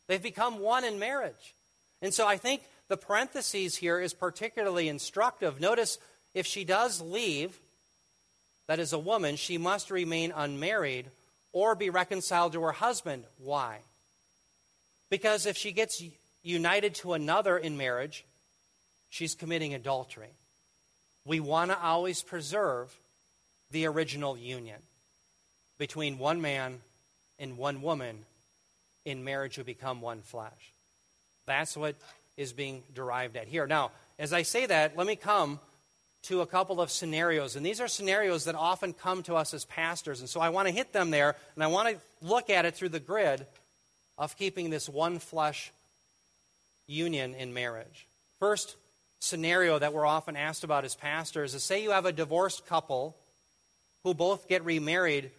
They've 0.08 0.24
become 0.24 0.60
one 0.60 0.86
in 0.86 0.98
marriage. 0.98 1.56
And 2.02 2.14
so 2.14 2.28
I 2.28 2.38
think 2.38 2.62
the 2.88 2.98
parentheses 2.98 3.76
here 3.76 4.00
is 4.00 4.14
particularly 4.14 4.88
instructive. 4.88 5.60
Notice 5.60 5.98
if 6.34 6.46
she 6.46 6.64
does 6.64 7.02
leave, 7.02 7.58
that 8.68 8.80
is 8.80 8.94
a 8.94 9.00
woman, 9.00 9.36
she 9.36 9.58
must 9.58 9.92
remain 9.92 10.32
unmarried 10.36 11.08
or 11.54 11.76
be 11.76 11.90
reconciled 11.90 12.54
to 12.54 12.62
her 12.62 12.72
husband. 12.72 13.24
Why? 13.40 13.80
Because 15.10 15.46
if 15.46 15.58
she 15.58 15.72
gets 15.72 16.04
united 16.44 16.96
to 16.96 17.14
another 17.14 17.58
in 17.58 17.78
marriage, 17.78 18.26
she's 19.10 19.36
committing 19.36 19.74
adultery. 19.74 20.30
We 21.26 21.40
want 21.40 21.72
to 21.72 21.82
always 21.82 22.22
preserve 22.22 22.96
the 23.72 23.86
original 23.86 24.38
union 24.38 24.80
between 25.78 26.18
one 26.18 26.42
man 26.42 26.80
and 27.40 27.58
one 27.58 27.82
woman 27.82 28.26
in 29.06 29.24
marriage 29.24 29.56
who 29.56 29.64
become 29.64 30.02
one 30.02 30.22
flesh. 30.22 30.74
That's 31.48 31.76
what 31.76 31.96
is 32.38 32.54
being 32.54 32.84
derived 32.94 33.36
at 33.36 33.48
here. 33.48 33.66
Now, 33.66 33.92
as 34.20 34.32
I 34.34 34.44
say 34.44 34.68
that, 34.68 34.96
let 34.96 35.08
me 35.08 35.16
come 35.16 35.60
to 36.24 36.42
a 36.42 36.46
couple 36.46 36.82
of 36.82 36.92
scenarios. 36.92 37.56
And 37.56 37.66
these 37.66 37.82
are 37.82 37.88
scenarios 37.88 38.46
that 38.46 38.56
often 38.56 38.94
come 38.94 39.24
to 39.24 39.36
us 39.36 39.54
as 39.54 39.66
pastors. 39.66 40.20
And 40.20 40.30
so 40.30 40.40
I 40.40 40.50
want 40.50 40.68
to 40.68 40.74
hit 40.74 40.94
them 40.94 41.10
there, 41.10 41.36
and 41.56 41.64
I 41.64 41.68
want 41.68 41.90
to 41.90 42.26
look 42.26 42.50
at 42.50 42.66
it 42.66 42.76
through 42.76 42.90
the 42.90 43.00
grid 43.00 43.46
of 44.18 44.38
keeping 44.38 44.70
this 44.70 44.90
one 44.90 45.20
flesh 45.20 45.72
union 46.86 47.34
in 47.34 47.54
marriage. 47.54 48.08
First 48.40 48.76
scenario 49.20 49.80
that 49.80 49.94
we're 49.94 50.06
often 50.06 50.36
asked 50.36 50.64
about 50.64 50.86
as 50.86 50.96
pastors 50.96 51.56
is 51.56 51.64
say 51.64 51.82
you 51.82 51.92
have 51.92 52.06
a 52.06 52.12
divorced 52.12 52.68
couple 52.68 53.16
who 54.04 54.14
both 54.14 54.48
get 54.48 54.64
remarried, 54.64 55.32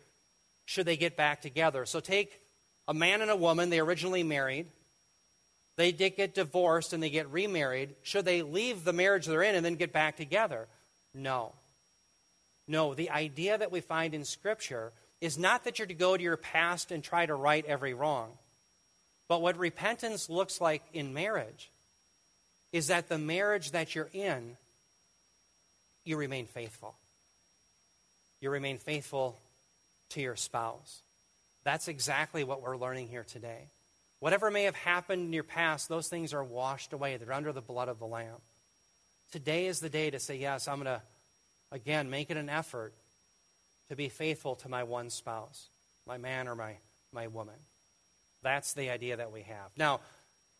should 0.64 0.86
they 0.86 0.96
get 0.96 1.16
back 1.16 1.42
together? 1.42 1.86
So 1.86 2.00
take 2.00 2.40
a 2.86 2.94
man 2.94 3.22
and 3.22 3.30
a 3.30 3.36
woman, 3.36 3.70
they 3.70 3.78
originally 3.78 4.22
married. 4.22 4.66
They 5.78 5.92
did 5.92 6.16
get 6.16 6.34
divorced 6.34 6.92
and 6.92 7.00
they 7.00 7.08
get 7.08 7.30
remarried. 7.30 7.94
Should 8.02 8.24
they 8.24 8.42
leave 8.42 8.82
the 8.82 8.92
marriage 8.92 9.26
they're 9.26 9.44
in 9.44 9.54
and 9.54 9.64
then 9.64 9.76
get 9.76 9.92
back 9.92 10.16
together? 10.16 10.66
No. 11.14 11.52
No, 12.66 12.94
the 12.94 13.10
idea 13.10 13.56
that 13.56 13.70
we 13.70 13.80
find 13.80 14.12
in 14.12 14.24
Scripture 14.24 14.90
is 15.20 15.38
not 15.38 15.62
that 15.64 15.78
you're 15.78 15.86
to 15.86 15.94
go 15.94 16.16
to 16.16 16.22
your 16.22 16.36
past 16.36 16.90
and 16.90 17.02
try 17.02 17.24
to 17.24 17.34
right 17.34 17.64
every 17.64 17.94
wrong. 17.94 18.30
But 19.28 19.40
what 19.40 19.56
repentance 19.56 20.28
looks 20.28 20.60
like 20.60 20.82
in 20.92 21.14
marriage 21.14 21.70
is 22.72 22.88
that 22.88 23.08
the 23.08 23.16
marriage 23.16 23.70
that 23.70 23.94
you're 23.94 24.10
in, 24.12 24.56
you 26.04 26.16
remain 26.16 26.46
faithful. 26.46 26.96
You 28.40 28.50
remain 28.50 28.78
faithful 28.78 29.38
to 30.10 30.20
your 30.20 30.34
spouse. 30.34 31.02
That's 31.62 31.86
exactly 31.86 32.42
what 32.42 32.62
we're 32.62 32.76
learning 32.76 33.06
here 33.06 33.24
today. 33.24 33.68
Whatever 34.20 34.50
may 34.50 34.64
have 34.64 34.74
happened 34.74 35.26
in 35.26 35.32
your 35.32 35.44
past, 35.44 35.88
those 35.88 36.08
things 36.08 36.34
are 36.34 36.42
washed 36.42 36.92
away. 36.92 37.16
They're 37.16 37.32
under 37.32 37.52
the 37.52 37.60
blood 37.60 37.88
of 37.88 37.98
the 37.98 38.06
Lamb. 38.06 38.40
Today 39.30 39.66
is 39.66 39.80
the 39.80 39.88
day 39.88 40.10
to 40.10 40.18
say, 40.18 40.36
Yes, 40.36 40.66
I'm 40.66 40.82
going 40.82 40.86
to, 40.86 41.02
again, 41.70 42.10
make 42.10 42.30
it 42.30 42.36
an 42.36 42.48
effort 42.48 42.94
to 43.88 43.96
be 43.96 44.08
faithful 44.08 44.56
to 44.56 44.68
my 44.68 44.82
one 44.82 45.10
spouse, 45.10 45.68
my 46.06 46.18
man 46.18 46.48
or 46.48 46.54
my, 46.54 46.76
my 47.12 47.26
woman. 47.28 47.54
That's 48.42 48.72
the 48.72 48.90
idea 48.90 49.16
that 49.16 49.32
we 49.32 49.42
have. 49.42 49.70
Now, 49.76 50.00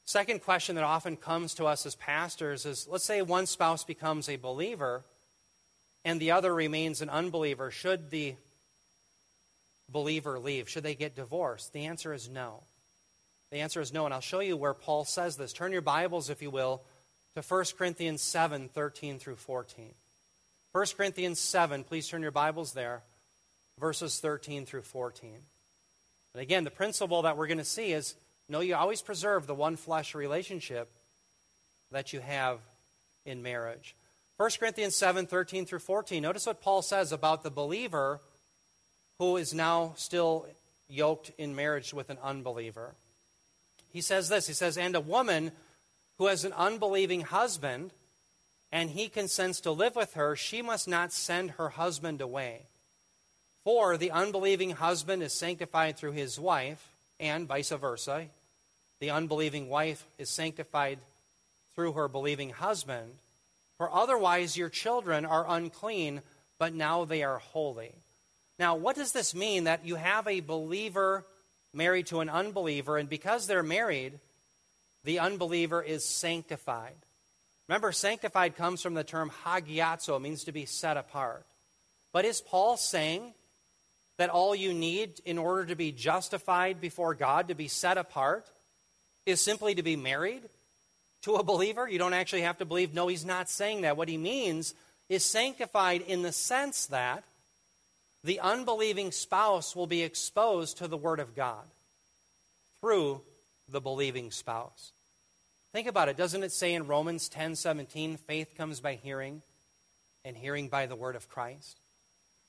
second 0.05 0.43
question 0.43 0.77
that 0.77 0.85
often 0.85 1.17
comes 1.17 1.55
to 1.55 1.67
us 1.67 1.85
as 1.85 1.95
pastors 1.95 2.65
is 2.65 2.87
let's 2.89 3.05
say 3.05 3.23
one 3.23 3.47
spouse 3.47 3.85
becomes 3.85 4.29
a 4.29 4.37
believer 4.37 5.03
and 6.05 6.21
the 6.21 6.31
other 6.31 6.55
remains 6.55 7.03
an 7.03 7.11
unbeliever. 7.11 7.71
Should 7.71 8.11
the 8.11 8.35
believer 9.89 10.39
leave? 10.39 10.69
Should 10.69 10.85
they 10.85 10.95
get 10.95 11.17
divorced? 11.17 11.73
The 11.73 11.87
answer 11.87 12.13
is 12.13 12.29
no. 12.29 12.63
The 13.51 13.61
answer 13.61 13.81
is 13.81 13.93
no, 13.93 14.05
and 14.05 14.13
I'll 14.13 14.21
show 14.21 14.41
you 14.41 14.57
where 14.57 14.75
Paul 14.75 15.05
says 15.05 15.37
this. 15.37 15.53
Turn 15.53 15.73
your 15.73 15.81
Bibles, 15.81 16.29
if 16.29 16.43
you 16.43 16.51
will, 16.51 16.83
to 17.35 17.43
1 17.43 17.65
Corinthians 17.79 18.21
7 18.21 18.69
13 18.69 19.19
through 19.19 19.37
14. 19.37 19.95
1 20.73 20.87
Corinthians 20.97 21.41
7, 21.41 21.83
please 21.83 22.09
turn 22.09 22.21
your 22.21 22.31
Bibles 22.31 22.75
there, 22.75 23.03
verses 23.81 24.21
13 24.21 24.67
through 24.67 24.83
14. 24.83 25.31
And 26.35 26.43
again, 26.43 26.65
the 26.65 26.71
principle 26.71 27.23
that 27.23 27.39
we're 27.39 27.47
going 27.47 27.59
to 27.59 27.65
see 27.65 27.93
is 27.93 28.15
no, 28.51 28.61
you 28.61 28.75
always 28.75 29.03
preserve 29.03 29.47
the 29.47 29.55
one 29.55 29.77
flesh 29.77 30.15
relationship 30.15 30.91
that 31.91 32.13
you 32.13 32.21
have 32.21 32.59
in 33.25 33.43
marriage. 33.43 33.95
1 34.37 34.51
Corinthians 34.61 34.95
7 34.95 35.27
13 35.27 35.65
through 35.65 35.79
14. 35.79 36.23
Notice 36.23 36.47
what 36.47 36.61
Paul 36.61 36.83
says 36.83 37.13
about 37.13 37.43
the 37.43 37.51
believer 37.51 38.21
who 39.19 39.37
is 39.37 39.55
now 39.55 39.95
still 39.97 40.47
yoked 40.89 41.33
in 41.39 41.57
marriage 41.57 41.93
with 41.93 42.11
an 42.11 42.19
unbeliever. 42.23 42.95
He 43.93 44.01
says 44.01 44.29
this 44.29 44.47
He 44.47 44.53
says, 44.53 44.77
And 44.77 44.95
a 44.95 45.01
woman 45.01 45.53
who 46.19 46.27
has 46.27 46.45
an 46.45 46.53
unbelieving 46.53 47.23
husband, 47.23 47.91
and 48.71 48.91
he 48.91 49.09
consents 49.09 49.61
to 49.61 49.71
live 49.71 49.97
with 49.97 50.15
her, 50.15 50.37
she 50.37 50.63
must 50.63 50.89
not 50.89 51.13
send 51.13 51.53
her 51.53 51.71
husband 51.71 52.21
away. 52.21 52.63
For 53.65 53.97
the 53.97 54.11
unbelieving 54.11 54.71
husband 54.71 55.23
is 55.23 55.33
sanctified 55.33 55.97
through 55.97 56.13
his 56.13 56.39
wife, 56.39 56.89
and 57.21 57.47
vice 57.47 57.71
versa. 57.71 58.27
The 59.01 59.11
unbelieving 59.11 59.69
wife 59.69 60.05
is 60.19 60.29
sanctified 60.29 60.99
through 61.75 61.93
her 61.93 62.09
believing 62.09 62.51
husband. 62.51 63.13
For 63.77 63.93
otherwise, 63.93 64.57
your 64.57 64.69
children 64.69 65.25
are 65.25 65.47
unclean, 65.49 66.23
but 66.59 66.75
now 66.75 67.05
they 67.05 67.23
are 67.23 67.39
holy. 67.39 67.93
Now, 68.59 68.75
what 68.75 68.97
does 68.97 69.13
this 69.13 69.35
mean 69.35 69.65
that 69.65 69.87
you 69.87 69.95
have 69.95 70.27
a 70.27 70.41
believer 70.41 71.25
married 71.73 72.07
to 72.07 72.21
an 72.21 72.29
unbeliever, 72.29 72.97
and 72.97 73.09
because 73.09 73.47
they're 73.47 73.63
married, 73.63 74.19
the 75.05 75.19
unbeliever 75.19 75.83
is 75.83 76.05
sanctified? 76.05 76.97
Remember, 77.69 77.93
sanctified 77.93 78.57
comes 78.57 78.83
from 78.83 78.95
the 78.95 79.05
term 79.05 79.31
hagiazo, 79.45 80.17
it 80.17 80.21
means 80.21 80.45
to 80.45 80.53
be 80.53 80.65
set 80.65 80.97
apart. 80.97 81.45
But 82.13 82.25
is 82.25 82.41
Paul 82.41 82.77
saying 82.77 83.35
that 84.17 84.31
all 84.31 84.55
you 84.55 84.73
need 84.73 85.21
in 85.25 85.39
order 85.39 85.67
to 85.67 85.77
be 85.77 85.93
justified 85.93 86.81
before 86.81 87.15
God, 87.15 87.49
to 87.49 87.55
be 87.55 87.69
set 87.69 87.99
apart, 87.99 88.47
is 89.27 89.41
simply 89.41 89.75
to 89.75 89.83
be 89.83 89.97
married 89.97 90.43
to 91.23 91.35
a 91.35 91.45
believer? 91.45 91.87
You 91.89 91.99
don't 91.99 92.15
actually 92.15 92.43
have 92.43 92.59
to 92.59 92.65
believe. 92.65 92.95
No, 92.95 93.09
he's 93.09 93.27
not 93.27 93.51
saying 93.51 93.83
that. 93.83 93.97
What 93.97 94.09
he 94.09 94.17
means 94.17 94.75
is 95.09 95.25
sanctified 95.25 96.01
in 96.01 96.23
the 96.23 96.33
sense 96.33 96.87
that 96.87 97.25
the 98.25 98.41
unbelieving 98.41 99.13
spouse 99.13 99.77
will 99.77 99.87
be 99.87 100.03
exposed 100.03 100.79
to 100.79 100.89
the 100.89 100.97
Word 100.97 101.21
of 101.21 101.37
God 101.37 101.65
through 102.81 103.23
the 103.69 103.81
believing 103.81 104.31
spouse. 104.31 104.93
Think 105.73 105.87
about 105.87 106.09
it. 106.09 106.17
Doesn't 106.17 106.43
it 106.43 106.53
say 106.53 106.75
in 106.75 106.87
Romans 106.87 107.29
10 107.29 107.55
17, 107.55 108.17
faith 108.17 108.57
comes 108.57 108.81
by 108.81 108.95
hearing, 108.95 109.43
and 110.25 110.37
hearing 110.37 110.69
by 110.69 110.87
the 110.87 110.97
Word 110.97 111.15
of 111.15 111.29
Christ? 111.29 111.79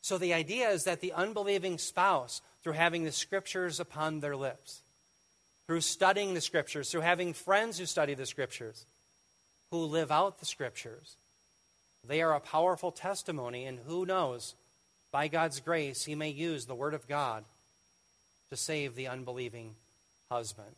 So 0.02 0.18
the 0.18 0.34
idea 0.34 0.70
is 0.70 0.86
that 0.86 1.02
the 1.02 1.14
unbelieving 1.14 1.78
spouse, 1.78 2.42
through 2.64 2.74
having 2.74 3.04
the 3.04 3.12
Scriptures 3.12 3.80
upon 3.80 4.20
their 4.20 4.36
lips, 4.36 4.82
through 5.68 5.82
studying 5.82 6.34
the 6.34 6.42
Scriptures, 6.42 6.90
through 6.90 7.02
having 7.02 7.34
friends 7.34 7.78
who 7.78 7.86
study 7.86 8.14
the 8.14 8.26
Scriptures, 8.26 8.86
who 9.72 9.86
live 9.86 10.12
out 10.12 10.40
the 10.40 10.46
Scriptures, 10.46 11.16
They 12.08 12.22
are 12.22 12.34
a 12.34 12.40
powerful 12.40 12.92
testimony, 12.92 13.66
and 13.66 13.80
who 13.86 14.06
knows, 14.06 14.56
by 15.12 15.28
God's 15.28 15.60
grace, 15.60 16.06
He 16.06 16.16
may 16.16 16.30
use 16.30 16.66
the 16.66 16.76
Word 16.76 16.94
of 16.94 17.08
God 17.08 17.44
to 18.50 18.58
save 18.58 18.96
the 18.96 19.08
unbelieving 19.08 19.76
husband 20.30 20.76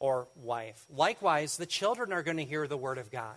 or 0.00 0.26
wife. 0.36 0.84
Likewise, 0.94 1.56
the 1.56 1.66
children 1.66 2.12
are 2.12 2.22
going 2.22 2.36
to 2.36 2.44
hear 2.44 2.66
the 2.66 2.76
Word 2.76 2.98
of 2.98 3.10
God. 3.10 3.36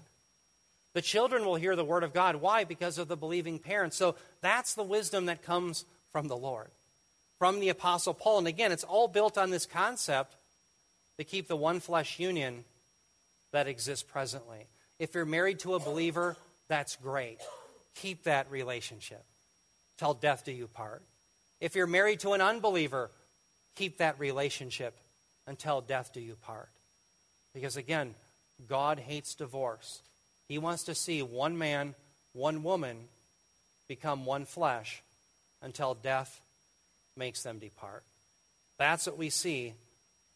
The 0.93 1.01
children 1.01 1.45
will 1.45 1.55
hear 1.55 1.75
the 1.75 1.85
Word 1.85 2.03
of 2.03 2.13
God. 2.13 2.37
Why? 2.37 2.63
Because 2.63 2.97
of 2.97 3.07
the 3.07 3.17
believing 3.17 3.59
parents. 3.59 3.97
So 3.97 4.15
that's 4.41 4.73
the 4.73 4.83
wisdom 4.83 5.25
that 5.25 5.43
comes 5.43 5.85
from 6.11 6.27
the 6.27 6.37
Lord, 6.37 6.69
from 7.37 7.59
the 7.59 7.69
Apostle 7.69 8.13
Paul. 8.13 8.39
And 8.39 8.47
again, 8.47 8.71
it's 8.71 8.83
all 8.83 9.07
built 9.07 9.37
on 9.37 9.49
this 9.49 9.65
concept 9.65 10.33
to 11.17 11.23
keep 11.23 11.47
the 11.47 11.55
one 11.55 11.79
flesh 11.79 12.19
union 12.19 12.63
that 13.51 13.67
exists 13.67 14.03
presently. 14.03 14.67
If 14.97 15.13
you're 15.13 15.25
married 15.25 15.59
to 15.59 15.75
a 15.75 15.79
believer, 15.79 16.35
that's 16.67 16.95
great. 16.95 17.39
Keep 17.95 18.23
that 18.23 18.49
relationship 18.49 19.23
till 19.97 20.13
death 20.13 20.43
do 20.45 20.51
you 20.51 20.67
part. 20.67 21.01
If 21.61 21.75
you're 21.75 21.87
married 21.87 22.19
to 22.21 22.33
an 22.33 22.41
unbeliever, 22.41 23.11
keep 23.75 23.97
that 23.97 24.19
relationship 24.19 24.97
until 25.47 25.81
death 25.81 26.11
do 26.13 26.19
you 26.19 26.35
part. 26.35 26.69
Because 27.53 27.77
again, 27.77 28.15
God 28.67 28.99
hates 28.99 29.35
divorce. 29.35 30.01
He 30.47 30.57
wants 30.57 30.83
to 30.83 30.95
see 30.95 31.21
one 31.21 31.57
man, 31.57 31.95
one 32.33 32.63
woman 32.63 32.97
become 33.87 34.25
one 34.25 34.45
flesh 34.45 35.01
until 35.61 35.93
death 35.93 36.41
makes 37.17 37.43
them 37.43 37.59
depart. 37.59 38.03
That's 38.77 39.07
what 39.07 39.17
we 39.17 39.29
see 39.29 39.73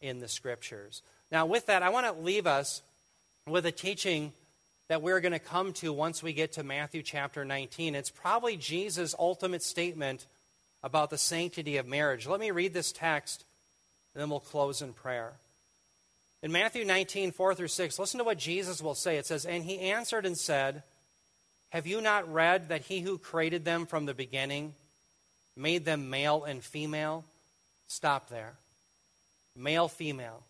in 0.00 0.20
the 0.20 0.28
scriptures. 0.28 1.02
Now, 1.30 1.46
with 1.46 1.66
that, 1.66 1.82
I 1.82 1.90
want 1.90 2.06
to 2.06 2.22
leave 2.22 2.46
us 2.46 2.82
with 3.46 3.66
a 3.66 3.72
teaching 3.72 4.32
that 4.90 5.02
we're 5.02 5.20
going 5.20 5.30
to 5.30 5.38
come 5.38 5.72
to 5.72 5.92
once 5.92 6.20
we 6.20 6.32
get 6.32 6.54
to 6.54 6.64
Matthew 6.64 7.00
chapter 7.00 7.44
19. 7.44 7.94
It's 7.94 8.10
probably 8.10 8.56
Jesus' 8.56 9.14
ultimate 9.16 9.62
statement 9.62 10.26
about 10.82 11.10
the 11.10 11.16
sanctity 11.16 11.76
of 11.76 11.86
marriage. 11.86 12.26
Let 12.26 12.40
me 12.40 12.50
read 12.50 12.74
this 12.74 12.90
text, 12.90 13.44
and 14.12 14.20
then 14.20 14.30
we'll 14.30 14.40
close 14.40 14.82
in 14.82 14.92
prayer. 14.92 15.34
In 16.42 16.50
Matthew 16.50 16.84
19, 16.84 17.30
4 17.30 17.54
through 17.54 17.68
6, 17.68 18.00
listen 18.00 18.18
to 18.18 18.24
what 18.24 18.36
Jesus 18.36 18.82
will 18.82 18.96
say. 18.96 19.16
It 19.16 19.26
says, 19.26 19.46
And 19.46 19.62
he 19.62 19.78
answered 19.78 20.26
and 20.26 20.36
said, 20.36 20.82
Have 21.68 21.86
you 21.86 22.00
not 22.00 22.32
read 22.32 22.70
that 22.70 22.80
he 22.80 22.98
who 22.98 23.16
created 23.16 23.64
them 23.64 23.86
from 23.86 24.06
the 24.06 24.14
beginning 24.14 24.74
made 25.56 25.84
them 25.84 26.10
male 26.10 26.42
and 26.42 26.64
female? 26.64 27.24
Stop 27.86 28.28
there. 28.28 28.54
Male, 29.54 29.86
female. 29.86 30.42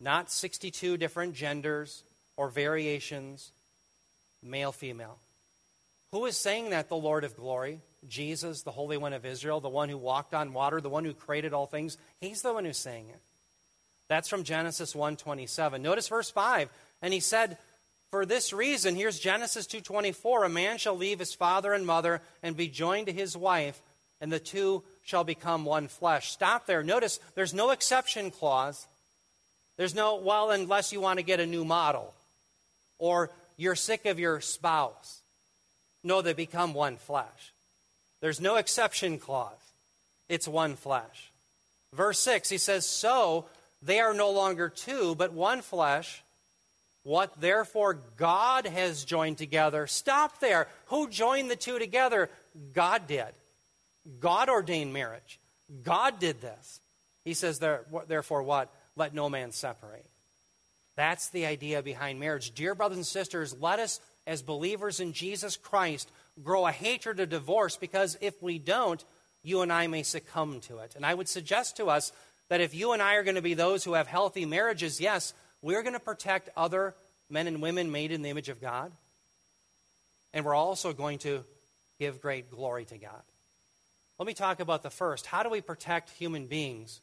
Not 0.00 0.32
62 0.32 0.96
different 0.96 1.36
genders, 1.36 2.02
or 2.36 2.48
variations, 2.48 3.52
male, 4.42 4.72
female. 4.72 5.18
Who 6.12 6.26
is 6.26 6.36
saying 6.36 6.70
that? 6.70 6.88
The 6.88 6.96
Lord 6.96 7.24
of 7.24 7.36
glory, 7.36 7.80
Jesus, 8.06 8.62
the 8.62 8.70
Holy 8.70 8.98
One 8.98 9.14
of 9.14 9.24
Israel, 9.24 9.60
the 9.60 9.68
one 9.68 9.88
who 9.88 9.96
walked 9.96 10.34
on 10.34 10.52
water, 10.52 10.80
the 10.80 10.90
one 10.90 11.04
who 11.04 11.14
created 11.14 11.54
all 11.54 11.66
things. 11.66 11.96
He's 12.20 12.42
the 12.42 12.52
one 12.52 12.64
who's 12.64 12.76
saying 12.76 13.08
it. 13.08 13.20
That's 14.08 14.28
from 14.28 14.44
Genesis 14.44 14.94
1:27. 14.94 15.80
Notice 15.80 16.08
verse 16.08 16.30
5. 16.30 16.68
And 17.00 17.14
he 17.14 17.20
said, 17.20 17.56
"For 18.10 18.26
this 18.26 18.52
reason, 18.52 18.94
here's 18.94 19.18
Genesis 19.18 19.66
2:24, 19.66 20.44
a 20.44 20.50
man 20.50 20.76
shall 20.76 20.96
leave 20.96 21.18
his 21.18 21.32
father 21.32 21.72
and 21.72 21.86
mother 21.86 22.20
and 22.42 22.56
be 22.56 22.68
joined 22.68 23.06
to 23.06 23.12
his 23.12 23.36
wife, 23.36 23.80
and 24.20 24.30
the 24.30 24.38
two 24.38 24.84
shall 25.02 25.24
become 25.24 25.64
one 25.64 25.88
flesh." 25.88 26.30
Stop 26.30 26.66
there. 26.66 26.82
Notice 26.82 27.20
there's 27.34 27.54
no 27.54 27.70
exception 27.70 28.30
clause. 28.30 28.86
There's 29.78 29.94
no, 29.94 30.16
well, 30.16 30.50
unless 30.50 30.92
you 30.92 31.00
want 31.00 31.18
to 31.18 31.22
get 31.22 31.40
a 31.40 31.46
new 31.46 31.64
model 31.64 32.14
or 33.02 33.30
you're 33.56 33.74
sick 33.74 34.06
of 34.06 34.20
your 34.20 34.40
spouse. 34.40 35.22
No, 36.04 36.22
they 36.22 36.34
become 36.34 36.72
one 36.72 36.96
flesh. 36.96 37.52
There's 38.20 38.40
no 38.40 38.54
exception 38.54 39.18
clause. 39.18 39.50
It's 40.28 40.46
one 40.46 40.76
flesh. 40.76 41.32
Verse 41.92 42.20
6, 42.20 42.48
he 42.48 42.58
says, 42.58 42.86
So 42.86 43.46
they 43.82 43.98
are 43.98 44.14
no 44.14 44.30
longer 44.30 44.68
two, 44.68 45.16
but 45.16 45.32
one 45.32 45.62
flesh. 45.62 46.22
What 47.02 47.40
therefore 47.40 47.98
God 48.16 48.66
has 48.66 49.04
joined 49.04 49.36
together. 49.36 49.88
Stop 49.88 50.38
there. 50.38 50.68
Who 50.86 51.08
joined 51.08 51.50
the 51.50 51.56
two 51.56 51.80
together? 51.80 52.30
God 52.72 53.08
did. 53.08 53.34
God 54.20 54.48
ordained 54.48 54.92
marriage. 54.92 55.40
God 55.82 56.20
did 56.20 56.40
this. 56.40 56.78
He 57.24 57.34
says, 57.34 57.58
therefore, 57.58 58.44
what? 58.44 58.72
Let 58.94 59.12
no 59.12 59.28
man 59.28 59.50
separate. 59.50 60.06
That's 60.96 61.30
the 61.30 61.46
idea 61.46 61.82
behind 61.82 62.20
marriage. 62.20 62.52
Dear 62.54 62.74
brothers 62.74 62.98
and 62.98 63.06
sisters, 63.06 63.56
let 63.58 63.78
us, 63.78 64.00
as 64.26 64.42
believers 64.42 65.00
in 65.00 65.12
Jesus 65.12 65.56
Christ, 65.56 66.10
grow 66.42 66.66
a 66.66 66.72
hatred 66.72 67.20
of 67.20 67.30
divorce 67.30 67.76
because 67.76 68.18
if 68.20 68.42
we 68.42 68.58
don't, 68.58 69.02
you 69.42 69.62
and 69.62 69.72
I 69.72 69.86
may 69.86 70.02
succumb 70.02 70.60
to 70.62 70.78
it. 70.78 70.94
And 70.94 71.04
I 71.04 71.14
would 71.14 71.28
suggest 71.28 71.76
to 71.78 71.86
us 71.86 72.12
that 72.48 72.60
if 72.60 72.74
you 72.74 72.92
and 72.92 73.02
I 73.02 73.14
are 73.14 73.22
going 73.22 73.36
to 73.36 73.42
be 73.42 73.54
those 73.54 73.84
who 73.84 73.94
have 73.94 74.06
healthy 74.06 74.44
marriages, 74.44 75.00
yes, 75.00 75.32
we're 75.62 75.82
going 75.82 75.94
to 75.94 76.00
protect 76.00 76.50
other 76.56 76.94
men 77.30 77.46
and 77.46 77.62
women 77.62 77.90
made 77.90 78.12
in 78.12 78.22
the 78.22 78.30
image 78.30 78.48
of 78.48 78.60
God. 78.60 78.92
And 80.34 80.44
we're 80.44 80.54
also 80.54 80.92
going 80.92 81.18
to 81.20 81.44
give 81.98 82.20
great 82.20 82.50
glory 82.50 82.84
to 82.86 82.98
God. 82.98 83.22
Let 84.18 84.26
me 84.26 84.34
talk 84.34 84.60
about 84.60 84.82
the 84.82 84.90
first. 84.90 85.26
How 85.26 85.42
do 85.42 85.48
we 85.48 85.60
protect 85.60 86.10
human 86.10 86.46
beings 86.46 87.00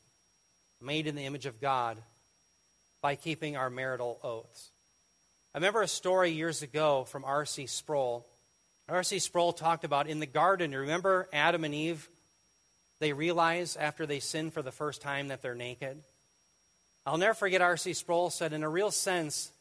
made 0.81 1.07
in 1.07 1.15
the 1.15 1.25
image 1.25 1.45
of 1.45 1.59
God 1.59 1.97
by 3.01 3.15
keeping 3.15 3.55
our 3.55 3.69
marital 3.69 4.19
oaths. 4.23 4.69
I 5.53 5.57
remember 5.57 5.81
a 5.81 5.87
story 5.87 6.31
years 6.31 6.61
ago 6.61 7.05
from 7.05 7.25
R.C. 7.25 7.65
Sproul. 7.67 8.25
R.C. 8.87 9.19
Sproul 9.19 9.53
talked 9.53 9.83
about 9.83 10.07
in 10.07 10.19
the 10.19 10.25
garden, 10.25 10.71
remember 10.71 11.27
Adam 11.33 11.63
and 11.63 11.73
Eve? 11.73 12.07
They 12.99 13.13
realize 13.13 13.77
after 13.77 14.05
they 14.05 14.19
sin 14.19 14.51
for 14.51 14.61
the 14.61 14.71
first 14.71 15.01
time 15.01 15.29
that 15.29 15.41
they're 15.41 15.55
naked. 15.55 16.01
I'll 17.05 17.17
never 17.17 17.33
forget 17.33 17.61
R.C. 17.61 17.93
Sproul 17.93 18.29
said, 18.29 18.53
in 18.53 18.63
a 18.63 18.69
real 18.69 18.91
sense, 18.91 19.51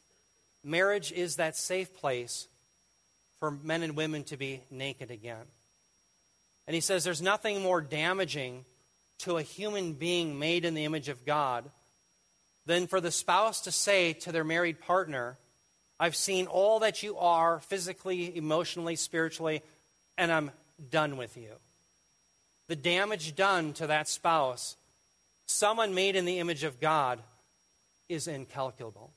marriage 0.64 1.12
is 1.12 1.36
that 1.36 1.56
safe 1.56 1.94
place 1.94 2.48
for 3.38 3.50
men 3.50 3.82
and 3.82 3.96
women 3.96 4.24
to 4.24 4.36
be 4.36 4.62
naked 4.70 5.10
again. 5.10 5.46
And 6.66 6.74
he 6.74 6.80
says 6.80 7.04
there's 7.04 7.22
nothing 7.22 7.62
more 7.62 7.80
damaging 7.80 8.64
to 9.20 9.38
a 9.38 9.42
human 9.42 9.94
being 9.94 10.38
made 10.38 10.64
in 10.64 10.74
the 10.74 10.84
image 10.84 11.08
of 11.08 11.24
God 11.24 11.64
than 12.68 12.86
for 12.86 13.00
the 13.00 13.10
spouse 13.10 13.62
to 13.62 13.72
say 13.72 14.12
to 14.12 14.30
their 14.30 14.44
married 14.44 14.78
partner, 14.78 15.38
I've 15.98 16.14
seen 16.14 16.46
all 16.46 16.80
that 16.80 17.02
you 17.02 17.16
are 17.16 17.60
physically, 17.60 18.36
emotionally, 18.36 18.94
spiritually, 18.94 19.62
and 20.18 20.30
I'm 20.30 20.50
done 20.90 21.16
with 21.16 21.38
you. 21.38 21.48
The 22.68 22.76
damage 22.76 23.34
done 23.34 23.72
to 23.72 23.86
that 23.86 24.06
spouse, 24.06 24.76
someone 25.46 25.94
made 25.94 26.14
in 26.14 26.26
the 26.26 26.40
image 26.40 26.62
of 26.62 26.78
God, 26.78 27.20
is 28.06 28.28
incalculable. 28.28 29.12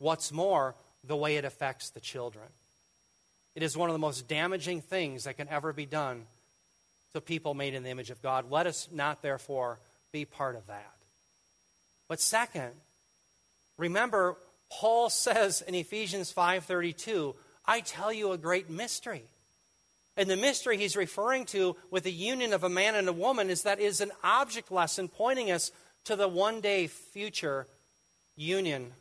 What's 0.00 0.32
more, 0.32 0.74
the 1.04 1.14
way 1.14 1.36
it 1.36 1.44
affects 1.44 1.90
the 1.90 2.00
children. 2.00 2.46
It 3.54 3.62
is 3.62 3.76
one 3.76 3.88
of 3.88 3.94
the 3.94 4.00
most 4.00 4.26
damaging 4.26 4.80
things 4.80 5.24
that 5.24 5.36
can 5.36 5.46
ever 5.48 5.72
be 5.72 5.86
done 5.86 6.24
to 7.12 7.20
people 7.20 7.54
made 7.54 7.74
in 7.74 7.84
the 7.84 7.90
image 7.90 8.10
of 8.10 8.20
God. 8.20 8.50
Let 8.50 8.66
us 8.66 8.88
not, 8.90 9.22
therefore, 9.22 9.78
be 10.10 10.24
part 10.24 10.56
of 10.56 10.66
that. 10.66 10.90
But 12.08 12.20
second, 12.20 12.72
remember 13.76 14.36
Paul 14.70 15.10
says 15.10 15.62
in 15.62 15.74
Ephesians 15.74 16.32
5:32, 16.32 17.34
"I 17.66 17.80
tell 17.80 18.12
you 18.12 18.32
a 18.32 18.38
great 18.38 18.70
mystery." 18.70 19.24
And 20.16 20.30
the 20.30 20.36
mystery 20.36 20.76
he's 20.76 20.96
referring 20.96 21.44
to 21.46 21.76
with 21.90 22.04
the 22.04 22.12
union 22.12 22.52
of 22.52 22.62
a 22.62 22.68
man 22.68 22.94
and 22.94 23.08
a 23.08 23.12
woman 23.12 23.50
is 23.50 23.62
that 23.62 23.80
is 23.80 24.00
an 24.00 24.12
object 24.22 24.70
lesson 24.70 25.08
pointing 25.08 25.50
us 25.50 25.72
to 26.04 26.14
the 26.14 26.28
one 26.28 26.60
day 26.60 26.86
future 26.86 27.66
union 28.36 28.92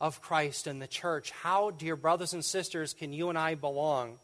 of 0.00 0.22
Christ 0.22 0.66
and 0.66 0.80
the 0.80 0.88
church. 0.88 1.30
How, 1.30 1.70
dear 1.70 1.94
brothers 1.94 2.32
and 2.32 2.44
sisters, 2.44 2.94
can 2.94 3.12
you 3.12 3.28
and 3.28 3.38
I 3.38 3.54
belong 3.54 4.18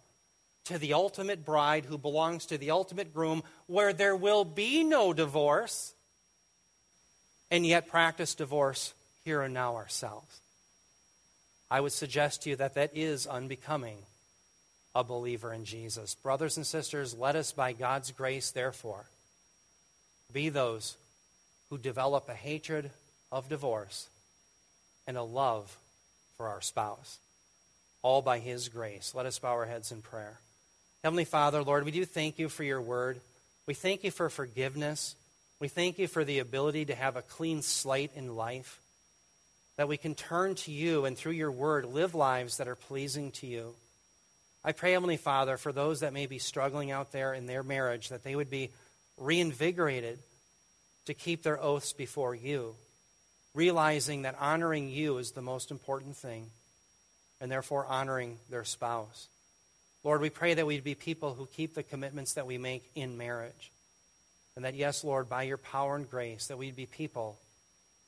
to 0.65 0.79
the 0.79 0.95
ultimate 0.95 1.45
bride 1.45 1.85
who 1.85 1.99
belongs 1.99 2.47
to 2.47 2.59
the 2.59 2.71
ultimate 2.71 3.15
groom 3.15 3.43
where 3.67 3.93
there 3.93 4.17
will 4.17 4.45
be 4.45 4.83
no 4.83 5.13
divorce? 5.13 5.95
And 7.51 7.67
yet 7.67 7.89
practice 7.89 8.35
divorce 8.35 8.95
here 9.25 9.43
and 9.43 9.55
now 9.55 9.77
ourselves. 9.77 10.41
I 11.71 11.81
would 11.81 11.93
suggest 11.93 12.43
to 12.43 12.51
you 12.51 12.57
that 12.57 12.75
that 12.75 12.97
is 12.97 13.27
unbecoming 13.27 13.99
a 14.95 15.05
believer 15.05 15.53
in 15.53 15.65
Jesus. 15.65 16.15
Brothers 16.15 16.57
and 16.57 16.67
sisters, 16.67 17.15
let 17.15 17.37
us, 17.37 17.53
by 17.53 17.73
God's 17.73 18.13
grace, 18.13 18.51
therefore, 18.51 19.07
be 20.33 20.49
those 20.49 20.97
who 21.69 21.79
develop 21.79 22.29
a 22.29 22.35
hatred 22.35 22.91
of 23.31 23.49
divorce 23.49 24.09
and 25.07 25.17
a 25.17 25.23
love 25.23 25.77
for 26.37 26.49
our 26.49 26.61
spouse, 26.61 27.19
all 28.03 28.23
by 28.23 28.39
His 28.39 28.69
grace. 28.69 29.13
Let 29.15 29.27
us 29.27 29.39
bow 29.39 29.53
our 29.53 29.67
heads 29.67 29.93
in 29.93 30.03
prayer. 30.03 30.39
Heavenly 31.03 31.25
Father, 31.25 31.63
Lord, 31.63 31.85
we 31.85 31.91
do 31.91 32.05
thank 32.05 32.39
you 32.39 32.49
for 32.49 32.65
your 32.65 32.81
word. 32.81 33.21
We 33.67 33.75
thank 33.75 34.05
you 34.05 34.11
for 34.11 34.29
forgiveness. 34.29 35.15
We 35.59 35.69
thank 35.69 35.99
you 35.99 36.07
for 36.07 36.23
the 36.23 36.41
ability 36.41 36.87
to 36.87 36.95
have 36.95 37.17
a 37.17 37.23
clean 37.23 37.63
slate 37.63 38.11
in 38.15 38.37
life, 38.37 38.79
that 39.79 39.89
we 39.89 39.97
can 39.97 40.15
turn 40.15 40.55
to 40.57 40.71
you 40.71 41.07
and 41.07 41.17
through 41.17 41.33
your 41.33 41.51
word 41.51 41.87
live 41.87 42.15
lives 42.15 42.59
that 42.59 42.69
are 42.69 42.77
pleasing 42.77 43.31
to 43.33 43.47
you. 43.47 43.75
I 44.63 44.73
pray, 44.73 44.93
Heavenly 44.93 45.17
Father, 45.17 45.57
for 45.57 45.73
those 45.73 46.01
that 46.01 46.13
may 46.13 46.27
be 46.27 46.39
struggling 46.39 46.91
out 46.91 47.13
there 47.13 47.33
in 47.33 47.47
their 47.47 47.63
marriage, 47.63 48.11
that 48.11 48.23
they 48.23 48.37
would 48.37 48.51
be 48.51 48.71
reinvigorated 49.17 50.19
to 51.07 51.15
keep 51.15 51.43
their 51.43 51.63
oaths 51.63 51.95
before 51.95 52.35
you, 52.35 52.75
realizing 53.55 54.23
that 54.23 54.37
honoring 54.39 54.91
you 54.91 55.17
is 55.17 55.31
the 55.31 55.41
most 55.41 55.71
important 55.71 56.17
thing, 56.17 56.51
and 57.41 57.51
therefore 57.51 57.87
honoring 57.87 58.39
their 58.51 58.65
spouse. 58.65 59.29
Lord, 60.05 60.21
we 60.21 60.31
pray 60.31 60.53
that 60.55 60.67
we'd 60.67 60.85
be 60.85 60.95
people 60.95 61.33
who 61.33 61.47
keep 61.47 61.75
the 61.75 61.83
commitments 61.83 62.35
that 62.35 62.47
we 62.47 62.59
make 62.59 62.91
in 62.95 63.17
marriage. 63.17 63.73
And 64.57 64.65
that, 64.65 64.75
yes, 64.75 65.05
Lord, 65.05 65.29
by 65.29 65.43
your 65.43 65.59
power 65.59 65.97
and 65.97 66.11
grace, 66.11 66.47
that 66.47 66.57
we'd 66.57 66.77
be 66.77 66.87
people 66.87 67.39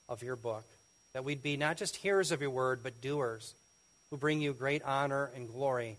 of 0.08 0.22
your 0.22 0.36
book. 0.36 0.64
That 1.12 1.24
we'd 1.24 1.42
be 1.42 1.56
not 1.56 1.76
just 1.76 1.96
hearers 1.96 2.32
of 2.32 2.40
your 2.40 2.50
word, 2.50 2.80
but 2.82 3.00
doers 3.00 3.54
who 4.10 4.16
bring 4.16 4.40
you 4.40 4.54
great 4.54 4.82
honor 4.82 5.30
and 5.36 5.48
glory 5.48 5.96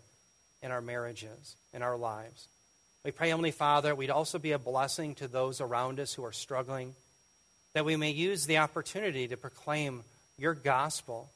in 0.63 0.71
our 0.71 0.81
marriages, 0.81 1.55
in 1.73 1.81
our 1.83 1.97
lives. 1.97 2.47
We 3.05 3.11
pray, 3.11 3.29
Heavenly 3.29 3.51
Father, 3.51 3.95
we'd 3.95 4.09
also 4.09 4.39
be 4.39 4.51
a 4.51 4.59
blessing 4.59 5.15
to 5.15 5.27
those 5.27 5.61
around 5.61 5.99
us 5.99 6.13
who 6.13 6.25
are 6.25 6.33
struggling, 6.33 6.95
that 7.73 7.85
we 7.85 7.95
may 7.95 8.11
use 8.11 8.45
the 8.45 8.57
opportunity 8.57 9.27
to 9.27 9.37
proclaim 9.37 10.03
your 10.37 10.53
gospel 10.53 11.29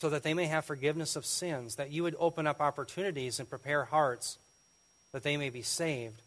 so 0.00 0.10
that 0.10 0.22
they 0.22 0.34
may 0.34 0.46
have 0.46 0.64
forgiveness 0.64 1.16
of 1.16 1.24
sins, 1.24 1.76
that 1.76 1.90
you 1.90 2.02
would 2.02 2.16
open 2.18 2.46
up 2.46 2.60
opportunities 2.60 3.38
and 3.38 3.48
prepare 3.48 3.84
hearts 3.84 4.38
that 5.12 5.22
they 5.22 5.36
may 5.36 5.48
be 5.48 5.62
saved, 5.62 6.20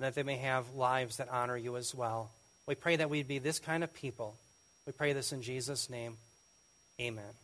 and 0.00 0.06
that 0.06 0.14
they 0.14 0.22
may 0.22 0.38
have 0.38 0.74
lives 0.74 1.18
that 1.18 1.28
honor 1.28 1.58
you 1.58 1.76
as 1.76 1.94
well. 1.94 2.30
We 2.66 2.74
pray 2.74 2.96
that 2.96 3.10
we'd 3.10 3.28
be 3.28 3.38
this 3.38 3.58
kind 3.58 3.84
of 3.84 3.92
people. 3.92 4.34
We 4.86 4.94
pray 4.94 5.12
this 5.12 5.30
in 5.30 5.42
Jesus' 5.42 5.90
name. 5.90 6.16
Amen. 6.98 7.34